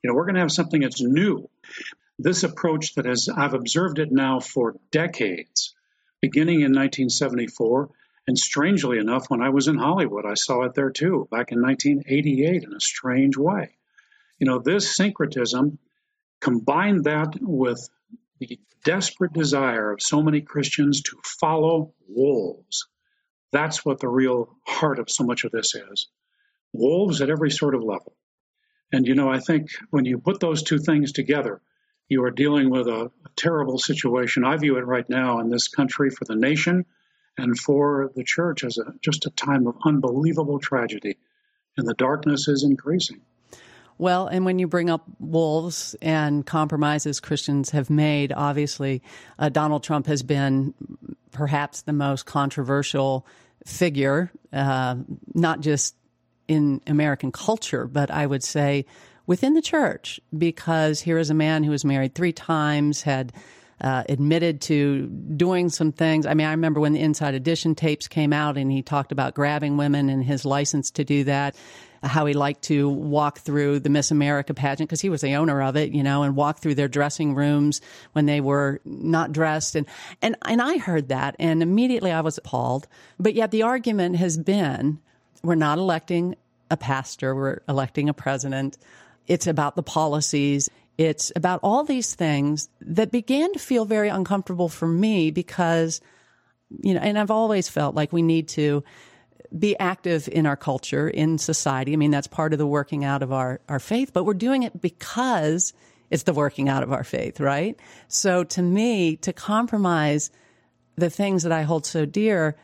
You 0.01 0.09
know, 0.09 0.15
we're 0.15 0.25
going 0.25 0.35
to 0.35 0.41
have 0.41 0.51
something 0.51 0.81
that's 0.81 1.01
new. 1.01 1.49
This 2.19 2.43
approach 2.43 2.95
that 2.95 3.05
has, 3.05 3.29
I've 3.29 3.53
observed 3.53 3.99
it 3.99 4.11
now 4.11 4.39
for 4.39 4.75
decades, 4.91 5.75
beginning 6.21 6.61
in 6.61 6.73
1974. 6.73 7.89
And 8.27 8.37
strangely 8.37 8.97
enough, 8.97 9.29
when 9.29 9.41
I 9.41 9.49
was 9.49 9.67
in 9.67 9.77
Hollywood, 9.77 10.25
I 10.25 10.33
saw 10.33 10.63
it 10.63 10.73
there 10.73 10.89
too, 10.89 11.27
back 11.31 11.51
in 11.51 11.61
1988 11.61 12.63
in 12.63 12.73
a 12.73 12.79
strange 12.79 13.37
way. 13.37 13.77
You 14.39 14.47
know, 14.47 14.59
this 14.59 14.95
syncretism, 14.95 15.79
combine 16.41 17.03
that 17.03 17.33
with 17.39 17.89
the 18.39 18.59
desperate 18.83 19.33
desire 19.33 19.91
of 19.91 20.01
so 20.01 20.21
many 20.21 20.41
Christians 20.41 21.01
to 21.03 21.17
follow 21.23 21.93
wolves. 22.07 22.87
That's 23.51 23.85
what 23.85 23.99
the 23.99 24.09
real 24.09 24.55
heart 24.65 24.99
of 24.99 25.09
so 25.09 25.23
much 25.23 25.43
of 25.43 25.51
this 25.51 25.73
is 25.75 26.07
wolves 26.73 27.21
at 27.21 27.29
every 27.29 27.49
sort 27.49 27.75
of 27.75 27.81
level. 27.81 28.13
And, 28.91 29.05
you 29.05 29.15
know, 29.15 29.29
I 29.29 29.39
think 29.39 29.69
when 29.89 30.05
you 30.05 30.19
put 30.19 30.39
those 30.39 30.63
two 30.63 30.79
things 30.79 31.11
together, 31.11 31.61
you 32.09 32.23
are 32.23 32.31
dealing 32.31 32.69
with 32.69 32.87
a, 32.87 33.05
a, 33.05 33.29
terrible 33.35 33.77
situation. 33.77 34.43
I 34.43 34.57
view 34.57 34.77
it 34.77 34.85
right 34.85 35.07
now 35.09 35.39
in 35.39 35.49
this 35.49 35.67
country 35.67 36.09
for 36.09 36.25
the 36.25 36.35
nation 36.35 36.85
and 37.37 37.57
for 37.57 38.11
the 38.15 38.23
church 38.23 38.63
as 38.63 38.77
a, 38.77 38.93
just 39.01 39.25
a 39.25 39.29
time 39.29 39.67
of 39.67 39.75
unbelievable 39.85 40.59
tragedy. 40.59 41.17
And 41.75 41.87
the 41.87 41.93
darkness 41.93 42.47
is 42.47 42.63
increasing. 42.63 43.21
Well, 43.99 44.27
and 44.27 44.45
when 44.45 44.59
you 44.59 44.67
bring 44.67 44.89
up 44.89 45.05
wolves 45.19 45.95
and 46.01 46.45
compromises 46.45 47.19
Christians 47.19 47.71
have 47.71 47.89
made, 47.89 48.31
obviously, 48.31 49.01
uh, 49.39 49.49
Donald 49.49 49.83
Trump 49.83 50.07
has 50.07 50.23
been 50.23 50.73
perhaps 51.31 51.81
the 51.81 51.93
most 51.93 52.25
controversial 52.25 53.25
figure, 53.65 54.31
uh, 54.53 54.95
not 55.33 55.61
just 55.61 55.95
in 56.47 56.81
American 56.87 57.31
culture, 57.31 57.85
but 57.85 58.09
I 58.11 58.25
would 58.25 58.43
say 58.43 58.85
within 59.27 59.53
the 59.53 59.61
church, 59.61 60.19
because 60.35 61.01
here 61.01 61.19
is 61.19 61.29
a 61.29 61.35
man 61.35 61.63
who 61.63 61.71
was 61.71 61.85
married 61.85 62.15
three 62.15 62.33
times, 62.33 63.03
had 63.03 63.33
uh, 63.79 64.03
admitted 64.09 64.61
to 64.61 65.07
doing 65.07 65.69
some 65.69 65.91
things. 65.91 66.25
I 66.25 66.33
mean, 66.33 66.47
I 66.47 66.51
remember 66.51 66.79
when 66.79 66.93
the 66.93 66.99
Inside 66.99 67.35
Edition 67.35 67.75
tapes 67.75 68.07
came 68.07 68.33
out 68.33 68.57
and 68.57 68.71
he 68.71 68.81
talked 68.81 69.11
about 69.11 69.35
grabbing 69.35 69.77
women 69.77 70.09
and 70.09 70.23
his 70.23 70.45
license 70.45 70.89
to 70.91 71.03
do 71.03 71.25
that, 71.25 71.55
how 72.01 72.25
he 72.25 72.33
liked 72.33 72.63
to 72.63 72.89
walk 72.89 73.39
through 73.39 73.79
the 73.79 73.89
Miss 73.89 74.09
America 74.09 74.55
pageant 74.55 74.89
because 74.89 75.01
he 75.01 75.09
was 75.09 75.21
the 75.21 75.35
owner 75.35 75.61
of 75.61 75.75
it, 75.75 75.91
you 75.91 76.01
know, 76.01 76.23
and 76.23 76.35
walk 76.35 76.59
through 76.59 76.73
their 76.73 76.87
dressing 76.87 77.35
rooms 77.35 77.81
when 78.13 78.25
they 78.25 78.41
were 78.41 78.81
not 78.83 79.31
dressed. 79.31 79.75
And, 79.75 79.85
and, 80.23 80.35
and 80.45 80.59
I 80.59 80.79
heard 80.79 81.09
that 81.09 81.35
and 81.37 81.61
immediately 81.61 82.11
I 82.11 82.21
was 82.21 82.37
appalled. 82.37 82.87
But 83.19 83.35
yet 83.35 83.51
the 83.51 83.63
argument 83.63 84.15
has 84.15 84.37
been 84.37 84.99
we're 85.43 85.55
not 85.55 85.77
electing 85.77 86.35
a 86.71 86.77
pastor, 86.77 87.35
we're 87.35 87.59
electing 87.69 88.09
a 88.09 88.13
president. 88.13 88.77
It's 89.27 89.47
about 89.47 89.75
the 89.75 89.83
policies. 89.83 90.69
It's 90.97 91.31
about 91.35 91.59
all 91.61 91.83
these 91.83 92.15
things 92.15 92.69
that 92.81 93.11
began 93.11 93.53
to 93.53 93.59
feel 93.59 93.85
very 93.85 94.09
uncomfortable 94.09 94.69
for 94.69 94.87
me 94.87 95.31
because, 95.31 96.01
you 96.81 96.93
know, 96.93 97.01
and 97.01 97.19
I've 97.19 97.31
always 97.31 97.69
felt 97.69 97.93
like 97.93 98.11
we 98.11 98.21
need 98.23 98.47
to 98.49 98.83
be 99.57 99.77
active 99.79 100.27
in 100.31 100.45
our 100.45 100.57
culture, 100.57 101.07
in 101.07 101.37
society. 101.37 101.93
I 101.93 101.97
mean, 101.97 102.11
that's 102.11 102.27
part 102.27 102.53
of 102.53 102.59
the 102.59 102.67
working 102.67 103.05
out 103.05 103.23
of 103.23 103.31
our, 103.31 103.61
our 103.69 103.79
faith, 103.79 104.11
but 104.13 104.23
we're 104.23 104.33
doing 104.33 104.63
it 104.63 104.81
because 104.81 105.73
it's 106.09 106.23
the 106.23 106.33
working 106.33 106.69
out 106.69 106.83
of 106.83 106.91
our 106.91 107.03
faith, 107.03 107.39
right? 107.39 107.79
So 108.07 108.43
to 108.45 108.61
me, 108.61 109.17
to 109.17 109.33
compromise 109.33 110.31
the 110.95 111.09
things 111.09 111.43
that 111.43 111.51
I 111.51 111.63
hold 111.63 111.85
so 111.85 112.05
dear, 112.05 112.57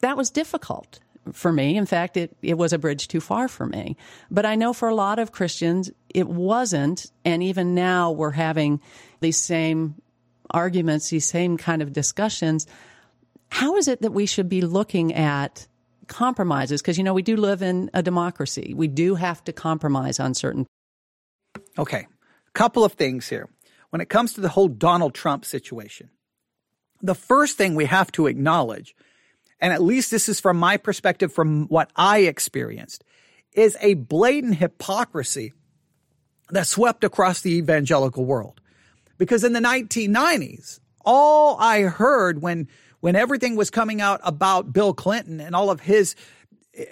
that 0.00 0.16
was 0.16 0.30
difficult 0.30 1.00
for 1.32 1.52
me. 1.52 1.76
In 1.76 1.86
fact, 1.86 2.16
it, 2.16 2.36
it 2.42 2.54
was 2.54 2.72
a 2.72 2.78
bridge 2.78 3.08
too 3.08 3.20
far 3.20 3.48
for 3.48 3.66
me. 3.66 3.96
But 4.30 4.46
I 4.46 4.54
know 4.54 4.72
for 4.72 4.88
a 4.88 4.94
lot 4.94 5.18
of 5.18 5.32
Christians, 5.32 5.90
it 6.14 6.28
wasn't. 6.28 7.10
And 7.24 7.42
even 7.42 7.74
now 7.74 8.10
we're 8.12 8.30
having 8.30 8.80
these 9.20 9.36
same 9.36 9.96
arguments, 10.50 11.10
these 11.10 11.28
same 11.28 11.56
kind 11.56 11.82
of 11.82 11.92
discussions. 11.92 12.66
How 13.50 13.76
is 13.76 13.88
it 13.88 14.02
that 14.02 14.12
we 14.12 14.26
should 14.26 14.48
be 14.48 14.60
looking 14.62 15.12
at 15.12 15.66
compromises? 16.06 16.80
Because, 16.80 16.96
you 16.96 17.04
know, 17.04 17.14
we 17.14 17.22
do 17.22 17.36
live 17.36 17.62
in 17.62 17.90
a 17.92 18.02
democracy. 18.02 18.72
We 18.74 18.88
do 18.88 19.16
have 19.16 19.44
to 19.44 19.52
compromise 19.52 20.18
on 20.18 20.34
certain. 20.34 20.66
Okay. 21.78 22.06
Couple 22.54 22.84
of 22.84 22.92
things 22.92 23.28
here. 23.28 23.48
When 23.90 24.00
it 24.00 24.08
comes 24.08 24.34
to 24.34 24.40
the 24.40 24.48
whole 24.48 24.68
Donald 24.68 25.14
Trump 25.14 25.44
situation, 25.44 26.10
the 27.02 27.14
first 27.14 27.56
thing 27.56 27.74
we 27.74 27.86
have 27.86 28.10
to 28.12 28.26
acknowledge 28.26 28.94
and 29.64 29.72
at 29.72 29.82
least 29.82 30.10
this 30.10 30.28
is 30.28 30.40
from 30.40 30.58
my 30.58 30.76
perspective, 30.76 31.32
from 31.32 31.68
what 31.68 31.90
I 31.96 32.18
experienced, 32.18 33.02
is 33.54 33.78
a 33.80 33.94
blatant 33.94 34.56
hypocrisy 34.56 35.54
that 36.54 36.66
swept 36.66 37.04
across 37.04 37.40
the 37.40 37.52
evangelical 37.56 38.24
world. 38.24 38.60
Because 39.18 39.44
in 39.44 39.52
the 39.52 39.60
1990s, 39.60 40.80
all 41.04 41.56
I 41.58 41.82
heard 41.82 42.42
when, 42.42 42.68
when 43.00 43.16
everything 43.16 43.56
was 43.56 43.70
coming 43.70 44.00
out 44.00 44.20
about 44.24 44.72
Bill 44.72 44.94
Clinton 44.94 45.40
and 45.40 45.54
all 45.54 45.70
of 45.70 45.80
his, 45.80 46.16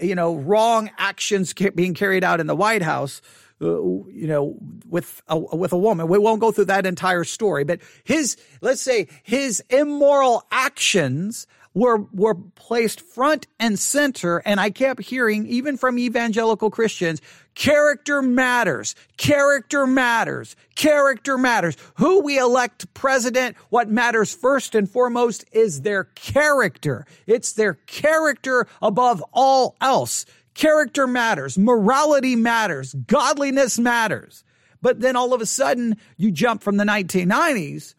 you 0.01 0.15
know, 0.15 0.37
wrong 0.37 0.91
actions 0.99 1.53
being 1.53 1.95
carried 1.95 2.23
out 2.23 2.41
in 2.41 2.47
the 2.47 2.55
White 2.55 2.83
House, 2.83 3.23
uh, 3.61 3.67
you 3.67 4.27
know, 4.27 4.57
with 4.89 5.23
a, 5.29 5.39
with 5.39 5.73
a 5.73 5.79
woman. 5.79 6.09
We 6.09 6.19
won't 6.19 6.41
go 6.41 6.53
through 6.53 6.67
that 6.67 6.87
entire 6.87 7.25
story, 7.25 7.65
but 7.65 7.81
his, 8.05 8.37
let's 8.61 8.81
say 8.83 9.09
his 9.23 9.63
immoral 9.71 10.45
actions 10.51 11.47
were 11.75 11.99
were 12.12 12.35
placed 12.35 13.01
front 13.01 13.47
and 13.59 13.79
center 13.79 14.39
and 14.39 14.61
I 14.61 14.70
kept 14.70 15.03
hearing 15.03 15.47
even 15.47 15.77
from 15.77 15.99
evangelical 15.99 16.70
Christians 16.70 17.20
character 17.55 18.23
matters 18.23 18.95
character 19.16 19.87
matters 19.87 20.57
character 20.75 21.39
matters. 21.39 21.77
Who 21.95 22.20
we 22.20 22.39
elect 22.39 22.93
president 22.95 23.57
what 23.70 23.89
matters 23.89 24.35
first 24.35 24.75
and 24.75 24.89
foremost 24.89 25.45
is 25.53 25.83
their 25.83 26.05
character. 26.05 27.07
It's 27.27 27.53
their 27.53 27.75
character 27.75 28.66
above 28.81 29.25
all 29.33 29.77
else. 29.81 30.27
Character 30.55 31.07
matters 31.07 31.59
morality 31.59 32.37
matters 32.37 32.95
godliness 33.07 33.79
matters. 33.79 34.45
But 34.83 35.01
then 35.01 35.16
all 35.16 35.33
of 35.33 35.41
a 35.41 35.47
sudden 35.47 35.97
you 36.16 36.31
jump 36.31 36.62
from 36.62 36.77
the 36.77 36.85
1990s 36.85 37.95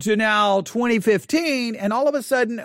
to 0.00 0.16
now 0.16 0.60
2015, 0.62 1.74
and 1.74 1.92
all 1.92 2.08
of 2.08 2.14
a 2.14 2.22
sudden, 2.22 2.60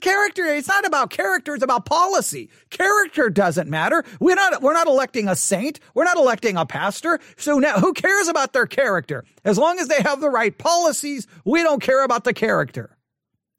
character, 0.00 0.44
it's 0.46 0.68
not 0.68 0.86
about 0.86 1.10
character, 1.10 1.54
it's 1.54 1.64
about 1.64 1.86
policy. 1.86 2.50
Character 2.70 3.30
doesn't 3.30 3.68
matter. 3.68 4.04
We're 4.20 4.34
not, 4.34 4.62
we're 4.62 4.72
not 4.72 4.86
electing 4.86 5.28
a 5.28 5.36
saint. 5.36 5.80
We're 5.94 6.04
not 6.04 6.16
electing 6.16 6.56
a 6.56 6.66
pastor. 6.66 7.20
So 7.36 7.58
now 7.58 7.78
who 7.78 7.92
cares 7.92 8.28
about 8.28 8.52
their 8.52 8.66
character? 8.66 9.24
As 9.44 9.58
long 9.58 9.78
as 9.78 9.88
they 9.88 10.02
have 10.02 10.20
the 10.20 10.30
right 10.30 10.56
policies, 10.56 11.26
we 11.44 11.62
don't 11.62 11.82
care 11.82 12.04
about 12.04 12.24
the 12.24 12.34
character. 12.34 12.96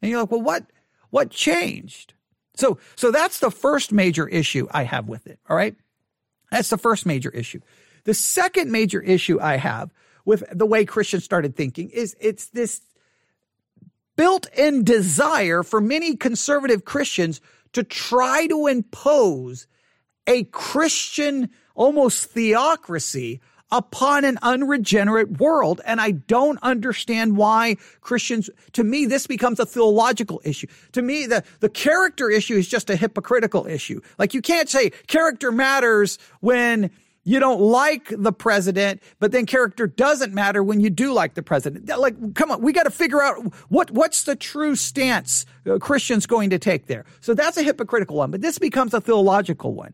And 0.02 0.12
you're 0.12 0.22
like, 0.22 0.32
well, 0.32 0.42
what, 0.42 0.66
what 1.10 1.32
changed? 1.32 2.14
So, 2.56 2.80
so 2.96 3.12
that's 3.12 3.40
the 3.40 3.52
first 3.52 3.92
major 3.92 4.28
issue 4.28 4.68
I 4.72 4.84
have 4.84 5.08
with 5.08 5.28
it. 5.28 5.40
All 5.50 5.58
right. 5.58 5.76
That's 6.52 6.70
the 6.70 6.78
first 6.78 7.06
major 7.06 7.30
issue. 7.30 7.60
The 8.06 8.14
second 8.14 8.72
major 8.72 9.02
issue 9.02 9.40
I 9.42 9.58
have 9.58 9.92
with 10.26 10.44
the 10.52 10.66
way 10.66 10.86
Christians 10.86 11.24
started 11.24 11.56
thinking 11.56 11.90
is 11.90 12.16
it's 12.20 12.48
this 12.48 12.82
built 14.16 14.48
in 14.58 14.84
desire 14.84 15.64
for 15.64 15.80
many 15.80 16.16
conservative 16.16 16.86
Christians 16.86 17.42
to 17.74 17.84
try 17.84 18.48
to 18.48 18.68
impose 18.68 19.68
a 20.28 20.46
Christian 20.46 21.50
almost 21.76 22.30
theocracy 22.32 23.42
upon 23.72 24.24
an 24.24 24.38
unregenerate 24.42 25.40
world. 25.40 25.82
And 25.86 26.00
I 26.00 26.12
don't 26.12 26.60
understand 26.62 27.36
why 27.36 27.76
Christians, 28.02 28.50
to 28.74 28.84
me, 28.84 29.06
this 29.06 29.28
becomes 29.28 29.60
a 29.60 29.66
theological 29.66 30.42
issue. 30.44 30.68
To 30.94 31.02
me, 31.02 31.26
the, 31.26 31.44
the 31.60 31.70
character 31.70 32.30
issue 32.30 32.56
is 32.56 32.68
just 32.68 32.90
a 32.90 32.96
hypocritical 32.96 33.66
issue. 33.68 34.02
Like 34.18 34.34
you 34.34 34.42
can't 34.42 34.70
say 34.70 34.92
character 35.08 35.52
matters 35.52 36.18
when 36.40 36.92
you 37.26 37.40
don't 37.40 37.60
like 37.60 38.14
the 38.16 38.32
president, 38.32 39.02
but 39.20 39.32
then 39.32 39.46
character 39.46 39.88
doesn't 39.88 40.34
matter 40.34 40.64
when 40.64 40.80
you 40.80 40.90
do 40.90 41.12
like 41.12 41.34
the 41.34 41.44
president. 41.44 41.88
Like, 41.88 42.36
come 42.36 42.52
on, 42.52 42.62
we 42.62 42.72
got 42.72 42.84
to 42.84 42.92
figure 42.92 43.22
out 43.22 43.54
what 43.70 43.92
what's 43.92 44.24
the 44.24 44.36
true 44.36 44.76
stance 44.76 45.46
uh, 45.70 45.80
Christians 45.80 46.28
going 46.28 46.52
to 46.52 46.60
take 46.60 46.86
there. 46.86 47.04
So 47.20 47.34
that's 47.34 47.58
a 47.58 47.64
hypocritical 47.64 48.16
one, 48.16 48.32
but 48.32 48.42
this 48.42 48.60
becomes 48.60 48.94
a 48.94 49.02
theological 49.02 49.74
one 49.74 49.94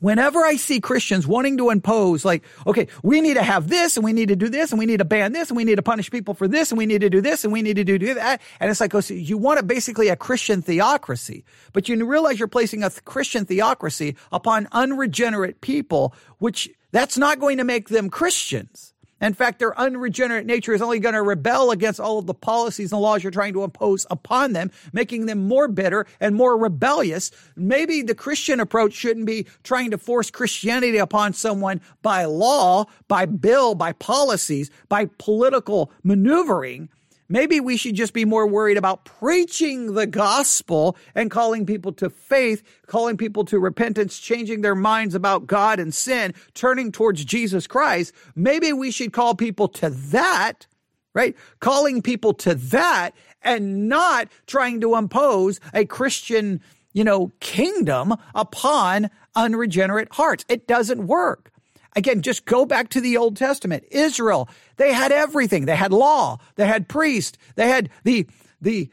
whenever 0.00 0.40
I 0.40 0.56
see 0.56 0.80
Christians 0.80 1.26
wanting 1.26 1.56
to 1.58 1.70
impose, 1.70 2.24
like, 2.24 2.42
okay, 2.66 2.88
we 3.02 3.20
need 3.20 3.34
to 3.34 3.42
have 3.42 3.68
this 3.68 3.96
and 3.96 4.04
we 4.04 4.12
need 4.12 4.28
to 4.28 4.36
do 4.36 4.48
this 4.48 4.72
and 4.72 4.78
we 4.78 4.86
need 4.86 4.98
to 4.98 5.04
ban 5.04 5.32
this 5.32 5.48
and 5.48 5.56
we 5.56 5.64
need 5.64 5.76
to 5.76 5.82
punish 5.82 6.10
people 6.10 6.34
for 6.34 6.48
this 6.48 6.72
and 6.72 6.78
we 6.78 6.86
need 6.86 7.02
to 7.02 7.10
do 7.10 7.20
this 7.20 7.44
and 7.44 7.52
we 7.52 7.62
need 7.62 7.76
to 7.76 7.84
do, 7.84 7.98
do 7.98 8.14
that. 8.14 8.40
And 8.58 8.70
it's 8.70 8.80
like, 8.80 8.94
oh, 8.94 9.00
so 9.00 9.14
you 9.14 9.38
want 9.38 9.60
a, 9.60 9.62
basically 9.62 10.08
a 10.08 10.16
Christian 10.16 10.62
theocracy, 10.62 11.44
but 11.72 11.88
you 11.88 12.04
realize 12.04 12.38
you're 12.38 12.48
placing 12.48 12.82
a 12.82 12.90
Christian 12.90 13.44
theocracy 13.44 14.16
upon 14.32 14.68
unregenerate 14.72 15.60
people, 15.60 16.14
which 16.38 16.68
that's 16.92 17.16
not 17.16 17.38
going 17.38 17.58
to 17.58 17.64
make 17.64 17.88
them 17.88 18.10
Christians. 18.10 18.94
In 19.20 19.34
fact, 19.34 19.58
their 19.58 19.78
unregenerate 19.78 20.46
nature 20.46 20.72
is 20.72 20.80
only 20.80 20.98
going 20.98 21.14
to 21.14 21.22
rebel 21.22 21.70
against 21.70 22.00
all 22.00 22.18
of 22.18 22.26
the 22.26 22.34
policies 22.34 22.92
and 22.92 23.00
laws 23.00 23.22
you're 23.22 23.30
trying 23.30 23.52
to 23.52 23.64
impose 23.64 24.06
upon 24.10 24.52
them, 24.52 24.70
making 24.92 25.26
them 25.26 25.46
more 25.46 25.68
bitter 25.68 26.06
and 26.20 26.34
more 26.34 26.56
rebellious. 26.56 27.30
Maybe 27.54 28.02
the 28.02 28.14
Christian 28.14 28.60
approach 28.60 28.94
shouldn't 28.94 29.26
be 29.26 29.46
trying 29.62 29.90
to 29.90 29.98
force 29.98 30.30
Christianity 30.30 30.98
upon 30.98 31.34
someone 31.34 31.80
by 32.02 32.24
law, 32.24 32.86
by 33.08 33.26
bill, 33.26 33.74
by 33.74 33.92
policies, 33.92 34.70
by 34.88 35.06
political 35.18 35.92
maneuvering 36.02 36.88
Maybe 37.32 37.60
we 37.60 37.76
should 37.76 37.94
just 37.94 38.12
be 38.12 38.24
more 38.24 38.44
worried 38.44 38.76
about 38.76 39.04
preaching 39.04 39.94
the 39.94 40.08
gospel 40.08 40.96
and 41.14 41.30
calling 41.30 41.64
people 41.64 41.92
to 41.92 42.10
faith, 42.10 42.64
calling 42.88 43.16
people 43.16 43.44
to 43.44 43.60
repentance, 43.60 44.18
changing 44.18 44.62
their 44.62 44.74
minds 44.74 45.14
about 45.14 45.46
God 45.46 45.78
and 45.78 45.94
sin, 45.94 46.34
turning 46.54 46.90
towards 46.90 47.24
Jesus 47.24 47.68
Christ. 47.68 48.12
Maybe 48.34 48.72
we 48.72 48.90
should 48.90 49.12
call 49.12 49.36
people 49.36 49.68
to 49.68 49.90
that, 49.90 50.66
right? 51.14 51.36
Calling 51.60 52.02
people 52.02 52.34
to 52.34 52.56
that 52.56 53.14
and 53.42 53.88
not 53.88 54.26
trying 54.48 54.80
to 54.80 54.96
impose 54.96 55.60
a 55.72 55.84
Christian, 55.84 56.60
you 56.92 57.04
know, 57.04 57.30
kingdom 57.38 58.16
upon 58.34 59.08
unregenerate 59.36 60.08
hearts. 60.12 60.44
It 60.48 60.66
doesn't 60.66 61.06
work. 61.06 61.49
Again, 61.96 62.22
just 62.22 62.44
go 62.44 62.64
back 62.64 62.88
to 62.90 63.00
the 63.00 63.16
Old 63.16 63.36
Testament. 63.36 63.84
Israel, 63.90 64.48
they 64.76 64.92
had 64.92 65.12
everything. 65.12 65.66
They 65.66 65.76
had 65.76 65.92
law, 65.92 66.38
they 66.56 66.66
had 66.66 66.88
priest, 66.88 67.36
they 67.56 67.68
had 67.68 67.90
the, 68.04 68.26
the, 68.60 68.90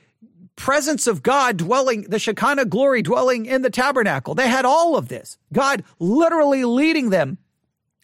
presence 0.58 1.08
of 1.08 1.24
God 1.24 1.56
dwelling, 1.56 2.02
the 2.10 2.20
Shekinah 2.20 2.66
glory 2.66 3.02
dwelling 3.02 3.46
in 3.46 3.62
the 3.62 3.70
tabernacle. 3.70 4.36
They 4.36 4.50
had 4.50 4.66
all 4.66 4.98
of 4.98 5.08
this. 5.08 5.38
God 5.54 5.84
literally 6.00 6.66
leading 6.66 7.12
them 7.12 7.38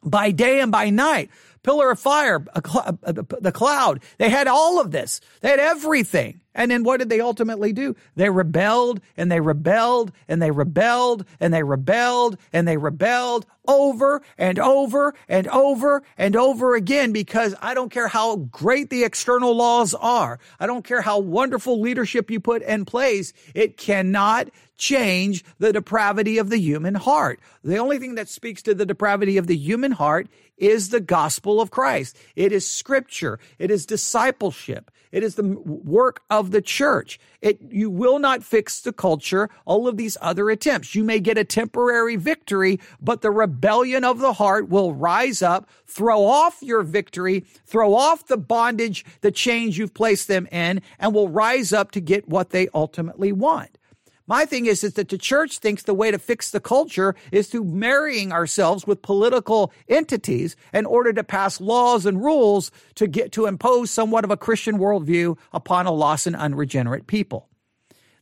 by 0.04 0.32
day 0.32 0.62
and 0.62 0.72
by 0.72 0.90
night. 0.90 1.30
Pillar 1.64 1.92
of 1.92 2.00
fire, 2.00 2.46
cl- 2.66 2.98
the 3.02 3.52
cloud. 3.52 4.02
They 4.18 4.30
had 4.30 4.48
all 4.48 4.80
of 4.80 4.92
this. 4.92 5.20
They 5.42 5.50
had 5.50 5.60
everything. 5.60 6.42
And 6.56 6.70
then 6.70 6.84
what 6.84 6.98
did 6.98 7.10
they 7.10 7.20
ultimately 7.20 7.74
do? 7.74 7.96
They 8.16 8.30
rebelled 8.30 9.02
and 9.18 9.32
they 9.32 9.40
rebelled 9.40 10.12
and 10.28 10.42
they 10.42 10.52
rebelled 10.52 11.26
and 11.40 11.54
they 11.54 11.64
rebelled 11.64 12.38
and 12.52 12.68
they 12.68 12.78
rebelled 12.78 13.46
over 13.68 14.22
and 14.38 14.60
over 14.60 15.14
and 15.28 15.48
over 15.48 16.04
and 16.18 16.36
over 16.36 16.76
again 16.76 17.12
because 17.12 17.56
I 17.62 17.74
don't 17.74 17.92
care 17.92 18.08
how 18.08 18.36
great 18.36 18.90
the 18.90 19.04
external 19.04 19.56
laws 19.56 19.94
are. 19.94 20.40
I 20.60 20.68
don't 20.68 20.86
care 20.86 21.02
how 21.02 21.20
wonderful 21.20 21.80
leadership 21.82 22.30
you 22.30 22.40
put 22.40 22.62
in 22.62 22.86
place. 22.86 23.34
It 23.56 23.78
cannot 23.78 24.50
change 24.78 25.46
the 25.60 25.72
depravity 25.72 26.38
of 26.38 26.50
the 26.50 26.60
human 26.60 26.96
heart. 26.96 27.40
The 27.64 27.78
only 27.78 28.00
thing 28.00 28.16
that 28.16 28.28
speaks 28.28 28.62
to 28.64 28.74
the 28.74 28.86
depravity 28.86 29.38
of 29.38 29.48
the 29.48 29.56
human 29.56 29.94
heart 29.94 30.28
is 30.58 30.90
the 30.90 31.00
gospel 31.00 31.62
of 31.62 31.72
Christ. 31.72 32.18
It 32.36 32.52
is 32.52 32.70
scripture. 32.70 33.40
It 33.60 33.72
is 33.72 33.86
discipleship. 33.86 34.92
It 35.12 35.24
is 35.24 35.36
the 35.36 35.44
work 35.44 36.22
of 36.30 36.43
the 36.52 36.62
church. 36.62 37.20
It, 37.42 37.60
you 37.70 37.90
will 37.90 38.20
not 38.20 38.44
fix 38.44 38.80
the 38.80 38.94
culture. 38.94 39.50
All 39.66 39.88
of 39.88 39.98
these 39.98 40.18
other 40.22 40.50
attempts. 40.50 40.96
You 40.96 41.04
may 41.04 41.20
get 41.20 41.38
a 41.38 41.44
temporary 41.44 42.16
victory, 42.16 42.80
but 43.02 43.22
the 43.22 43.32
rebellion 43.32 44.04
of 44.04 44.20
the 44.20 44.34
heart 44.34 44.70
will 44.70 44.94
rise 44.94 45.42
up, 45.42 45.70
throw 45.86 46.26
off 46.26 46.60
your 46.62 46.84
victory, 46.84 47.46
throw 47.66 47.94
off 47.94 48.28
the 48.28 48.38
bondage, 48.38 49.06
the 49.22 49.32
chains 49.32 49.78
you've 49.78 49.94
placed 49.94 50.28
them 50.28 50.48
in, 50.52 50.82
and 51.00 51.14
will 51.14 51.30
rise 51.30 51.74
up 51.74 51.92
to 51.92 52.00
get 52.00 52.30
what 52.30 52.52
they 52.52 52.70
ultimately 52.74 53.32
want. 53.32 53.78
My 54.26 54.46
thing 54.46 54.68
is, 54.68 54.84
is 54.84 54.94
that 54.94 55.10
the 55.10 55.18
church 55.18 55.60
thinks 55.60 55.84
the 55.84 55.94
way 55.94 56.10
to 56.10 56.18
fix 56.18 56.52
the 56.52 56.62
culture 56.62 57.14
is 57.32 57.48
through 57.48 57.66
marrying 57.66 58.32
ourselves 58.32 58.88
with 58.88 59.02
political 59.02 59.74
entities 59.90 60.56
in 60.74 60.86
order 60.86 61.12
to 61.12 61.24
pass 61.26 61.60
laws 61.60 62.06
and 62.06 62.24
rules 62.24 62.72
to 62.96 63.08
get 63.08 63.34
to 63.34 63.48
impose 63.48 63.92
somewhat 63.92 64.24
of 64.24 64.32
a 64.32 64.38
Christian 64.38 64.78
worldview 64.78 65.38
upon 65.52 65.88
a 65.88 65.92
lost 65.92 66.26
and 66.26 66.38
unregenerate 66.38 67.06
people. 67.06 67.50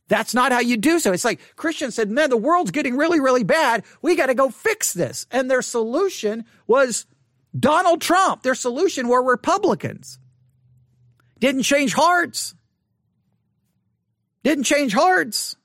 That's 0.08 0.34
not 0.34 0.50
how 0.50 0.60
you 0.60 0.76
do 0.76 0.98
so. 0.98 1.12
It's 1.12 1.24
like 1.24 1.40
Christians 1.54 1.94
said, 1.94 2.10
man, 2.10 2.30
the 2.30 2.36
world's 2.36 2.72
getting 2.72 2.96
really, 2.96 3.20
really 3.20 3.44
bad. 3.44 3.84
We 4.02 4.16
got 4.16 4.26
to 4.26 4.34
go 4.34 4.50
fix 4.50 4.92
this. 4.92 5.26
And 5.30 5.48
their 5.48 5.62
solution 5.62 6.44
was 6.66 7.06
Donald 7.58 8.00
Trump. 8.00 8.42
Their 8.42 8.56
solution 8.56 9.06
were 9.06 9.22
Republicans. 9.22 10.18
Didn't 11.38 11.62
change 11.62 11.94
hearts. 11.94 12.54
Didn't 14.42 14.64
change 14.64 14.92
hearts. 14.92 15.56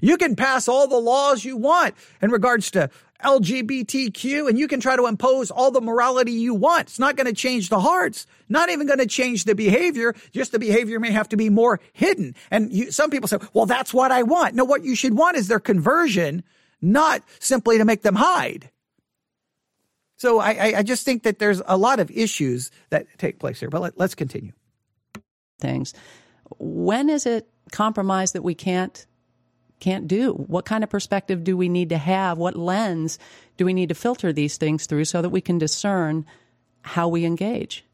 You 0.00 0.16
can 0.16 0.36
pass 0.36 0.68
all 0.68 0.88
the 0.88 0.98
laws 0.98 1.44
you 1.44 1.56
want 1.56 1.94
in 2.20 2.30
regards 2.30 2.70
to 2.72 2.90
LGBTQ 3.24 4.48
and 4.48 4.58
you 4.58 4.68
can 4.68 4.80
try 4.80 4.96
to 4.96 5.06
impose 5.06 5.50
all 5.50 5.70
the 5.70 5.80
morality 5.80 6.32
you 6.32 6.54
want. 6.54 6.82
It's 6.82 6.98
not 6.98 7.16
going 7.16 7.26
to 7.26 7.32
change 7.32 7.68
the 7.68 7.80
hearts, 7.80 8.26
not 8.48 8.70
even 8.70 8.86
going 8.86 9.00
to 9.00 9.06
change 9.06 9.44
the 9.44 9.54
behavior. 9.54 10.14
Just 10.32 10.52
the 10.52 10.58
behavior 10.58 11.00
may 11.00 11.10
have 11.10 11.28
to 11.30 11.36
be 11.36 11.50
more 11.50 11.80
hidden. 11.92 12.34
And 12.50 12.72
you, 12.72 12.92
some 12.92 13.10
people 13.10 13.28
say, 13.28 13.38
well, 13.52 13.66
that's 13.66 13.92
what 13.92 14.12
I 14.12 14.22
want. 14.22 14.54
No, 14.54 14.64
what 14.64 14.84
you 14.84 14.94
should 14.94 15.14
want 15.14 15.36
is 15.36 15.48
their 15.48 15.60
conversion, 15.60 16.44
not 16.80 17.22
simply 17.40 17.78
to 17.78 17.84
make 17.84 18.02
them 18.02 18.14
hide. 18.14 18.70
So 20.16 20.40
I, 20.40 20.78
I 20.78 20.82
just 20.82 21.04
think 21.04 21.22
that 21.22 21.38
there's 21.38 21.62
a 21.66 21.76
lot 21.76 22.00
of 22.00 22.10
issues 22.10 22.72
that 22.90 23.06
take 23.18 23.38
place 23.38 23.60
here, 23.60 23.70
but 23.70 23.80
let, 23.80 23.98
let's 23.98 24.16
continue. 24.16 24.52
Things. 25.60 25.94
When 26.58 27.08
is 27.08 27.24
it 27.24 27.48
compromise 27.70 28.32
that 28.32 28.42
we 28.42 28.54
can't 28.54 29.06
can't 29.80 30.08
do? 30.08 30.32
What 30.32 30.64
kind 30.64 30.84
of 30.84 30.90
perspective 30.90 31.44
do 31.44 31.56
we 31.56 31.68
need 31.68 31.88
to 31.90 31.98
have? 31.98 32.38
What 32.38 32.56
lens 32.56 33.18
do 33.56 33.64
we 33.64 33.74
need 33.74 33.88
to 33.88 33.94
filter 33.94 34.32
these 34.32 34.56
things 34.56 34.86
through 34.86 35.04
so 35.04 35.22
that 35.22 35.30
we 35.30 35.40
can 35.40 35.58
discern 35.58 36.26
how 36.82 37.08
we 37.08 37.24
engage? 37.24 37.84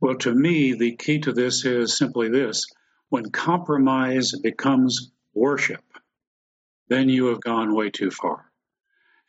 Well, 0.00 0.16
to 0.16 0.34
me, 0.34 0.74
the 0.74 0.96
key 0.96 1.18
to 1.20 1.32
this 1.32 1.64
is 1.64 1.96
simply 1.96 2.28
this 2.28 2.66
when 3.10 3.30
compromise 3.30 4.32
becomes 4.32 5.10
worship, 5.34 5.84
then 6.88 7.08
you 7.08 7.26
have 7.26 7.40
gone 7.40 7.74
way 7.74 7.90
too 7.90 8.10
far. 8.10 8.50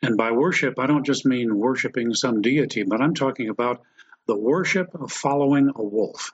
And 0.02 0.16
by 0.16 0.32
worship, 0.32 0.78
I 0.78 0.86
don't 0.86 1.06
just 1.06 1.26
mean 1.26 1.56
worshiping 1.56 2.14
some 2.14 2.42
deity, 2.42 2.82
but 2.82 3.00
I'm 3.00 3.14
talking 3.14 3.48
about 3.48 3.82
the 4.26 4.36
worship 4.36 4.94
of 4.94 5.12
following 5.12 5.70
a 5.74 5.82
wolf, 5.82 6.32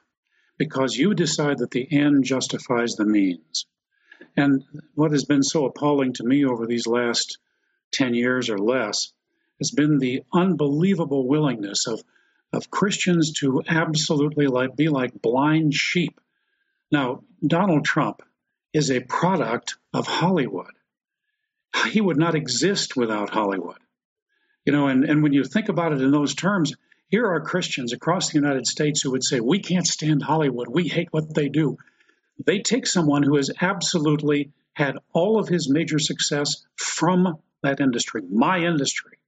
because 0.56 0.96
you 0.96 1.14
decide 1.14 1.58
that 1.58 1.70
the 1.70 1.86
end 1.90 2.24
justifies 2.24 2.94
the 2.94 3.06
means. 3.06 3.66
And 4.38 4.64
what 4.94 5.10
has 5.10 5.24
been 5.24 5.42
so 5.42 5.64
appalling 5.64 6.12
to 6.14 6.24
me 6.24 6.44
over 6.44 6.64
these 6.64 6.86
last 6.86 7.38
10 7.92 8.14
years 8.14 8.50
or 8.50 8.58
less 8.58 9.12
has 9.58 9.72
been 9.72 9.98
the 9.98 10.22
unbelievable 10.32 11.26
willingness 11.26 11.88
of, 11.88 12.00
of 12.52 12.70
Christians 12.70 13.32
to 13.40 13.64
absolutely 13.66 14.46
like, 14.46 14.76
be 14.76 14.88
like 14.88 15.20
blind 15.20 15.74
sheep. 15.74 16.20
Now, 16.92 17.24
Donald 17.44 17.84
Trump 17.84 18.22
is 18.72 18.92
a 18.92 19.00
product 19.00 19.74
of 19.92 20.06
Hollywood. 20.06 20.72
He 21.88 22.00
would 22.00 22.16
not 22.16 22.36
exist 22.36 22.96
without 22.96 23.30
Hollywood. 23.30 23.78
You 24.64 24.72
know, 24.72 24.86
and, 24.86 25.02
and 25.02 25.22
when 25.24 25.32
you 25.32 25.42
think 25.42 25.68
about 25.68 25.92
it 25.92 26.00
in 26.00 26.12
those 26.12 26.36
terms, 26.36 26.74
here 27.08 27.26
are 27.26 27.40
Christians 27.40 27.92
across 27.92 28.30
the 28.30 28.38
United 28.38 28.68
States 28.68 29.02
who 29.02 29.10
would 29.10 29.24
say, 29.24 29.40
We 29.40 29.58
can't 29.58 29.86
stand 29.86 30.22
Hollywood. 30.22 30.68
We 30.68 30.86
hate 30.86 31.08
what 31.10 31.34
they 31.34 31.48
do. 31.48 31.78
They 32.44 32.60
take 32.60 32.86
someone 32.86 33.22
who 33.22 33.36
has 33.36 33.50
absolutely 33.60 34.52
had 34.74 34.98
all 35.12 35.38
of 35.38 35.48
his 35.48 35.68
major 35.68 35.98
success 35.98 36.64
from 36.76 37.38
that 37.62 37.80
industry, 37.80 38.22
my 38.30 38.58
industry. 38.58 39.18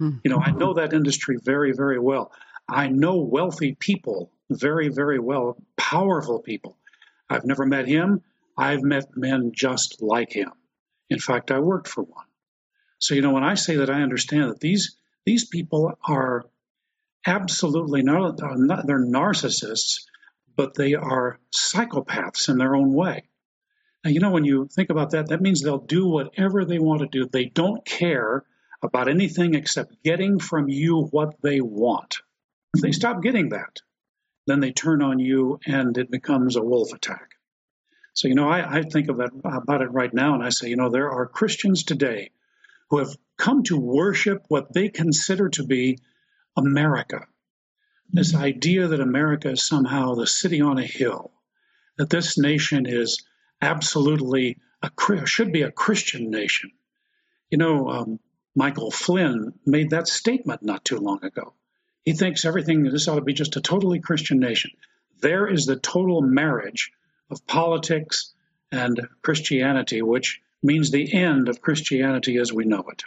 Mm-hmm. 0.00 0.18
You 0.24 0.30
know, 0.30 0.38
I 0.38 0.50
know 0.50 0.74
that 0.74 0.92
industry 0.92 1.36
very, 1.42 1.72
very 1.72 1.98
well. 1.98 2.32
I 2.68 2.88
know 2.88 3.16
wealthy 3.16 3.76
people 3.78 4.30
very, 4.50 4.88
very 4.88 5.18
well, 5.18 5.56
powerful 5.76 6.40
people. 6.40 6.76
I've 7.28 7.44
never 7.44 7.66
met 7.66 7.86
him. 7.86 8.22
I've 8.56 8.82
met 8.82 9.16
men 9.16 9.52
just 9.54 10.00
like 10.00 10.32
him. 10.32 10.52
In 11.10 11.18
fact, 11.18 11.50
I 11.50 11.58
worked 11.58 11.88
for 11.88 12.02
one. 12.02 12.26
So, 12.98 13.14
you 13.14 13.20
know, 13.20 13.32
when 13.32 13.44
I 13.44 13.54
say 13.54 13.76
that 13.76 13.90
I 13.90 14.02
understand 14.02 14.50
that 14.50 14.60
these 14.60 14.96
these 15.26 15.46
people 15.46 15.98
are 16.06 16.44
absolutely 17.26 18.02
not, 18.02 18.36
they're 18.36 19.06
narcissists, 19.06 20.04
but 20.56 20.74
they 20.74 20.94
are 20.94 21.38
psychopaths 21.52 22.48
in 22.48 22.58
their 22.58 22.74
own 22.74 22.92
way. 22.92 23.24
Now, 24.04 24.10
you 24.10 24.20
know, 24.20 24.30
when 24.30 24.44
you 24.44 24.68
think 24.70 24.90
about 24.90 25.10
that, 25.10 25.28
that 25.28 25.40
means 25.40 25.62
they'll 25.62 25.78
do 25.78 26.06
whatever 26.06 26.64
they 26.64 26.78
want 26.78 27.00
to 27.00 27.06
do. 27.06 27.26
They 27.26 27.46
don't 27.46 27.84
care 27.84 28.44
about 28.82 29.08
anything 29.08 29.54
except 29.54 30.02
getting 30.04 30.38
from 30.38 30.68
you 30.68 31.08
what 31.10 31.40
they 31.42 31.60
want. 31.60 32.18
If 32.74 32.82
they 32.82 32.92
stop 32.92 33.22
getting 33.22 33.50
that, 33.50 33.80
then 34.46 34.60
they 34.60 34.72
turn 34.72 35.02
on 35.02 35.18
you 35.18 35.58
and 35.66 35.96
it 35.96 36.10
becomes 36.10 36.56
a 36.56 36.62
wolf 36.62 36.92
attack. 36.92 37.30
So, 38.12 38.28
you 38.28 38.34
know, 38.34 38.48
I, 38.48 38.78
I 38.78 38.82
think 38.82 39.08
of 39.08 39.20
it, 39.20 39.30
about 39.42 39.80
it 39.80 39.90
right 39.90 40.12
now 40.12 40.34
and 40.34 40.44
I 40.44 40.50
say, 40.50 40.68
you 40.68 40.76
know, 40.76 40.90
there 40.90 41.10
are 41.10 41.26
Christians 41.26 41.82
today 41.82 42.30
who 42.90 42.98
have 42.98 43.16
come 43.38 43.62
to 43.64 43.76
worship 43.78 44.44
what 44.48 44.72
they 44.72 44.88
consider 44.88 45.48
to 45.50 45.64
be 45.64 45.98
America. 46.56 47.26
This 48.12 48.34
idea 48.34 48.88
that 48.88 49.00
America 49.00 49.50
is 49.50 49.66
somehow 49.66 50.14
the 50.14 50.26
city 50.26 50.60
on 50.60 50.78
a 50.78 50.86
hill, 50.86 51.32
that 51.96 52.10
this 52.10 52.38
nation 52.38 52.86
is 52.86 53.24
absolutely 53.60 54.58
a 54.82 55.26
should 55.26 55.52
be 55.52 55.62
a 55.62 55.70
Christian 55.70 56.30
nation. 56.30 56.70
You 57.50 57.58
know, 57.58 57.88
um, 57.88 58.20
Michael 58.54 58.90
Flynn 58.90 59.54
made 59.64 59.90
that 59.90 60.08
statement 60.08 60.62
not 60.62 60.84
too 60.84 60.98
long 60.98 61.24
ago. 61.24 61.54
He 62.04 62.12
thinks 62.12 62.44
everything 62.44 62.84
this 62.84 63.08
ought 63.08 63.16
to 63.16 63.22
be 63.22 63.32
just 63.32 63.56
a 63.56 63.60
totally 63.60 64.00
Christian 64.00 64.38
nation. 64.38 64.72
There 65.20 65.46
is 65.46 65.66
the 65.66 65.76
total 65.76 66.20
marriage 66.20 66.92
of 67.30 67.46
politics 67.46 68.34
and 68.70 69.08
Christianity, 69.22 70.02
which 70.02 70.40
means 70.62 70.90
the 70.90 71.12
end 71.14 71.48
of 71.48 71.62
Christianity 71.62 72.36
as 72.36 72.52
we 72.52 72.64
know 72.64 72.84
it. 72.90 73.04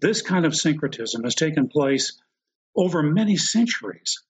This 0.00 0.22
kind 0.22 0.44
of 0.44 0.54
syncretism 0.54 1.24
has 1.24 1.34
taken 1.34 1.68
place 1.68 2.20
over 2.78 3.02
many 3.02 3.36
centuries. 3.36 4.22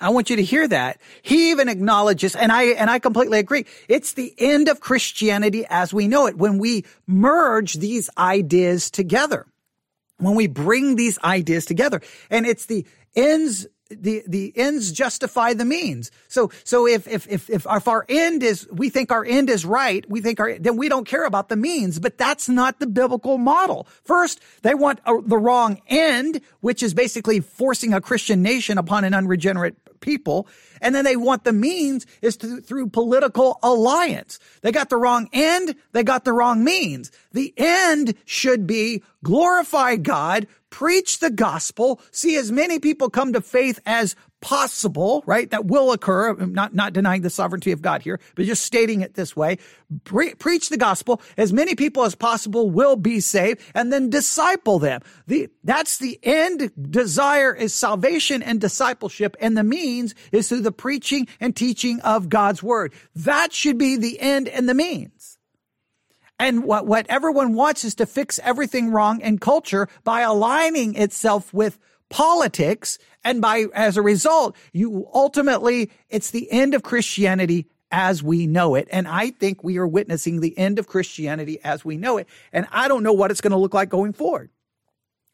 I 0.00 0.10
want 0.10 0.30
you 0.30 0.36
to 0.36 0.42
hear 0.42 0.68
that. 0.68 1.00
He 1.22 1.50
even 1.50 1.68
acknowledges, 1.68 2.36
and 2.36 2.52
I, 2.52 2.64
and 2.64 2.88
I 2.88 2.98
completely 2.98 3.38
agree. 3.38 3.66
It's 3.88 4.12
the 4.12 4.34
end 4.38 4.68
of 4.68 4.80
Christianity 4.80 5.66
as 5.68 5.92
we 5.92 6.06
know 6.06 6.26
it 6.26 6.38
when 6.38 6.58
we 6.58 6.84
merge 7.06 7.74
these 7.74 8.08
ideas 8.16 8.90
together. 8.90 9.46
When 10.18 10.34
we 10.34 10.46
bring 10.46 10.96
these 10.96 11.18
ideas 11.24 11.64
together 11.64 12.02
and 12.30 12.46
it's 12.46 12.66
the 12.66 12.86
ends 13.16 13.66
the 13.90 14.22
the 14.26 14.52
ends 14.56 14.92
justify 14.92 15.52
the 15.54 15.64
means. 15.64 16.10
So 16.28 16.50
so 16.64 16.86
if 16.86 17.06
if 17.08 17.28
if 17.28 17.50
if 17.50 17.66
our 17.66 18.06
end 18.08 18.42
is 18.42 18.68
we 18.70 18.88
think 18.88 19.10
our 19.10 19.24
end 19.24 19.50
is 19.50 19.64
right, 19.66 20.08
we 20.08 20.20
think 20.20 20.40
our 20.40 20.58
then 20.58 20.76
we 20.76 20.88
don't 20.88 21.06
care 21.06 21.24
about 21.24 21.48
the 21.48 21.56
means. 21.56 21.98
But 21.98 22.16
that's 22.16 22.48
not 22.48 22.78
the 22.78 22.86
biblical 22.86 23.38
model. 23.38 23.86
First, 24.04 24.40
they 24.62 24.74
want 24.74 25.00
a, 25.06 25.20
the 25.20 25.38
wrong 25.38 25.80
end, 25.88 26.40
which 26.60 26.82
is 26.82 26.94
basically 26.94 27.40
forcing 27.40 27.92
a 27.92 28.00
Christian 28.00 28.42
nation 28.42 28.78
upon 28.78 29.04
an 29.04 29.14
unregenerate 29.14 29.76
people. 30.00 30.46
And 30.80 30.94
then 30.94 31.04
they 31.04 31.16
want 31.16 31.44
the 31.44 31.52
means 31.52 32.06
is 32.22 32.36
to, 32.38 32.60
through 32.60 32.90
political 32.90 33.58
alliance. 33.62 34.38
They 34.62 34.72
got 34.72 34.88
the 34.88 34.96
wrong 34.96 35.28
end. 35.32 35.74
They 35.92 36.02
got 36.02 36.24
the 36.24 36.32
wrong 36.32 36.64
means. 36.64 37.10
The 37.32 37.54
end 37.56 38.14
should 38.24 38.66
be 38.66 39.02
glorify 39.22 39.96
God, 39.96 40.46
preach 40.70 41.18
the 41.18 41.30
gospel, 41.30 42.00
see 42.10 42.36
as 42.36 42.50
many 42.50 42.78
people 42.78 43.10
come 43.10 43.32
to 43.32 43.40
faith 43.40 43.80
as 43.84 44.16
possible, 44.40 45.22
right? 45.26 45.50
That 45.50 45.66
will 45.66 45.92
occur. 45.92 46.30
I'm 46.30 46.52
not, 46.52 46.74
not 46.74 46.92
denying 46.92 47.22
the 47.22 47.30
sovereignty 47.30 47.72
of 47.72 47.82
God 47.82 48.02
here, 48.02 48.20
but 48.34 48.46
just 48.46 48.64
stating 48.64 49.02
it 49.02 49.14
this 49.14 49.36
way. 49.36 49.58
Pre- 50.04 50.34
preach 50.34 50.68
the 50.68 50.76
gospel. 50.76 51.20
As 51.36 51.52
many 51.52 51.74
people 51.74 52.04
as 52.04 52.14
possible 52.14 52.70
will 52.70 52.96
be 52.96 53.20
saved 53.20 53.60
and 53.74 53.92
then 53.92 54.10
disciple 54.10 54.78
them. 54.78 55.02
The, 55.26 55.48
that's 55.64 55.98
the 55.98 56.18
end 56.22 56.70
desire 56.90 57.54
is 57.54 57.74
salvation 57.74 58.42
and 58.42 58.60
discipleship. 58.60 59.36
And 59.40 59.56
the 59.56 59.64
means 59.64 60.14
is 60.32 60.48
through 60.48 60.62
the 60.62 60.72
preaching 60.72 61.28
and 61.38 61.54
teaching 61.54 62.00
of 62.00 62.28
God's 62.28 62.62
word. 62.62 62.92
That 63.14 63.52
should 63.52 63.78
be 63.78 63.96
the 63.96 64.20
end 64.20 64.48
and 64.48 64.68
the 64.68 64.74
means. 64.74 65.38
And 66.38 66.64
what, 66.64 66.86
what 66.86 67.04
everyone 67.10 67.52
wants 67.52 67.84
is 67.84 67.94
to 67.96 68.06
fix 68.06 68.40
everything 68.42 68.90
wrong 68.92 69.20
in 69.20 69.38
culture 69.38 69.88
by 70.04 70.22
aligning 70.22 70.94
itself 70.94 71.52
with 71.52 71.78
politics. 72.10 72.98
And 73.24 73.40
by, 73.40 73.66
as 73.74 73.96
a 73.96 74.02
result, 74.02 74.56
you 74.72 75.08
ultimately, 75.14 75.90
it's 76.10 76.30
the 76.30 76.50
end 76.52 76.74
of 76.74 76.82
Christianity 76.82 77.66
as 77.90 78.22
we 78.22 78.46
know 78.46 78.74
it. 78.74 78.88
And 78.92 79.08
I 79.08 79.30
think 79.30 79.64
we 79.64 79.78
are 79.78 79.86
witnessing 79.86 80.40
the 80.40 80.56
end 80.58 80.78
of 80.78 80.86
Christianity 80.86 81.58
as 81.64 81.84
we 81.84 81.96
know 81.96 82.18
it. 82.18 82.28
And 82.52 82.66
I 82.70 82.88
don't 82.88 83.02
know 83.02 83.12
what 83.12 83.30
it's 83.30 83.40
going 83.40 83.52
to 83.52 83.56
look 83.56 83.74
like 83.74 83.88
going 83.88 84.12
forward. 84.12 84.50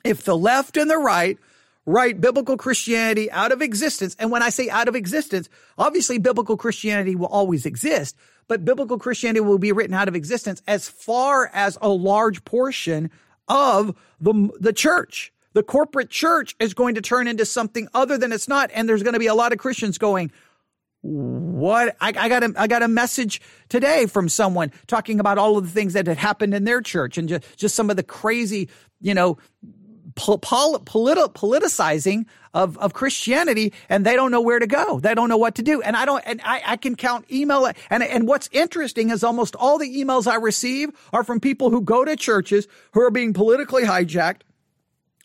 If 0.04 0.22
the 0.24 0.36
left 0.36 0.76
and 0.76 0.88
the 0.88 0.98
right 0.98 1.38
write 1.84 2.20
biblical 2.20 2.56
Christianity 2.56 3.30
out 3.30 3.52
of 3.52 3.62
existence, 3.62 4.16
and 4.18 4.30
when 4.30 4.42
I 4.42 4.50
say 4.50 4.68
out 4.70 4.88
of 4.88 4.94
existence, 4.94 5.48
obviously 5.76 6.18
biblical 6.18 6.56
Christianity 6.56 7.14
will 7.14 7.26
always 7.26 7.66
exist, 7.66 8.16
but 8.48 8.64
biblical 8.64 8.98
Christianity 8.98 9.40
will 9.40 9.58
be 9.58 9.72
written 9.72 9.94
out 9.94 10.08
of 10.08 10.14
existence 10.14 10.62
as 10.66 10.88
far 10.88 11.50
as 11.52 11.76
a 11.80 11.88
large 11.88 12.44
portion 12.44 13.10
of 13.48 13.94
the, 14.20 14.50
the 14.58 14.72
church. 14.72 15.32
The 15.56 15.62
corporate 15.62 16.10
church 16.10 16.54
is 16.60 16.74
going 16.74 16.96
to 16.96 17.00
turn 17.00 17.26
into 17.26 17.46
something 17.46 17.88
other 17.94 18.18
than 18.18 18.30
it's 18.30 18.46
not. 18.46 18.70
And 18.74 18.86
there's 18.86 19.02
going 19.02 19.14
to 19.14 19.18
be 19.18 19.26
a 19.26 19.34
lot 19.34 19.54
of 19.54 19.58
Christians 19.58 19.96
going, 19.96 20.30
what 21.00 21.96
I, 21.98 22.08
I, 22.08 22.28
got 22.28 22.42
a 22.42 22.52
I 22.58 22.66
got 22.66 22.82
a 22.82 22.88
message 22.88 23.40
today 23.70 24.04
from 24.04 24.28
someone 24.28 24.70
talking 24.86 25.18
about 25.18 25.38
all 25.38 25.56
of 25.56 25.64
the 25.64 25.70
things 25.70 25.94
that 25.94 26.08
had 26.08 26.18
happened 26.18 26.52
in 26.52 26.64
their 26.64 26.82
church 26.82 27.16
and 27.16 27.26
just, 27.26 27.56
just 27.56 27.74
some 27.74 27.88
of 27.88 27.96
the 27.96 28.02
crazy, 28.02 28.68
you 29.00 29.14
know, 29.14 29.38
pol- 30.14 30.40
politi- 30.40 31.32
politicizing 31.32 32.26
of, 32.52 32.76
of 32.76 32.92
Christianity 32.92 33.72
and 33.88 34.04
they 34.04 34.14
don't 34.14 34.30
know 34.30 34.42
where 34.42 34.58
to 34.58 34.66
go. 34.66 35.00
They 35.00 35.14
don't 35.14 35.30
know 35.30 35.38
what 35.38 35.54
to 35.54 35.62
do. 35.62 35.80
And 35.80 35.96
I 35.96 36.04
don't, 36.04 36.22
and 36.26 36.38
I, 36.44 36.60
I 36.66 36.76
can 36.76 36.96
count 36.96 37.32
email. 37.32 37.72
And, 37.88 38.02
and 38.02 38.28
what's 38.28 38.50
interesting 38.52 39.08
is 39.08 39.24
almost 39.24 39.56
all 39.56 39.78
the 39.78 39.88
emails 39.88 40.26
I 40.26 40.34
receive 40.34 40.90
are 41.14 41.24
from 41.24 41.40
people 41.40 41.70
who 41.70 41.80
go 41.80 42.04
to 42.04 42.14
churches 42.14 42.68
who 42.92 43.00
are 43.00 43.10
being 43.10 43.32
politically 43.32 43.84
hijacked 43.84 44.42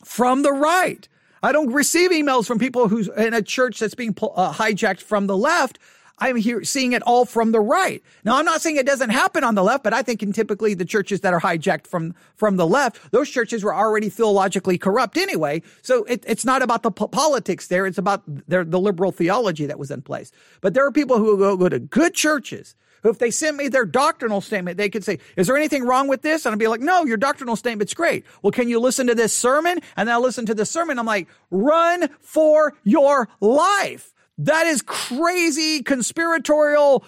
from 0.04 0.42
the 0.42 0.52
right. 0.52 1.08
I 1.42 1.52
don't 1.52 1.72
receive 1.72 2.10
emails 2.10 2.46
from 2.46 2.58
people 2.58 2.88
who's 2.88 3.08
in 3.08 3.34
a 3.34 3.42
church 3.42 3.80
that's 3.80 3.94
being 3.94 4.14
uh, 4.20 4.52
hijacked 4.52 5.02
from 5.02 5.26
the 5.26 5.36
left. 5.36 5.78
I'm 6.18 6.36
here 6.36 6.62
seeing 6.62 6.92
it 6.92 7.02
all 7.02 7.24
from 7.24 7.50
the 7.50 7.58
right. 7.58 8.00
Now, 8.22 8.36
I'm 8.36 8.44
not 8.44 8.60
saying 8.60 8.76
it 8.76 8.86
doesn't 8.86 9.10
happen 9.10 9.42
on 9.42 9.56
the 9.56 9.64
left, 9.64 9.82
but 9.82 9.92
I 9.92 10.02
think 10.02 10.22
in 10.22 10.32
typically 10.32 10.74
the 10.74 10.84
churches 10.84 11.20
that 11.22 11.34
are 11.34 11.40
hijacked 11.40 11.88
from, 11.88 12.14
from 12.36 12.56
the 12.58 12.66
left, 12.66 13.10
those 13.10 13.28
churches 13.28 13.64
were 13.64 13.74
already 13.74 14.08
theologically 14.08 14.78
corrupt 14.78 15.16
anyway. 15.16 15.62
So 15.82 16.04
it, 16.04 16.22
it's 16.28 16.44
not 16.44 16.62
about 16.62 16.84
the 16.84 16.92
po- 16.92 17.08
politics 17.08 17.66
there. 17.66 17.86
It's 17.86 17.98
about 17.98 18.22
their, 18.26 18.64
the 18.64 18.78
liberal 18.78 19.10
theology 19.10 19.66
that 19.66 19.80
was 19.80 19.90
in 19.90 20.02
place. 20.02 20.30
But 20.60 20.74
there 20.74 20.86
are 20.86 20.92
people 20.92 21.18
who 21.18 21.36
go, 21.38 21.56
go 21.56 21.68
to 21.68 21.80
good 21.80 22.14
churches 22.14 22.76
who, 23.02 23.10
if 23.10 23.18
they 23.18 23.30
sent 23.30 23.56
me 23.56 23.68
their 23.68 23.84
doctrinal 23.84 24.40
statement, 24.40 24.76
they 24.76 24.88
could 24.88 25.04
say, 25.04 25.18
is 25.36 25.46
there 25.46 25.56
anything 25.56 25.84
wrong 25.84 26.08
with 26.08 26.22
this? 26.22 26.46
And 26.46 26.52
I'd 26.52 26.58
be 26.58 26.68
like, 26.68 26.80
no, 26.80 27.04
your 27.04 27.16
doctrinal 27.16 27.56
statement's 27.56 27.94
great. 27.94 28.24
Well, 28.42 28.52
can 28.52 28.68
you 28.68 28.80
listen 28.80 29.06
to 29.08 29.14
this 29.14 29.32
sermon? 29.32 29.80
And 29.96 30.08
then 30.08 30.14
I'll 30.14 30.22
listen 30.22 30.46
to 30.46 30.54
the 30.54 30.66
sermon. 30.66 30.98
I'm 30.98 31.06
like, 31.06 31.28
run 31.50 32.08
for 32.20 32.74
your 32.84 33.28
life. 33.40 34.14
That 34.38 34.66
is 34.66 34.82
crazy 34.82 35.82
conspiratorial, 35.82 37.04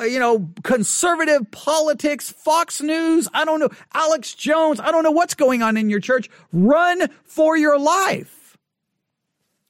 you 0.00 0.18
know, 0.18 0.50
conservative 0.62 1.50
politics, 1.50 2.30
Fox 2.30 2.80
News. 2.80 3.28
I 3.32 3.44
don't 3.44 3.60
know. 3.60 3.70
Alex 3.92 4.34
Jones. 4.34 4.78
I 4.78 4.90
don't 4.90 5.02
know 5.02 5.10
what's 5.10 5.34
going 5.34 5.62
on 5.62 5.76
in 5.76 5.90
your 5.90 6.00
church. 6.00 6.28
Run 6.52 7.08
for 7.24 7.56
your 7.56 7.78
life. 7.78 8.56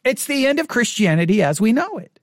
It's 0.04 0.26
the 0.26 0.46
end 0.46 0.58
of 0.58 0.68
Christianity 0.68 1.42
as 1.42 1.60
we 1.60 1.72
know 1.72 1.96
it. 1.98 2.13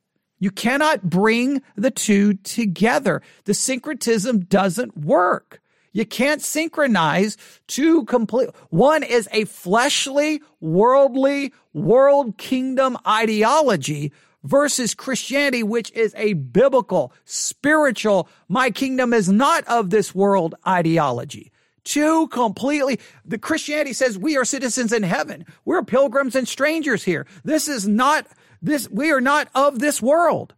You 0.42 0.50
cannot 0.50 1.04
bring 1.04 1.62
the 1.76 1.92
two 1.92 2.34
together. 2.34 3.22
The 3.46 3.54
syncretism 3.54 4.40
doesn't 4.46 4.98
work. 4.98 5.62
You 5.94 6.04
can't 6.04 6.42
synchronize 6.42 7.38
two 7.68 8.06
complete. 8.06 8.50
One 8.70 9.04
is 9.04 9.30
a 9.32 9.46
fleshly, 9.46 10.42
worldly, 10.60 11.54
world 11.74 12.40
kingdom 12.40 12.98
ideology 13.08 14.12
versus 14.44 14.96
Christianity, 14.96 15.62
which 15.62 15.92
is 15.92 16.16
a 16.18 16.34
biblical, 16.34 17.14
spiritual, 17.24 18.28
my 18.50 18.72
kingdom 18.72 19.14
is 19.14 19.30
not 19.30 19.64
of 19.68 19.92
this 19.92 20.16
world 20.16 20.56
ideology. 20.68 21.52
Two 21.84 22.28
completely, 22.30 23.00
the 23.26 23.38
Christianity 23.38 23.94
says 23.94 24.18
we 24.18 24.38
are 24.38 24.46
citizens 24.46 24.94
in 24.94 25.04
heaven. 25.04 25.46
We're 25.66 25.84
pilgrims 25.84 26.36
and 26.36 26.48
strangers 26.48 27.04
here. 27.04 27.28
This 27.44 27.68
is 27.68 27.88
not, 27.88 28.28
this, 28.62 28.90
we 28.90 29.12
are 29.12 29.22
not 29.22 29.48
of 29.56 29.80
this 29.80 30.02
world. 30.02 30.54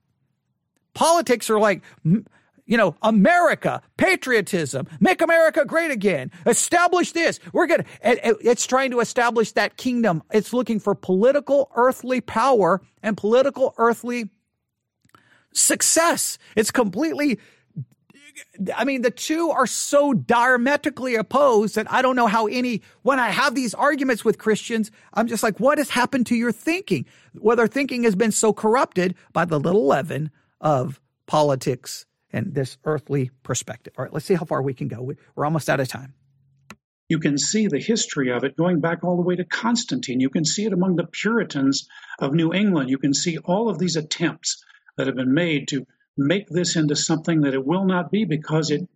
Politics 0.93 1.49
are 1.49 1.59
like, 1.59 1.81
you 2.03 2.77
know, 2.77 2.95
America, 3.01 3.81
patriotism, 3.97 4.87
make 4.99 5.21
America 5.21 5.65
great 5.65 5.91
again, 5.91 6.31
establish 6.45 7.11
this. 7.11 7.39
We're 7.51 7.67
going 7.67 7.83
to, 7.83 7.87
it's 8.01 8.65
trying 8.67 8.91
to 8.91 8.99
establish 8.99 9.51
that 9.53 9.77
kingdom. 9.77 10.23
It's 10.31 10.53
looking 10.53 10.79
for 10.79 10.95
political 10.95 11.71
earthly 11.75 12.21
power 12.21 12.81
and 13.01 13.17
political 13.17 13.73
earthly 13.77 14.29
success. 15.53 16.37
It's 16.55 16.71
completely 16.71 17.39
I 18.75 18.83
mean, 18.83 19.01
the 19.01 19.11
two 19.11 19.49
are 19.51 19.67
so 19.67 20.13
diametrically 20.13 21.15
opposed 21.15 21.75
that 21.75 21.91
I 21.91 22.01
don't 22.01 22.15
know 22.15 22.27
how 22.27 22.47
any, 22.47 22.81
when 23.01 23.19
I 23.19 23.29
have 23.29 23.55
these 23.55 23.73
arguments 23.73 24.25
with 24.25 24.37
Christians, 24.37 24.91
I'm 25.13 25.27
just 25.27 25.43
like, 25.43 25.59
what 25.59 25.77
has 25.77 25.89
happened 25.89 26.27
to 26.27 26.35
your 26.35 26.51
thinking? 26.51 27.05
Whether 27.33 27.67
thinking 27.67 28.03
has 28.03 28.15
been 28.15 28.31
so 28.31 28.53
corrupted 28.53 29.15
by 29.31 29.45
the 29.45 29.59
little 29.59 29.85
leaven 29.85 30.31
of 30.61 30.99
politics 31.25 32.05
and 32.31 32.55
this 32.55 32.77
earthly 32.85 33.29
perspective. 33.43 33.93
All 33.97 34.03
right, 34.03 34.13
let's 34.13 34.25
see 34.25 34.33
how 34.33 34.45
far 34.45 34.61
we 34.61 34.73
can 34.73 34.87
go. 34.87 35.13
We're 35.35 35.45
almost 35.45 35.69
out 35.69 35.79
of 35.79 35.87
time. 35.87 36.13
You 37.09 37.19
can 37.19 37.37
see 37.37 37.67
the 37.67 37.79
history 37.79 38.31
of 38.31 38.43
it 38.43 38.57
going 38.57 38.79
back 38.79 39.03
all 39.03 39.17
the 39.17 39.21
way 39.21 39.35
to 39.35 39.45
Constantine. 39.45 40.19
You 40.19 40.29
can 40.29 40.45
see 40.45 40.65
it 40.65 40.73
among 40.73 40.95
the 40.95 41.05
Puritans 41.05 41.87
of 42.17 42.33
New 42.33 42.53
England. 42.53 42.89
You 42.89 42.97
can 42.97 43.13
see 43.13 43.37
all 43.37 43.69
of 43.69 43.77
these 43.77 43.95
attempts 43.95 44.63
that 44.97 45.07
have 45.07 45.15
been 45.15 45.33
made 45.33 45.67
to 45.67 45.85
make 46.17 46.47
this 46.49 46.75
into 46.75 46.95
something 46.95 47.41
that 47.41 47.53
it 47.53 47.65
will 47.65 47.85
not 47.85 48.11
be 48.11 48.25
because 48.25 48.69
it 48.71 48.87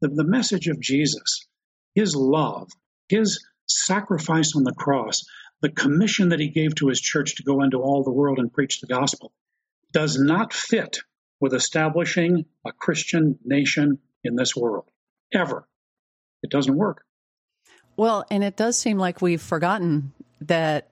the, 0.00 0.08
the 0.08 0.24
message 0.24 0.68
of 0.68 0.80
Jesus, 0.80 1.46
his 1.94 2.14
love, 2.14 2.70
his 3.08 3.44
sacrifice 3.66 4.54
on 4.54 4.64
the 4.64 4.74
cross, 4.74 5.22
the 5.62 5.70
commission 5.70 6.30
that 6.30 6.40
he 6.40 6.48
gave 6.48 6.74
to 6.76 6.88
his 6.88 7.00
church 7.00 7.36
to 7.36 7.42
go 7.42 7.62
into 7.62 7.78
all 7.78 8.04
the 8.04 8.12
world 8.12 8.38
and 8.38 8.52
preach 8.52 8.80
the 8.80 8.86
gospel, 8.86 9.32
does 9.92 10.18
not 10.18 10.52
fit 10.52 10.98
with 11.40 11.54
establishing 11.54 12.44
a 12.66 12.72
Christian 12.72 13.38
nation 13.44 13.98
in 14.24 14.36
this 14.36 14.54
world. 14.54 14.90
Ever. 15.32 15.66
It 16.42 16.50
doesn't 16.50 16.76
work. 16.76 17.04
Well, 17.96 18.26
and 18.30 18.44
it 18.44 18.56
does 18.56 18.76
seem 18.76 18.98
like 18.98 19.22
we've 19.22 19.40
forgotten 19.40 20.12
that 20.42 20.88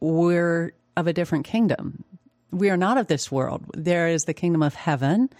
we're 0.00 0.72
of 0.96 1.06
a 1.06 1.12
different 1.12 1.46
kingdom 1.46 2.04
we 2.52 2.70
are 2.70 2.76
not 2.76 2.98
of 2.98 3.08
this 3.08 3.32
world. 3.32 3.64
There 3.74 4.06
is 4.08 4.26
the 4.26 4.34
kingdom 4.34 4.62
of 4.62 4.74
heaven, 4.74 5.30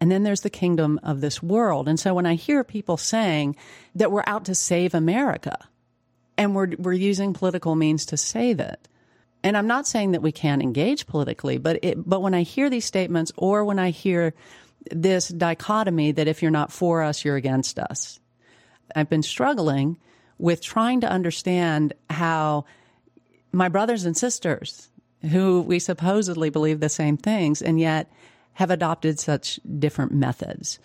and 0.00 0.10
then 0.10 0.22
there's 0.24 0.40
the 0.40 0.50
kingdom 0.50 0.98
of 1.02 1.20
this 1.20 1.42
world. 1.42 1.86
And 1.86 2.00
so 2.00 2.14
when 2.14 2.26
I 2.26 2.34
hear 2.34 2.64
people 2.64 2.96
saying 2.96 3.56
that 3.94 4.10
we're 4.10 4.24
out 4.26 4.46
to 4.46 4.54
save 4.54 4.94
America 4.94 5.56
and 6.36 6.54
we're, 6.54 6.72
we're 6.78 6.92
using 6.92 7.32
political 7.32 7.76
means 7.76 8.06
to 8.06 8.16
save 8.16 8.58
it, 8.58 8.88
and 9.44 9.58
I'm 9.58 9.66
not 9.66 9.86
saying 9.86 10.12
that 10.12 10.22
we 10.22 10.32
can't 10.32 10.62
engage 10.62 11.06
politically, 11.06 11.58
but 11.58 11.78
it, 11.82 12.08
but 12.08 12.22
when 12.22 12.32
I 12.32 12.42
hear 12.42 12.70
these 12.70 12.86
statements 12.86 13.30
or 13.36 13.64
when 13.64 13.78
I 13.78 13.90
hear 13.90 14.32
this 14.90 15.28
dichotomy 15.28 16.12
that 16.12 16.28
if 16.28 16.40
you're 16.40 16.50
not 16.50 16.72
for 16.72 17.02
us, 17.02 17.24
you're 17.24 17.36
against 17.36 17.78
us, 17.78 18.20
I've 18.96 19.10
been 19.10 19.22
struggling 19.22 19.98
with 20.38 20.62
trying 20.62 21.02
to 21.02 21.10
understand 21.10 21.92
how 22.08 22.64
my 23.52 23.68
brothers 23.68 24.06
and 24.06 24.16
sisters 24.16 24.88
who 25.30 25.62
we 25.62 25.78
supposedly 25.78 26.50
believe 26.50 26.80
the 26.80 26.88
same 26.88 27.16
things 27.16 27.62
and 27.62 27.78
yet 27.80 28.10
have 28.54 28.70
adopted 28.70 29.18
such 29.18 29.58
different 29.78 30.12
methods. 30.12 30.78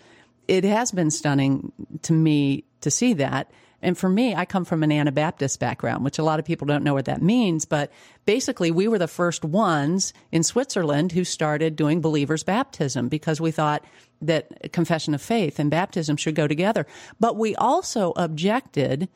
It 0.48 0.64
has 0.64 0.90
been 0.90 1.10
stunning 1.10 1.72
to 2.02 2.12
me 2.12 2.64
to 2.80 2.90
see 2.90 3.14
that. 3.14 3.50
And 3.82 3.96
for 3.96 4.08
me, 4.08 4.34
I 4.34 4.44
come 4.44 4.64
from 4.64 4.82
an 4.82 4.92
Anabaptist 4.92 5.58
background, 5.58 6.04
which 6.04 6.18
a 6.18 6.22
lot 6.22 6.38
of 6.38 6.44
people 6.44 6.66
don't 6.66 6.84
know 6.84 6.92
what 6.92 7.06
that 7.06 7.22
means. 7.22 7.64
But 7.64 7.90
basically, 8.26 8.70
we 8.70 8.88
were 8.88 8.98
the 8.98 9.08
first 9.08 9.44
ones 9.44 10.12
in 10.32 10.42
Switzerland 10.42 11.12
who 11.12 11.24
started 11.24 11.76
doing 11.76 12.00
believers' 12.00 12.42
baptism 12.42 13.08
because 13.08 13.40
we 13.40 13.50
thought 13.50 13.84
that 14.20 14.72
confession 14.72 15.14
of 15.14 15.22
faith 15.22 15.58
and 15.58 15.70
baptism 15.70 16.16
should 16.16 16.34
go 16.34 16.46
together. 16.46 16.86
But 17.20 17.36
we 17.36 17.54
also 17.56 18.12
objected 18.16 19.08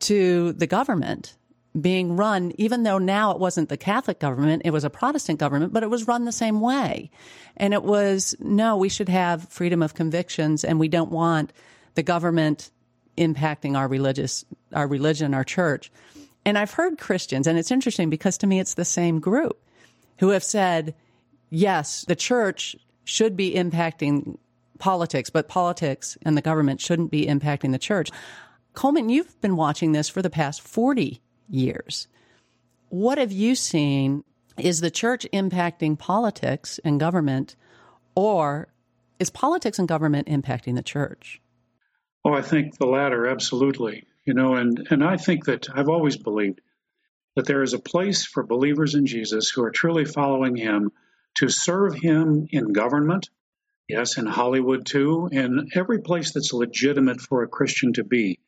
to 0.00 0.52
the 0.52 0.66
government 0.66 1.36
being 1.78 2.16
run, 2.16 2.52
even 2.56 2.82
though 2.82 2.98
now 2.98 3.30
it 3.30 3.38
wasn't 3.38 3.68
the 3.68 3.76
Catholic 3.76 4.18
government, 4.18 4.62
it 4.64 4.70
was 4.70 4.84
a 4.84 4.90
Protestant 4.90 5.38
government, 5.38 5.72
but 5.72 5.82
it 5.82 5.90
was 5.90 6.08
run 6.08 6.24
the 6.24 6.32
same 6.32 6.60
way. 6.60 7.10
And 7.56 7.72
it 7.72 7.84
was, 7.84 8.34
no, 8.40 8.76
we 8.76 8.88
should 8.88 9.08
have 9.08 9.48
freedom 9.48 9.82
of 9.82 9.94
convictions 9.94 10.64
and 10.64 10.80
we 10.80 10.88
don't 10.88 11.12
want 11.12 11.52
the 11.94 12.02
government 12.02 12.70
impacting 13.16 13.76
our 13.76 13.86
religious, 13.86 14.44
our 14.72 14.86
religion, 14.86 15.34
our 15.34 15.44
church. 15.44 15.92
And 16.44 16.58
I've 16.58 16.72
heard 16.72 16.98
Christians, 16.98 17.46
and 17.46 17.58
it's 17.58 17.70
interesting 17.70 18.10
because 18.10 18.38
to 18.38 18.46
me 18.46 18.58
it's 18.58 18.74
the 18.74 18.84
same 18.84 19.20
group 19.20 19.60
who 20.18 20.30
have 20.30 20.44
said, 20.44 20.94
yes, 21.50 22.04
the 22.08 22.16
church 22.16 22.76
should 23.04 23.36
be 23.36 23.54
impacting 23.54 24.38
politics, 24.78 25.30
but 25.30 25.48
politics 25.48 26.16
and 26.22 26.36
the 26.36 26.42
government 26.42 26.80
shouldn't 26.80 27.10
be 27.10 27.26
impacting 27.26 27.72
the 27.72 27.78
church. 27.78 28.10
Conlan, 28.74 29.10
you've 29.10 29.40
been 29.40 29.56
watching 29.56 29.92
this 29.92 30.08
for 30.08 30.22
the 30.22 30.30
past 30.30 30.62
40 30.62 31.20
years. 31.50 32.08
What 32.88 33.18
have 33.18 33.32
you 33.32 33.54
seen? 33.54 34.24
Is 34.58 34.80
the 34.80 34.90
church 34.90 35.26
impacting 35.32 35.98
politics 35.98 36.80
and 36.84 37.00
government, 37.00 37.56
or 38.14 38.68
is 39.18 39.30
politics 39.30 39.78
and 39.78 39.88
government 39.88 40.28
impacting 40.28 40.74
the 40.74 40.82
church? 40.82 41.40
Oh, 42.24 42.34
I 42.34 42.42
think 42.42 42.76
the 42.76 42.86
latter, 42.86 43.26
absolutely. 43.26 44.04
You 44.24 44.34
know, 44.34 44.54
and, 44.54 44.86
and 44.90 45.02
I 45.02 45.16
think 45.16 45.46
that 45.46 45.68
I've 45.74 45.88
always 45.88 46.16
believed 46.16 46.60
that 47.36 47.46
there 47.46 47.62
is 47.62 47.72
a 47.72 47.78
place 47.78 48.24
for 48.24 48.42
believers 48.42 48.94
in 48.94 49.06
Jesus 49.06 49.48
who 49.48 49.62
are 49.62 49.70
truly 49.70 50.04
following 50.04 50.56
him 50.56 50.92
to 51.36 51.48
serve 51.48 51.94
him 51.94 52.46
in 52.50 52.72
government, 52.72 53.30
yes, 53.88 54.18
in 54.18 54.26
Hollywood 54.26 54.84
too, 54.84 55.28
in 55.32 55.68
every 55.74 56.00
place 56.00 56.32
that's 56.32 56.52
legitimate 56.52 57.20
for 57.20 57.42
a 57.42 57.48
Christian 57.48 57.92
to 57.94 58.04
be 58.04 58.40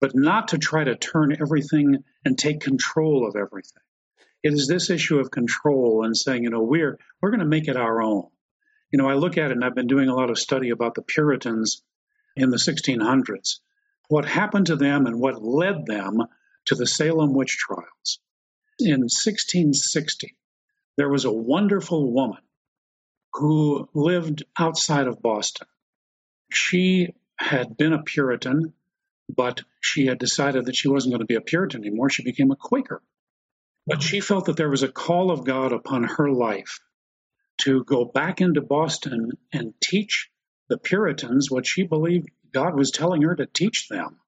but 0.00 0.14
not 0.14 0.48
to 0.48 0.58
try 0.58 0.84
to 0.84 0.96
turn 0.96 1.36
everything 1.40 2.04
and 2.24 2.38
take 2.38 2.60
control 2.60 3.26
of 3.26 3.36
everything. 3.36 3.82
It 4.42 4.52
is 4.52 4.68
this 4.68 4.90
issue 4.90 5.18
of 5.18 5.30
control 5.30 6.04
and 6.04 6.16
saying, 6.16 6.44
you 6.44 6.50
know, 6.50 6.62
we're 6.62 6.98
we're 7.20 7.30
going 7.30 7.40
to 7.40 7.46
make 7.46 7.68
it 7.68 7.76
our 7.76 8.00
own. 8.00 8.28
You 8.92 8.98
know, 8.98 9.08
I 9.08 9.14
look 9.14 9.36
at 9.36 9.50
it 9.50 9.52
and 9.52 9.64
I've 9.64 9.74
been 9.74 9.88
doing 9.88 10.08
a 10.08 10.14
lot 10.14 10.30
of 10.30 10.38
study 10.38 10.70
about 10.70 10.94
the 10.94 11.02
Puritans 11.02 11.82
in 12.36 12.50
the 12.50 12.56
1600s. 12.56 13.58
What 14.08 14.24
happened 14.24 14.66
to 14.66 14.76
them 14.76 15.06
and 15.06 15.20
what 15.20 15.42
led 15.42 15.84
them 15.86 16.22
to 16.66 16.74
the 16.74 16.86
Salem 16.86 17.34
witch 17.34 17.56
trials. 17.58 18.20
In 18.78 19.00
1660, 19.00 20.36
there 20.96 21.08
was 21.08 21.24
a 21.24 21.32
wonderful 21.32 22.12
woman 22.12 22.42
who 23.34 23.88
lived 23.92 24.44
outside 24.58 25.06
of 25.06 25.20
Boston. 25.20 25.66
She 26.52 27.08
had 27.36 27.76
been 27.76 27.92
a 27.92 28.02
Puritan 28.02 28.72
but 29.28 29.62
she 29.80 30.06
had 30.06 30.18
decided 30.18 30.64
that 30.66 30.76
she 30.76 30.88
wasn't 30.88 31.12
going 31.12 31.20
to 31.20 31.26
be 31.26 31.34
a 31.34 31.40
Puritan 31.40 31.82
anymore. 31.82 32.10
She 32.10 32.24
became 32.24 32.50
a 32.50 32.56
Quaker. 32.56 33.02
But 33.86 34.02
she 34.02 34.20
felt 34.20 34.46
that 34.46 34.56
there 34.56 34.70
was 34.70 34.82
a 34.82 34.92
call 34.92 35.30
of 35.30 35.44
God 35.44 35.72
upon 35.72 36.04
her 36.04 36.30
life 36.30 36.80
to 37.58 37.84
go 37.84 38.04
back 38.04 38.40
into 38.40 38.60
Boston 38.60 39.32
and 39.52 39.74
teach 39.80 40.30
the 40.68 40.78
Puritans 40.78 41.50
what 41.50 41.66
she 41.66 41.84
believed 41.84 42.28
God 42.52 42.76
was 42.76 42.90
telling 42.90 43.22
her 43.22 43.34
to 43.34 43.46
teach 43.46 43.88
them. 43.88 44.18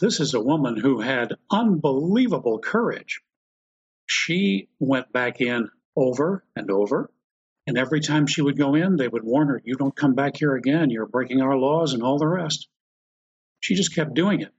This 0.00 0.20
is 0.20 0.34
a 0.34 0.40
woman 0.40 0.76
who 0.76 1.00
had 1.00 1.36
unbelievable 1.50 2.60
courage. 2.60 3.20
She 4.06 4.68
went 4.78 5.12
back 5.12 5.40
in 5.40 5.70
over 5.96 6.44
and 6.54 6.70
over, 6.70 7.10
and 7.66 7.76
every 7.76 8.00
time 8.00 8.26
she 8.26 8.40
would 8.40 8.56
go 8.56 8.74
in, 8.74 8.96
they 8.96 9.08
would 9.08 9.24
warn 9.24 9.48
her, 9.48 9.60
You 9.64 9.74
don't 9.74 9.96
come 9.96 10.14
back 10.14 10.36
here 10.36 10.54
again. 10.54 10.90
You're 10.90 11.06
breaking 11.06 11.42
our 11.42 11.56
laws 11.56 11.94
and 11.94 12.02
all 12.02 12.18
the 12.18 12.28
rest. 12.28 12.68
She 13.60 13.74
just 13.74 13.94
kept 13.94 14.14
doing 14.14 14.40
it. 14.40 14.52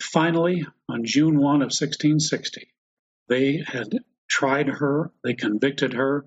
Finally, 0.00 0.66
on 0.88 1.04
June 1.04 1.38
1 1.38 1.56
of 1.56 1.72
1660, 1.72 2.68
they 3.28 3.62
had 3.66 3.98
tried 4.28 4.68
her, 4.68 5.10
they 5.22 5.34
convicted 5.34 5.92
her, 5.92 6.26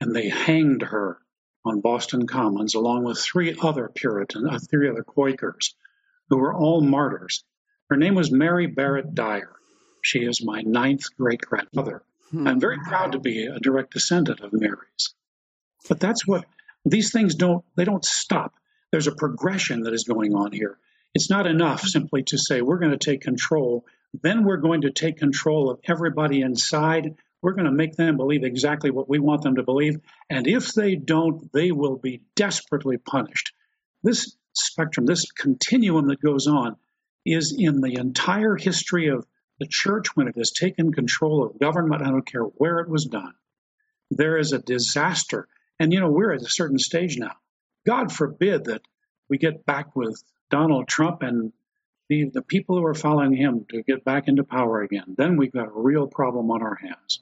and 0.00 0.14
they 0.14 0.28
hanged 0.28 0.82
her 0.82 1.18
on 1.64 1.80
Boston 1.80 2.26
Commons 2.26 2.74
along 2.74 3.04
with 3.04 3.20
three 3.20 3.56
other 3.62 3.88
Puritan, 3.94 4.48
uh, 4.48 4.58
three 4.58 4.88
other 4.88 5.04
Quakers, 5.04 5.74
who 6.28 6.38
were 6.38 6.54
all 6.54 6.80
martyrs. 6.80 7.44
Her 7.88 7.96
name 7.96 8.14
was 8.14 8.32
Mary 8.32 8.66
Barrett 8.66 9.14
Dyer. 9.14 9.54
She 10.02 10.24
is 10.24 10.44
my 10.44 10.62
ninth 10.62 11.04
great 11.16 11.40
grandmother. 11.40 12.02
Hmm. 12.30 12.48
I'm 12.48 12.60
very 12.60 12.78
proud 12.78 13.12
to 13.12 13.20
be 13.20 13.46
a 13.46 13.60
direct 13.60 13.92
descendant 13.92 14.40
of 14.40 14.52
Mary's. 14.52 15.14
But 15.88 16.00
that's 16.00 16.26
what 16.26 16.44
these 16.84 17.12
things 17.12 17.34
don't 17.34 17.64
they 17.76 17.84
don't 17.84 18.04
stop. 18.04 18.54
There's 18.90 19.06
a 19.06 19.14
progression 19.14 19.82
that 19.82 19.94
is 19.94 20.04
going 20.04 20.34
on 20.34 20.52
here. 20.52 20.78
It's 21.14 21.30
not 21.30 21.46
enough 21.46 21.82
simply 21.82 22.22
to 22.24 22.38
say 22.38 22.62
we're 22.62 22.78
going 22.78 22.96
to 22.96 23.10
take 23.10 23.20
control. 23.20 23.84
Then 24.22 24.44
we're 24.44 24.58
going 24.58 24.82
to 24.82 24.90
take 24.90 25.18
control 25.18 25.70
of 25.70 25.80
everybody 25.88 26.40
inside. 26.40 27.16
We're 27.42 27.52
going 27.52 27.66
to 27.66 27.72
make 27.72 27.96
them 27.96 28.16
believe 28.16 28.44
exactly 28.44 28.90
what 28.90 29.08
we 29.08 29.18
want 29.18 29.42
them 29.42 29.56
to 29.56 29.62
believe. 29.62 30.00
And 30.30 30.46
if 30.46 30.72
they 30.74 30.94
don't, 30.94 31.52
they 31.52 31.72
will 31.72 31.96
be 31.96 32.22
desperately 32.36 32.96
punished. 32.96 33.52
This 34.02 34.36
spectrum, 34.54 35.06
this 35.06 35.30
continuum 35.30 36.08
that 36.08 36.22
goes 36.22 36.46
on, 36.46 36.76
is 37.24 37.54
in 37.56 37.80
the 37.80 37.96
entire 37.98 38.56
history 38.56 39.08
of 39.08 39.26
the 39.58 39.66
church 39.68 40.16
when 40.16 40.28
it 40.28 40.36
has 40.36 40.50
taken 40.50 40.92
control 40.92 41.44
of 41.44 41.58
government. 41.58 42.02
I 42.02 42.10
don't 42.10 42.26
care 42.26 42.42
where 42.42 42.78
it 42.80 42.88
was 42.88 43.04
done. 43.04 43.34
There 44.10 44.38
is 44.38 44.52
a 44.52 44.58
disaster. 44.58 45.46
And, 45.78 45.92
you 45.92 46.00
know, 46.00 46.10
we're 46.10 46.32
at 46.32 46.42
a 46.42 46.48
certain 46.48 46.78
stage 46.78 47.16
now. 47.18 47.34
God 47.86 48.12
forbid 48.12 48.64
that 48.64 48.82
we 49.32 49.38
get 49.38 49.64
back 49.64 49.96
with 49.96 50.22
Donald 50.50 50.86
Trump 50.86 51.22
and 51.22 51.54
the, 52.10 52.28
the 52.34 52.42
people 52.42 52.76
who 52.76 52.84
are 52.84 52.92
following 52.92 53.34
him 53.34 53.64
to 53.70 53.82
get 53.82 54.04
back 54.04 54.28
into 54.28 54.44
power 54.44 54.82
again, 54.82 55.14
then 55.16 55.38
we've 55.38 55.52
got 55.52 55.68
a 55.68 55.72
real 55.74 56.06
problem 56.06 56.50
on 56.50 56.60
our 56.62 56.74
hands. 56.74 57.20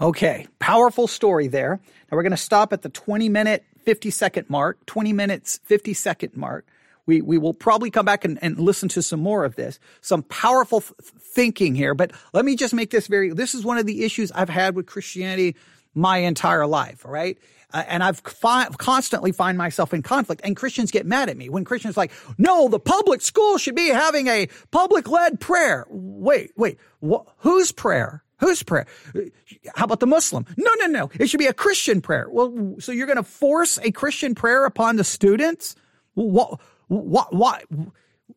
Okay, 0.00 0.46
powerful 0.58 1.06
story 1.08 1.48
there. 1.48 1.78
Now 2.10 2.16
we're 2.16 2.22
going 2.22 2.30
to 2.30 2.38
stop 2.38 2.72
at 2.72 2.80
the 2.80 2.88
20 2.88 3.28
minute 3.28 3.66
50 3.84 4.10
second 4.10 4.48
mark, 4.48 4.86
20 4.86 5.12
minutes, 5.12 5.60
50 5.64 5.92
second 5.92 6.34
mark. 6.34 6.66
We, 7.04 7.20
we 7.20 7.36
will 7.36 7.52
probably 7.52 7.90
come 7.90 8.06
back 8.06 8.24
and, 8.24 8.38
and 8.40 8.58
listen 8.58 8.88
to 8.88 9.02
some 9.02 9.20
more 9.20 9.44
of 9.44 9.56
this, 9.56 9.78
some 10.00 10.22
powerful 10.22 10.80
th- 10.80 10.94
thinking 11.20 11.74
here. 11.74 11.94
But 11.94 12.12
let 12.32 12.46
me 12.46 12.56
just 12.56 12.72
make 12.72 12.90
this 12.90 13.08
very, 13.08 13.28
this 13.28 13.54
is 13.54 13.62
one 13.62 13.76
of 13.76 13.84
the 13.84 14.04
issues 14.04 14.32
I've 14.32 14.48
had 14.48 14.74
with 14.74 14.86
Christianity 14.86 15.54
my 15.94 16.18
entire 16.18 16.66
life. 16.66 17.04
All 17.04 17.12
right. 17.12 17.36
Uh, 17.74 17.82
and 17.88 18.04
I've 18.04 18.20
fi- 18.20 18.68
constantly 18.78 19.32
find 19.32 19.58
myself 19.58 19.92
in 19.92 20.02
conflict 20.02 20.40
and 20.44 20.54
Christians 20.54 20.92
get 20.92 21.06
mad 21.06 21.28
at 21.28 21.36
me 21.36 21.48
when 21.48 21.64
Christians 21.64 21.96
like, 21.96 22.12
no, 22.38 22.68
the 22.68 22.78
public 22.78 23.20
school 23.20 23.58
should 23.58 23.74
be 23.74 23.88
having 23.88 24.28
a 24.28 24.48
public 24.70 25.08
led 25.08 25.40
prayer. 25.40 25.84
Wait, 25.90 26.52
wait, 26.56 26.78
wh- 27.04 27.26
whose 27.38 27.72
prayer? 27.72 28.22
Whose 28.38 28.62
prayer? 28.62 28.86
How 29.74 29.84
about 29.84 29.98
the 29.98 30.06
Muslim? 30.06 30.46
No, 30.56 30.70
no, 30.78 30.86
no. 30.86 31.10
It 31.18 31.28
should 31.28 31.38
be 31.38 31.46
a 31.46 31.52
Christian 31.52 32.00
prayer. 32.00 32.28
Well, 32.30 32.76
so 32.78 32.92
you're 32.92 33.06
going 33.06 33.16
to 33.16 33.22
force 33.24 33.78
a 33.82 33.90
Christian 33.90 34.34
prayer 34.34 34.64
upon 34.66 34.96
the 34.96 35.04
students? 35.04 35.74
What, 36.14 36.60
what, 36.86 37.34
why? 37.34 37.64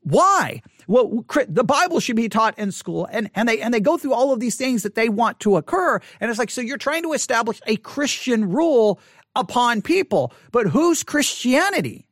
Why? 0.01 0.61
Well, 0.87 1.25
the 1.47 1.63
Bible 1.63 1.99
should 1.99 2.15
be 2.15 2.29
taught 2.29 2.57
in 2.57 2.71
school 2.71 3.07
and, 3.11 3.29
and 3.35 3.47
they, 3.49 3.59
and 3.59 3.73
they 3.73 3.81
go 3.81 3.97
through 3.97 4.13
all 4.13 4.31
of 4.31 4.39
these 4.39 4.55
things 4.55 4.83
that 4.83 4.95
they 4.95 5.09
want 5.09 5.39
to 5.41 5.57
occur. 5.57 5.99
And 6.21 6.29
it's 6.29 6.39
like, 6.39 6.49
so 6.49 6.61
you're 6.61 6.77
trying 6.77 7.03
to 7.03 7.13
establish 7.13 7.59
a 7.67 7.75
Christian 7.77 8.49
rule 8.49 8.99
upon 9.37 9.81
people, 9.81 10.33
but 10.51 10.67
whose 10.67 11.03
Christianity? 11.03 12.07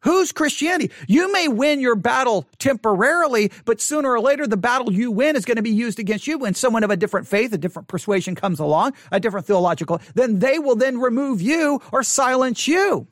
Whose 0.00 0.30
Christianity? 0.30 0.92
You 1.08 1.32
may 1.32 1.48
win 1.48 1.80
your 1.80 1.96
battle 1.96 2.46
temporarily, 2.58 3.50
but 3.64 3.80
sooner 3.80 4.12
or 4.12 4.20
later, 4.20 4.46
the 4.46 4.56
battle 4.56 4.92
you 4.92 5.10
win 5.10 5.34
is 5.34 5.44
going 5.44 5.56
to 5.56 5.62
be 5.62 5.70
used 5.70 5.98
against 5.98 6.28
you 6.28 6.38
when 6.38 6.54
someone 6.54 6.84
of 6.84 6.90
a 6.90 6.96
different 6.96 7.26
faith, 7.26 7.52
a 7.52 7.58
different 7.58 7.88
persuasion 7.88 8.36
comes 8.36 8.60
along, 8.60 8.92
a 9.10 9.18
different 9.18 9.46
theological, 9.46 10.00
then 10.14 10.38
they 10.38 10.60
will 10.60 10.76
then 10.76 11.00
remove 11.00 11.42
you 11.42 11.80
or 11.90 12.04
silence 12.04 12.68
you. 12.68 13.08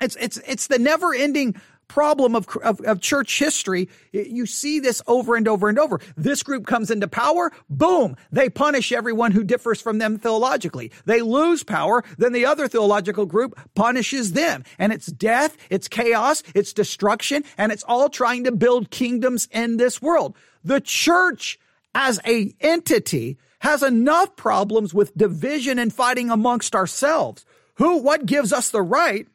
It's, 0.00 0.16
it's, 0.16 0.38
it's 0.46 0.66
the 0.68 0.78
never 0.78 1.14
ending 1.14 1.56
problem 1.88 2.34
of, 2.34 2.48
of, 2.62 2.80
of, 2.80 3.00
church 3.00 3.38
history. 3.38 3.88
You 4.12 4.46
see 4.46 4.80
this 4.80 5.02
over 5.06 5.36
and 5.36 5.46
over 5.46 5.68
and 5.68 5.78
over. 5.78 6.00
This 6.16 6.42
group 6.42 6.66
comes 6.66 6.90
into 6.90 7.08
power, 7.08 7.52
boom, 7.68 8.16
they 8.32 8.48
punish 8.48 8.92
everyone 8.92 9.32
who 9.32 9.44
differs 9.44 9.80
from 9.80 9.98
them 9.98 10.18
theologically. 10.18 10.90
They 11.04 11.20
lose 11.20 11.62
power, 11.62 12.04
then 12.18 12.32
the 12.32 12.46
other 12.46 12.68
theological 12.68 13.26
group 13.26 13.58
punishes 13.74 14.32
them. 14.32 14.64
And 14.78 14.92
it's 14.92 15.06
death, 15.06 15.56
it's 15.70 15.88
chaos, 15.88 16.42
it's 16.54 16.72
destruction, 16.72 17.44
and 17.58 17.72
it's 17.72 17.84
all 17.84 18.08
trying 18.08 18.44
to 18.44 18.52
build 18.52 18.90
kingdoms 18.90 19.48
in 19.52 19.76
this 19.76 20.00
world. 20.00 20.36
The 20.64 20.80
church 20.80 21.58
as 21.94 22.20
a 22.26 22.54
entity 22.60 23.38
has 23.60 23.82
enough 23.82 24.36
problems 24.36 24.92
with 24.92 25.16
division 25.16 25.78
and 25.78 25.92
fighting 25.92 26.30
amongst 26.30 26.74
ourselves. 26.74 27.46
Who, 27.76 27.98
what 27.98 28.26
gives 28.26 28.52
us 28.52 28.70
the 28.70 28.82
right 28.82 29.26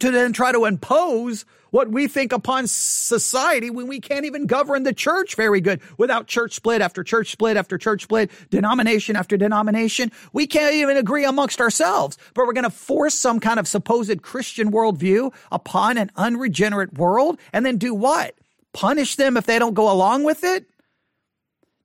to 0.00 0.10
then 0.10 0.32
try 0.32 0.52
to 0.52 0.64
impose 0.64 1.44
what 1.74 1.90
we 1.90 2.06
think 2.06 2.32
upon 2.32 2.68
society 2.68 3.68
when 3.68 3.88
we 3.88 3.98
can't 3.98 4.24
even 4.24 4.46
govern 4.46 4.84
the 4.84 4.92
church 4.92 5.34
very 5.34 5.60
good 5.60 5.80
without 5.98 6.28
church 6.28 6.54
split 6.54 6.80
after 6.80 7.02
church 7.02 7.32
split 7.32 7.56
after 7.56 7.76
church 7.76 8.04
split, 8.04 8.30
denomination 8.48 9.16
after 9.16 9.36
denomination. 9.36 10.12
We 10.32 10.46
can't 10.46 10.76
even 10.76 10.96
agree 10.96 11.24
amongst 11.24 11.60
ourselves, 11.60 12.16
but 12.32 12.46
we're 12.46 12.52
going 12.52 12.62
to 12.62 12.70
force 12.70 13.16
some 13.16 13.40
kind 13.40 13.58
of 13.58 13.66
supposed 13.66 14.22
Christian 14.22 14.70
worldview 14.70 15.34
upon 15.50 15.98
an 15.98 16.12
unregenerate 16.14 16.96
world 16.96 17.40
and 17.52 17.66
then 17.66 17.76
do 17.76 17.92
what? 17.92 18.36
Punish 18.72 19.16
them 19.16 19.36
if 19.36 19.44
they 19.44 19.58
don't 19.58 19.74
go 19.74 19.90
along 19.90 20.22
with 20.22 20.44
it? 20.44 20.66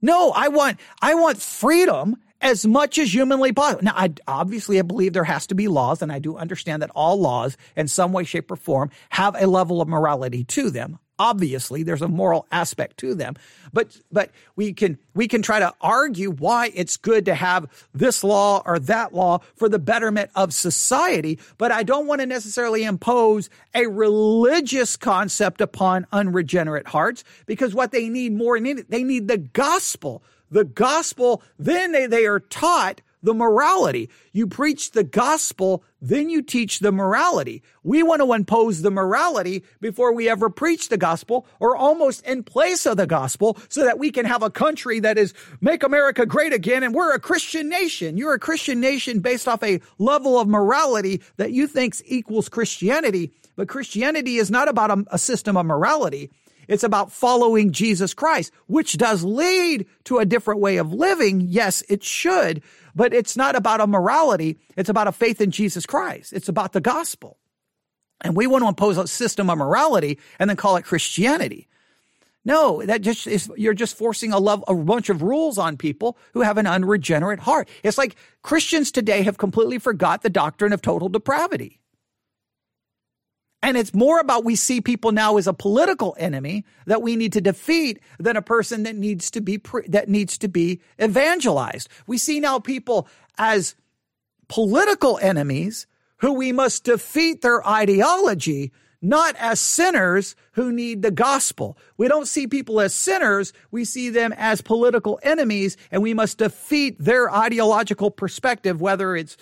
No, 0.04 0.30
I 0.30 0.50
want, 0.50 0.80
I 1.02 1.16
want 1.16 1.42
freedom 1.42 2.16
as 2.42 2.66
much 2.66 2.98
as 2.98 3.14
humanly 3.14 3.52
possible. 3.52 3.84
Now, 3.84 3.94
I 3.96 4.14
obviously 4.28 4.80
I 4.80 4.84
believe 4.84 5.14
there 5.14 5.24
has 5.24 5.48
to 5.48 5.56
be 5.56 5.68
laws, 5.68 6.02
and 6.02 6.12
I 6.12 6.20
do 6.20 6.38
understand 6.38 6.82
that 6.82 6.92
all 6.96 7.20
laws, 7.20 7.58
in 7.76 7.88
some 7.88 8.14
way, 8.14 8.24
shape, 8.24 8.52
or 8.52 8.56
form, 8.56 8.92
have 9.10 9.36
a 9.42 9.48
level 9.48 9.82
of 9.82 9.88
morality 9.88 10.44
to 10.46 10.70
them. 10.70 11.00
Obviously, 11.22 11.84
there's 11.84 12.02
a 12.02 12.08
moral 12.08 12.48
aspect 12.50 12.96
to 13.00 13.14
them, 13.14 13.36
but 13.74 14.00
but 14.10 14.32
we 14.56 14.72
can 14.72 14.98
we 15.14 15.28
can 15.28 15.42
try 15.42 15.60
to 15.60 15.74
argue 15.82 16.32
why 16.32 16.72
it's 16.74 16.96
good 16.96 17.26
to 17.26 17.36
have 17.36 17.68
this 17.94 18.24
law 18.24 18.64
or 18.66 18.80
that 18.80 19.14
law 19.14 19.40
for 19.58 19.68
the 19.68 19.80
betterment 19.80 20.32
of 20.34 20.54
society. 20.54 21.38
But 21.58 21.74
I 21.74 21.84
don't 21.84 22.08
want 22.08 22.22
to 22.22 22.26
necessarily 22.26 22.86
impose 22.86 23.50
a 23.76 23.88
religious 23.88 24.96
concept 24.96 25.60
upon 25.60 26.08
unregenerate 26.14 26.88
hearts 26.88 27.26
because 27.46 27.76
what 27.76 27.92
they 27.92 28.08
need 28.08 28.32
more 28.32 28.58
than 28.58 28.86
they 28.88 29.04
need 29.04 29.28
the 29.28 29.40
gospel 29.40 30.24
the 30.50 30.66
gospel, 30.66 31.41
then 31.58 31.91
they, 31.91 32.08
they 32.08 32.26
are 32.26 32.39
taught 32.39 33.02
the 33.22 33.34
morality. 33.34 34.10
You 34.32 34.47
preach 34.47 34.91
the 34.91 35.04
gospel, 35.04 35.84
then 36.02 36.30
you 36.30 36.41
teach 36.41 36.80
the 36.80 36.91
morality. 36.91 37.64
We 37.84 38.04
want 38.04 38.22
to 38.22 38.34
impose 38.34 38.82
the 38.82 38.91
morality 38.91 39.64
before 39.82 40.14
we 40.14 40.30
ever 40.30 40.50
preach 40.50 40.89
the 40.89 40.97
gospel 40.97 41.45
or 41.60 41.76
almost 41.76 42.26
in 42.26 42.43
place 42.43 42.86
of 42.86 42.97
the 42.97 43.08
gospel 43.08 43.58
so 43.68 43.84
that 43.84 44.00
we 44.00 44.12
can 44.12 44.26
have 44.26 44.43
a 44.43 44.50
country 44.50 45.00
that 45.02 45.18
is 45.18 45.34
make 45.60 45.84
America 45.84 46.26
great 46.26 46.54
again 46.54 46.84
and 46.84 46.93
we're 46.93 47.14
a 47.14 47.20
Christian 47.20 47.68
nation. 47.68 48.18
You're 48.18 48.34
a 48.34 48.39
Christian 48.39 48.80
nation 48.80 49.20
based 49.20 49.47
off 49.47 49.64
a 49.64 49.82
level 49.97 50.39
of 50.39 50.47
morality 50.47 51.22
that 51.38 51.52
you 51.52 51.68
think 51.68 51.95
equals 52.06 52.50
Christianity. 52.50 53.34
But 53.56 53.68
Christianity 53.68 54.38
is 54.38 54.50
not 54.50 54.70
about 54.70 54.91
a, 54.91 55.06
a 55.12 55.18
system 55.18 55.58
of 55.58 55.66
morality. 55.66 56.32
It's 56.70 56.84
about 56.84 57.11
following 57.11 57.72
Jesus 57.72 58.13
Christ, 58.13 58.53
which 58.67 58.95
does 58.95 59.24
lead 59.24 59.88
to 60.03 60.20
a 60.20 60.26
different 60.26 60.59
way 60.59 60.78
of 60.78 60.93
living. 60.93 61.41
Yes, 61.41 61.84
it 61.89 62.03
should, 62.03 62.61
but 62.95 63.11
it's 63.11 63.36
not 63.36 63.55
about 63.55 63.82
a 63.82 63.88
morality. 63.88 64.59
It's 64.78 64.88
about 64.88 65.07
a 65.07 65.11
faith 65.11 65.41
in 65.41 65.49
Jesus 65.49 65.88
Christ. 65.88 66.32
It's 66.32 66.47
about 66.47 66.74
the 66.74 66.80
gospel. 66.80 67.39
And 68.22 68.36
we 68.36 68.45
want 68.45 68.63
to 68.63 68.67
impose 68.67 68.99
a 68.99 69.07
system 69.07 69.49
of 69.49 69.57
morality 69.57 70.20
and 70.38 70.47
then 70.47 70.57
call 70.57 70.76
it 70.76 70.86
Christianity. 70.86 71.67
No, 72.45 72.84
that 72.86 73.01
just 73.01 73.26
is, 73.26 73.51
you're 73.57 73.74
just 73.74 73.97
forcing 73.97 74.32
a 74.32 74.38
love, 74.38 74.63
a 74.67 74.76
bunch 74.76 75.09
of 75.09 75.24
rules 75.24 75.57
on 75.57 75.76
people 75.76 76.20
who 76.34 76.41
have 76.41 76.59
an 76.59 76.67
unregenerate 76.67 77.39
heart. 77.39 77.67
It's 77.84 77.97
like 77.97 78.15
Christians 78.43 78.91
today 78.91 79.24
have 79.24 79.39
completely 79.39 79.80
forgot 79.80 80.22
the 80.22 80.30
doctrine 80.30 80.72
of 80.72 80.84
total 80.84 81.09
depravity. 81.09 81.79
And 83.62 83.76
it's 83.76 83.93
more 83.93 84.20
about 84.20 84.45
we 84.45 84.55
see 84.55 84.80
people 84.80 85.12
now 85.12 85.38
as 85.38 85.47
a 85.47 85.53
political 85.53 86.16
enemy 86.18 86.66
that 86.86 87.01
we 87.01 87.16
need 87.16 87.34
to 87.34 87.41
defeat 87.41 87.99
than 88.18 88.38
a 88.38 88.41
person 88.41 88.84
that 88.84 88.95
needs 88.95 89.30
to 89.32 89.41
be 89.41 89.57
pre- 89.57 89.88
that 89.89 90.07
needs 90.07 90.38
to 90.39 90.47
be 90.47 90.80
evangelized. 91.01 91.89
We 92.07 92.18
see 92.18 92.39
now 92.39 92.60
people 92.60 93.07
as 93.38 93.76
political 94.47 95.20
enemies 95.22 95.88
who 96.18 96.34
we 96.34 96.51
must 96.51 96.86
defeat 96.86 97.41
their 97.41 97.66
ideology, 97.68 98.72
not 99.01 99.36
as 99.38 99.60
sinners 99.60 100.36
who 100.53 100.72
need 100.72 101.01
the 101.01 101.12
gospel. 101.12 101.78
We 101.97 102.07
don't 102.07 102.28
see 102.28 102.47
people 102.47 102.80
as 102.80 102.93
sinners. 102.93 103.53
We 103.72 103.86
see 103.86 104.10
them 104.10 104.34
as 104.38 104.62
political 104.62 105.20
enemies 105.24 105.78
and 105.91 106.01
we 106.01 106.14
must 106.14 106.38
defeat 106.38 106.97
their 106.99 107.34
ideological 107.34 108.12
perspective, 108.12 108.82
whether 108.82 109.16
it's 109.16 109.38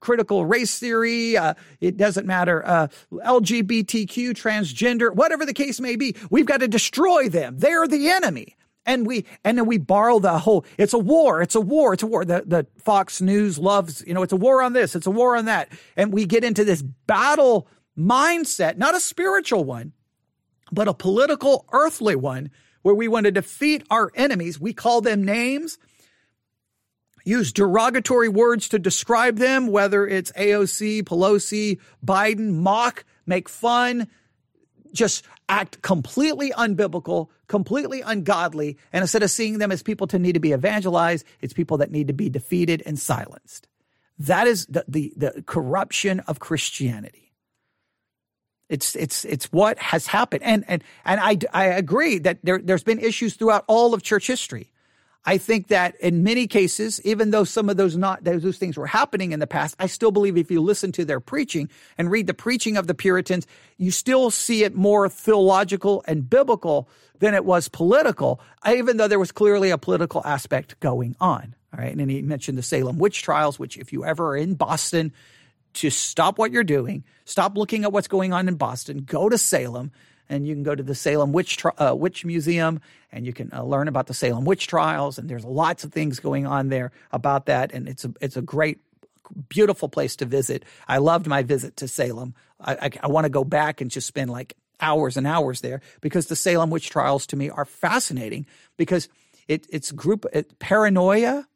critical 0.00 0.46
race 0.46 0.78
theory. 0.78 1.36
Uh, 1.36 1.54
it 1.80 1.96
doesn't 1.96 2.26
matter. 2.26 2.66
Uh, 2.66 2.88
LGBTQ, 3.12 4.30
transgender, 4.30 5.14
whatever 5.14 5.44
the 5.44 5.54
case 5.54 5.80
may 5.80 5.96
be. 5.96 6.16
We've 6.30 6.46
got 6.46 6.60
to 6.60 6.68
destroy 6.68 7.28
them. 7.28 7.58
They're 7.58 7.86
the 7.86 8.08
enemy. 8.08 8.56
And 8.84 9.06
we, 9.06 9.26
and 9.44 9.56
then 9.56 9.66
we 9.66 9.78
borrow 9.78 10.18
the 10.18 10.38
whole, 10.38 10.64
it's 10.76 10.92
a 10.92 10.98
war, 10.98 11.40
it's 11.40 11.54
a 11.54 11.60
war, 11.60 11.92
it's 11.92 12.02
a 12.02 12.06
war. 12.06 12.24
The, 12.24 12.42
the 12.44 12.66
Fox 12.78 13.20
News 13.20 13.58
loves, 13.58 14.02
you 14.06 14.12
know, 14.12 14.22
it's 14.22 14.32
a 14.32 14.36
war 14.36 14.60
on 14.60 14.72
this, 14.72 14.96
it's 14.96 15.06
a 15.06 15.10
war 15.10 15.36
on 15.36 15.44
that. 15.44 15.68
And 15.96 16.12
we 16.12 16.26
get 16.26 16.42
into 16.42 16.64
this 16.64 16.82
battle 16.82 17.68
mindset, 17.96 18.78
not 18.78 18.96
a 18.96 19.00
spiritual 19.00 19.62
one, 19.62 19.92
but 20.72 20.88
a 20.88 20.94
political, 20.94 21.64
earthly 21.72 22.16
one, 22.16 22.50
where 22.82 22.94
we 22.94 23.06
want 23.06 23.26
to 23.26 23.30
defeat 23.30 23.84
our 23.88 24.10
enemies. 24.16 24.58
We 24.58 24.72
call 24.72 25.00
them 25.00 25.22
names 25.24 25.78
use 27.24 27.52
derogatory 27.52 28.28
words 28.28 28.68
to 28.70 28.78
describe 28.78 29.36
them, 29.36 29.68
whether 29.68 30.06
it's 30.06 30.32
AOC, 30.32 31.04
Pelosi, 31.04 31.78
Biden, 32.04 32.54
mock, 32.54 33.04
make 33.26 33.48
fun, 33.48 34.08
just 34.92 35.24
act 35.48 35.82
completely 35.82 36.50
unbiblical, 36.50 37.28
completely 37.46 38.00
ungodly. 38.00 38.78
And 38.92 39.02
instead 39.02 39.22
of 39.22 39.30
seeing 39.30 39.58
them 39.58 39.72
as 39.72 39.82
people 39.82 40.06
to 40.08 40.18
need 40.18 40.32
to 40.32 40.40
be 40.40 40.52
evangelized, 40.52 41.26
it's 41.40 41.52
people 41.52 41.78
that 41.78 41.90
need 41.90 42.08
to 42.08 42.12
be 42.12 42.28
defeated 42.28 42.82
and 42.86 42.98
silenced. 42.98 43.68
That 44.18 44.46
is 44.46 44.66
the, 44.66 44.84
the, 44.86 45.12
the 45.16 45.42
corruption 45.46 46.20
of 46.20 46.38
Christianity. 46.38 47.32
It's, 48.68 48.96
it's, 48.96 49.24
it's 49.26 49.52
what 49.52 49.78
has 49.78 50.06
happened. 50.06 50.42
And, 50.44 50.64
and, 50.66 50.82
and 51.04 51.20
I, 51.20 51.36
I 51.52 51.66
agree 51.66 52.18
that 52.20 52.38
there, 52.42 52.58
there's 52.58 52.82
been 52.82 52.98
issues 52.98 53.34
throughout 53.34 53.64
all 53.68 53.92
of 53.92 54.02
church 54.02 54.26
history. 54.26 54.71
I 55.24 55.38
think 55.38 55.68
that 55.68 55.94
in 56.00 56.24
many 56.24 56.48
cases, 56.48 57.00
even 57.04 57.30
though 57.30 57.44
some 57.44 57.68
of 57.68 57.76
those 57.76 57.96
not 57.96 58.24
those 58.24 58.58
things 58.58 58.76
were 58.76 58.88
happening 58.88 59.30
in 59.32 59.38
the 59.38 59.46
past, 59.46 59.76
I 59.78 59.86
still 59.86 60.10
believe 60.10 60.36
if 60.36 60.50
you 60.50 60.60
listen 60.60 60.90
to 60.92 61.04
their 61.04 61.20
preaching 61.20 61.68
and 61.96 62.10
read 62.10 62.26
the 62.26 62.34
preaching 62.34 62.76
of 62.76 62.88
the 62.88 62.94
Puritans, 62.94 63.46
you 63.78 63.92
still 63.92 64.30
see 64.30 64.64
it 64.64 64.74
more 64.74 65.08
theological 65.08 66.02
and 66.08 66.28
biblical 66.28 66.88
than 67.20 67.34
it 67.34 67.44
was 67.44 67.68
political, 67.68 68.40
even 68.68 68.96
though 68.96 69.06
there 69.06 69.20
was 69.20 69.30
clearly 69.30 69.70
a 69.70 69.78
political 69.78 70.22
aspect 70.24 70.78
going 70.80 71.14
on. 71.20 71.54
All 71.72 71.80
right. 71.80 71.92
And 71.92 72.00
then 72.00 72.08
he 72.08 72.20
mentioned 72.20 72.58
the 72.58 72.62
Salem 72.62 72.98
witch 72.98 73.22
trials, 73.22 73.58
which 73.60 73.78
if 73.78 73.92
you 73.92 74.04
ever 74.04 74.30
are 74.30 74.36
in 74.36 74.54
Boston, 74.54 75.12
to 75.74 75.88
stop 75.88 76.36
what 76.38 76.50
you're 76.50 76.64
doing, 76.64 77.04
stop 77.24 77.56
looking 77.56 77.84
at 77.84 77.92
what's 77.92 78.08
going 78.08 78.32
on 78.32 78.48
in 78.48 78.56
Boston, 78.56 79.04
go 79.04 79.28
to 79.28 79.38
Salem, 79.38 79.92
and 80.28 80.46
you 80.46 80.54
can 80.54 80.62
go 80.62 80.74
to 80.74 80.82
the 80.82 80.94
Salem 80.94 81.32
Witch, 81.32 81.62
uh, 81.78 81.94
Witch 81.96 82.24
Museum 82.24 82.80
and 83.12 83.26
you 83.26 83.32
can 83.32 83.50
uh, 83.52 83.62
learn 83.62 83.88
about 83.88 84.06
the 84.06 84.14
Salem 84.14 84.44
witch 84.44 84.66
trials. 84.66 85.18
And 85.18 85.28
there's 85.28 85.44
lots 85.44 85.84
of 85.84 85.92
things 85.92 86.18
going 86.18 86.46
on 86.46 86.70
there 86.70 86.90
about 87.12 87.46
that. 87.46 87.72
And 87.72 87.88
it's 87.88 88.04
a, 88.04 88.14
it's 88.20 88.36
a 88.36 88.42
great, 88.42 88.80
beautiful 89.48 89.88
place 89.88 90.16
to 90.16 90.24
visit. 90.24 90.64
I 90.88 90.98
loved 90.98 91.26
my 91.26 91.42
visit 91.42 91.76
to 91.76 91.88
Salem. 91.88 92.34
I, 92.58 92.74
I, 92.74 92.90
I 93.02 93.06
want 93.08 93.26
to 93.26 93.30
go 93.30 93.44
back 93.44 93.80
and 93.80 93.90
just 93.90 94.06
spend 94.06 94.30
like 94.30 94.56
hours 94.80 95.16
and 95.16 95.26
hours 95.26 95.60
there 95.60 95.82
because 96.00 96.26
the 96.26 96.36
Salem 96.36 96.70
witch 96.70 96.90
trials 96.90 97.26
to 97.26 97.36
me 97.36 97.50
are 97.50 97.66
fascinating 97.66 98.46
because 98.76 99.08
it, 99.46 99.66
it's 99.70 99.92
group 99.92 100.24
it, 100.32 100.58
paranoia, 100.58 101.46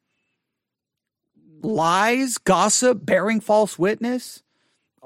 lies, 1.63 2.37
gossip, 2.39 3.05
bearing 3.05 3.41
false 3.41 3.79
witness, 3.79 4.43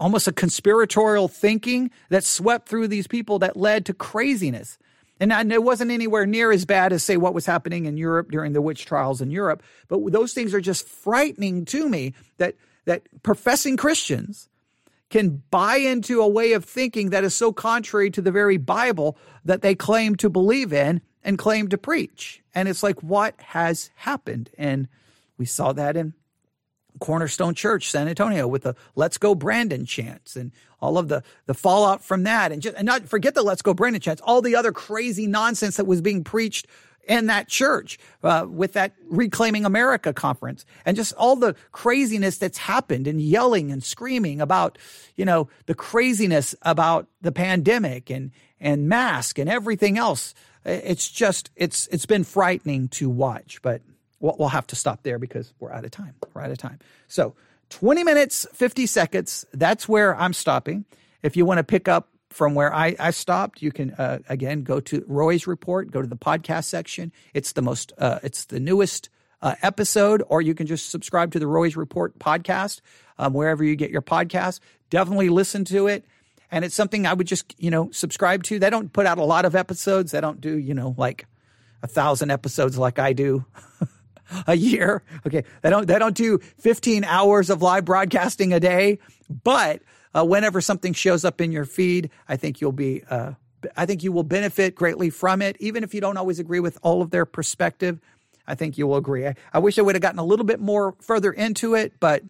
almost 0.01 0.27
a 0.27 0.33
conspiratorial 0.33 1.29
thinking 1.29 1.91
that 2.09 2.25
swept 2.25 2.69
through 2.69 2.89
these 2.89 3.07
people 3.07 3.39
that 3.39 3.57
led 3.57 3.85
to 3.87 3.95
craziness. 3.95 4.79
And, 5.21 5.53
it 5.53 5.63
wasn't 5.63 5.91
anywhere 5.91 6.25
near 6.25 6.51
as 6.51 6.65
bad 6.65 6.95
as, 6.95 7.03
say, 7.03 7.19
what 7.19 7.35
was 7.35 7.45
happening 7.45 7.85
in 7.85 7.99
Europe 7.99 8.31
during 8.31 8.55
the 8.55 8.63
witch 8.63 8.87
trials 8.87 9.21
in 9.21 9.31
Europe. 9.31 9.63
But 9.89 10.11
those 10.11 10.33
things 10.33 10.55
are 10.55 10.63
just 10.63 10.89
frightening 10.89 11.67
to 11.67 11.91
me 11.91 12.15
that, 12.39 12.55
that 12.87 13.03
professing 13.23 13.77
Christians 13.77 14.49
can 15.11 15.43
buy 15.51 15.77
into 15.77 16.23
a 16.23 16.29
way 16.29 16.55
of 16.55 16.65
thinking 16.65 17.11
that 17.11 17.23
is 17.23 17.35
so 17.35 17.53
contrary 17.53 18.11
to 18.13 18.23
the 18.23 18.33
very 18.33 18.57
Bible 18.57 19.19
that 19.45 19.61
they 19.61 19.75
claim 19.75 20.17
to 20.17 20.31
believe 20.31 20.73
in 20.73 21.03
and 21.23 21.37
claim 21.37 21.69
to 21.69 21.77
preach. 21.77 22.43
And 22.55 22.67
it's 22.67 22.83
like, 22.83 23.03
what 23.03 23.39
has 23.39 23.91
happened? 23.97 24.49
And 24.57 24.89
we 25.37 25.45
saw 25.45 25.75
that 25.75 25.99
in 25.99 26.15
Cornerstone 27.01 27.55
Church, 27.55 27.91
San 27.91 28.09
Antonio, 28.09 28.47
with 28.47 28.63
the 28.63 28.77
"Let's 28.95 29.19
Go 29.19 29.35
Brandon" 29.35 29.85
chants 29.85 30.37
and 30.37 30.53
all 30.81 30.99
of 30.99 31.09
the 31.09 31.23
the 31.47 31.55
fallout 31.55 32.05
from 32.05 32.23
that, 32.25 32.53
and 32.53 32.63
just 32.63 32.77
and 32.77 32.87
not 32.87 33.09
forget 33.09 33.35
the 33.35 33.43
"Let's 33.43 33.63
Go 33.63 33.75
Brandon" 33.75 34.01
chants, 34.01 34.23
all 34.25 34.43
the 34.43 34.55
other 34.55 34.73
crazy 34.73 35.27
nonsense 35.27 35.77
that 35.77 35.87
was 35.87 36.01
being 36.01 36.23
preached 36.23 36.67
in 37.09 37.27
that 37.27 37.49
church 37.49 37.99
uh, 38.23 38.47
with 38.49 38.75
that 38.75 38.93
Reclaiming 39.09 39.65
America 39.65 40.13
conference, 40.13 40.65
and 40.85 40.97
just 40.97 41.13
all 41.15 41.35
the 41.35 41.57
craziness 41.73 42.39
that's 42.39 42.59
happened, 42.59 43.07
and 43.07 43.21
yelling 43.21 43.73
and 43.73 43.83
screaming 43.83 44.41
about, 44.41 44.79
you 45.17 45.25
know, 45.25 45.49
the 45.67 45.75
craziness 45.75 46.55
about 46.63 47.09
the 47.21 47.33
pandemic 47.33 48.11
and 48.11 48.31
and 48.61 48.89
mask 48.89 49.39
and 49.39 49.49
everything 49.49 49.99
else. 49.99 50.35
It's 50.65 51.09
just 51.09 51.51
it's 51.57 51.89
it's 51.89 52.07
been 52.07 52.25
frightening 52.25 52.89
to 52.89 53.09
watch, 53.09 53.61
but 53.63 53.81
we'll, 54.21 54.37
we'll 54.39 54.49
have 54.49 54.67
to 54.69 54.77
stop 54.77 55.03
there 55.03 55.19
because 55.19 55.53
we're 55.59 55.73
out 55.73 55.85
of 55.85 55.91
time. 55.91 56.15
We're 56.33 56.43
out 56.43 56.51
of 56.51 56.59
time. 56.59 56.79
So 57.09 57.35
20 57.71 58.05
minutes, 58.05 58.47
50 58.53 58.87
seconds. 58.87 59.45
That's 59.53 59.89
where 59.89 60.17
I'm 60.17 60.33
stopping. 60.33 60.85
If 61.23 61.37
you 61.37 61.45
want 61.45 61.59
to 61.59 61.65
pick 61.65 61.89
up 61.89 62.09
from 62.31 62.55
where 62.55 62.73
I, 62.73 62.95
I 62.99 63.11
stopped, 63.11 63.61
you 63.61 63.73
can 63.73 63.93
uh, 63.95 64.21
again 64.29 64.63
go 64.63 64.81
to 64.81 65.05
Roys 65.09 65.47
report, 65.47 65.91
go 65.91 66.01
to 66.01 66.09
the 66.09 66.17
podcast 66.17 66.65
section. 66.65 67.13
It's 67.35 67.53
the 67.53 67.63
most, 67.63 67.93
uh, 67.99 68.21
it's 68.23 68.45
the 68.45 68.61
newest 68.61 69.09
uh, 69.43 69.55
episode, 69.63 70.23
or 70.29 70.43
you 70.43 70.55
can 70.55 70.67
just 70.67 70.91
subscribe 70.91 71.33
to 71.33 71.39
the 71.39 71.47
Roys 71.47 71.77
Report 71.77 72.19
podcast 72.19 72.81
um, 73.19 73.33
wherever 73.33 73.65
you 73.65 73.77
get 73.77 73.91
your 73.91 74.03
podcast. 74.03 74.61
Definitely 74.91 75.29
listen 75.29 75.65
to 75.67 75.87
it, 75.87 76.05
and 76.51 76.65
it's 76.65 76.75
something 76.75 77.07
I 77.07 77.15
would 77.15 77.27
just 77.27 77.55
you 77.59 77.71
know 77.71 77.91
subscribe 77.91 78.43
to. 78.45 78.59
They 78.59 78.71
don't 78.71 78.93
put 78.93 79.07
out 79.07 79.19
a 79.19 79.25
lot 79.25 79.45
of 79.45 79.55
episodes. 79.55 80.13
They 80.13 80.21
don't 80.21 80.41
do 80.41 80.59
you 80.59 80.75
know 80.75 80.95
like 80.99 81.27
a 81.83 81.87
thousand 81.87 82.31
episodes 82.31 82.77
like 82.77 82.99
I 82.99 83.13
do. 83.13 83.45
a 84.47 84.57
year. 84.57 85.03
Okay, 85.27 85.45
they 85.63 85.71
don't 85.71 85.87
they 85.87 85.99
don't 85.99 86.17
do 86.17 86.39
15 86.59 87.05
hours 87.05 87.51
of 87.51 87.63
live 87.63 87.85
broadcasting 87.85 88.53
a 88.53 88.61
day, 88.61 88.99
but 89.43 89.83
uh, 90.15 90.25
whenever 90.25 90.61
something 90.61 90.93
shows 90.93 91.25
up 91.25 91.41
in 91.41 91.53
your 91.53 91.65
feed, 91.65 92.11
I 92.29 92.37
think 92.37 92.61
you'll 92.61 92.73
be 92.73 93.03
uh, 93.09 93.33
I 93.77 93.87
think 93.87 94.03
you 94.03 94.13
will 94.13 94.23
benefit 94.23 94.75
greatly 94.75 95.11
from 95.11 95.43
it, 95.43 95.57
even 95.61 95.85
if 95.85 95.95
you 95.95 96.01
don't 96.01 96.17
always 96.17 96.39
agree 96.39 96.61
with 96.61 96.79
all 96.83 97.03
of 97.03 97.11
their 97.11 97.27
perspective. 97.27 98.01
I 98.47 98.55
think 98.55 98.79
you 98.79 98.87
will 98.87 98.97
agree. 98.97 99.27
I, 99.27 99.35
I 99.53 99.59
wish 99.59 99.79
I 99.79 99.83
would 99.83 99.95
have 99.95 100.03
gotten 100.03 100.19
a 100.19 100.25
little 100.25 100.47
bit 100.47 100.61
more 100.61 100.95
further 101.01 101.31
into 101.31 101.75
it, 101.75 101.93
but 102.01 102.23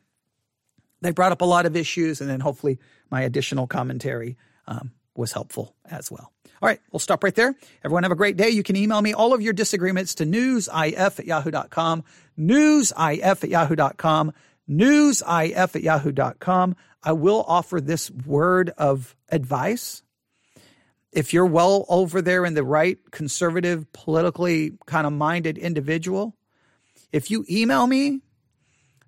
they 1.01 1.13
brought 1.13 1.33
up 1.33 1.41
a 1.41 1.47
lot 1.47 1.67
of 1.67 1.77
issues, 1.77 2.21
and 2.21 2.29
then 2.29 2.41
hopefully 2.41 2.79
my 3.11 3.23
additional 3.23 3.67
commentary 3.67 4.37
um, 4.67 4.93
was 5.17 5.33
helpful 5.33 5.75
as 5.91 6.11
well. 6.11 6.33
All 6.63 6.67
right, 6.67 6.81
we'll 6.93 7.01
stop 7.01 7.25
right 7.25 7.35
there. 7.35 7.55
Everyone 7.83 8.03
have 8.03 8.13
a 8.13 8.17
great 8.17 8.37
day. 8.37 8.51
You 8.51 8.63
can 8.63 8.77
email 8.77 9.01
me 9.01 9.15
all 9.15 9.33
of 9.33 9.41
your 9.41 9.55
disagreements 9.55 10.15
to 10.17 10.27
newsif 10.27 11.19
at 11.19 11.25
yahoo.com, 11.25 12.05
newsif 12.39 13.25
at 13.25 13.49
yahoo.com, 13.49 14.33
newsif 14.69 15.75
at 15.75 15.83
yahoo.com. 15.83 16.77
I 17.03 17.13
will 17.13 17.45
offer 17.49 17.81
this 17.81 18.11
word 18.11 18.71
of 18.77 19.17
advice. 19.31 20.03
If 21.13 21.33
you're 21.33 21.47
well 21.47 21.87
over 21.89 22.21
there 22.21 22.45
in 22.45 22.53
the 22.53 22.63
right, 22.63 22.99
conservative, 23.11 23.91
politically 23.95 24.73
kind 24.85 25.07
of 25.07 25.15
minded 25.15 25.57
individual, 25.57 26.37
if 27.11 27.31
you 27.31 27.47
email 27.51 27.87
me 27.87 28.21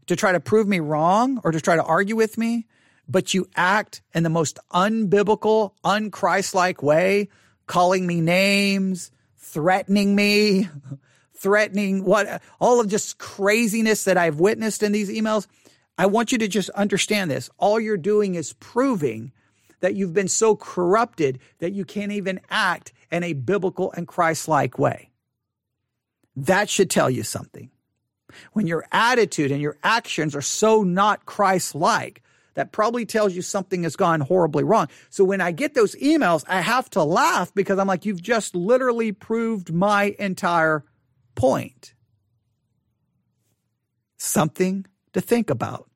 to 0.06 0.16
try 0.16 0.32
to 0.32 0.40
prove 0.40 0.66
me 0.66 0.80
wrong 0.80 1.38
or 1.44 1.52
to 1.52 1.60
try 1.60 1.76
to 1.76 1.84
argue 1.84 2.16
with 2.16 2.38
me, 2.38 2.66
but 3.06 3.34
you 3.34 3.46
act 3.54 4.00
in 4.14 4.22
the 4.22 4.30
most 4.30 4.58
unbiblical, 4.72 5.72
unchristlike 5.84 6.82
way, 6.82 7.28
calling 7.72 8.06
me 8.06 8.20
names, 8.20 9.10
threatening 9.38 10.14
me, 10.14 10.68
threatening 11.34 12.04
what 12.04 12.42
all 12.60 12.80
of 12.80 12.86
just 12.86 13.16
craziness 13.16 14.04
that 14.04 14.18
I've 14.18 14.38
witnessed 14.38 14.82
in 14.82 14.92
these 14.92 15.08
emails. 15.08 15.46
I 15.96 16.04
want 16.04 16.32
you 16.32 16.38
to 16.38 16.48
just 16.48 16.68
understand 16.70 17.30
this. 17.30 17.48
All 17.56 17.80
you're 17.80 17.96
doing 17.96 18.34
is 18.34 18.52
proving 18.60 19.32
that 19.80 19.94
you've 19.94 20.12
been 20.12 20.28
so 20.28 20.54
corrupted 20.54 21.38
that 21.60 21.72
you 21.72 21.86
can't 21.86 22.12
even 22.12 22.42
act 22.50 22.92
in 23.10 23.22
a 23.22 23.32
biblical 23.32 23.90
and 23.92 24.06
Christ-like 24.06 24.78
way. 24.78 25.08
That 26.36 26.68
should 26.68 26.90
tell 26.90 27.08
you 27.08 27.22
something. 27.22 27.70
When 28.52 28.66
your 28.66 28.84
attitude 28.92 29.50
and 29.50 29.62
your 29.62 29.78
actions 29.82 30.36
are 30.36 30.42
so 30.42 30.82
not 30.82 31.24
Christ-like, 31.24 32.22
that 32.54 32.72
probably 32.72 33.06
tells 33.06 33.34
you 33.34 33.42
something 33.42 33.82
has 33.82 33.96
gone 33.96 34.20
horribly 34.20 34.64
wrong. 34.64 34.88
So 35.10 35.24
when 35.24 35.40
I 35.40 35.52
get 35.52 35.74
those 35.74 35.94
emails, 35.96 36.44
I 36.46 36.60
have 36.60 36.90
to 36.90 37.02
laugh 37.02 37.54
because 37.54 37.78
I'm 37.78 37.86
like, 37.86 38.04
you've 38.04 38.22
just 38.22 38.54
literally 38.54 39.12
proved 39.12 39.72
my 39.72 40.14
entire 40.18 40.84
point. 41.34 41.94
Something 44.16 44.86
to 45.12 45.20
think 45.20 45.50
about 45.50 45.88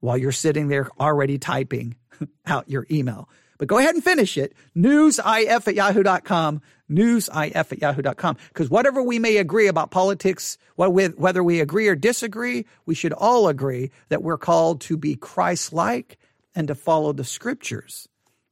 while 0.00 0.18
you're 0.18 0.32
sitting 0.32 0.68
there 0.68 0.88
already 1.00 1.38
typing 1.38 1.96
out 2.46 2.68
your 2.68 2.86
email. 2.90 3.28
But 3.62 3.68
go 3.68 3.78
ahead 3.78 3.94
and 3.94 4.02
finish 4.02 4.36
it. 4.36 4.54
Newsif 4.76 5.68
at 5.68 5.74
yahoo.com. 5.76 6.62
Newsif 6.90 7.54
at 7.54 7.78
yahoo.com. 7.80 8.36
Because 8.48 8.68
whatever 8.68 9.00
we 9.04 9.20
may 9.20 9.36
agree 9.36 9.68
about 9.68 9.92
politics, 9.92 10.58
whether 10.74 11.44
we 11.44 11.60
agree 11.60 11.86
or 11.86 11.94
disagree, 11.94 12.66
we 12.86 12.96
should 12.96 13.12
all 13.12 13.46
agree 13.46 13.92
that 14.08 14.20
we're 14.20 14.36
called 14.36 14.80
to 14.80 14.96
be 14.96 15.14
Christ 15.14 15.72
like 15.72 16.18
and 16.56 16.66
to 16.66 16.74
follow 16.74 17.12
the 17.12 17.22
scriptures, 17.22 18.08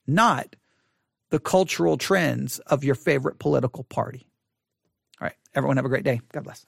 not 0.06 0.54
the 1.30 1.40
cultural 1.40 1.96
trends 1.96 2.60
of 2.60 2.84
your 2.84 2.94
favorite 2.94 3.40
political 3.40 3.82
party. 3.82 4.28
All 5.20 5.26
right. 5.26 5.34
Everyone 5.56 5.76
have 5.76 5.86
a 5.86 5.88
great 5.88 6.04
day. 6.04 6.20
God 6.30 6.44
bless. 6.44 6.64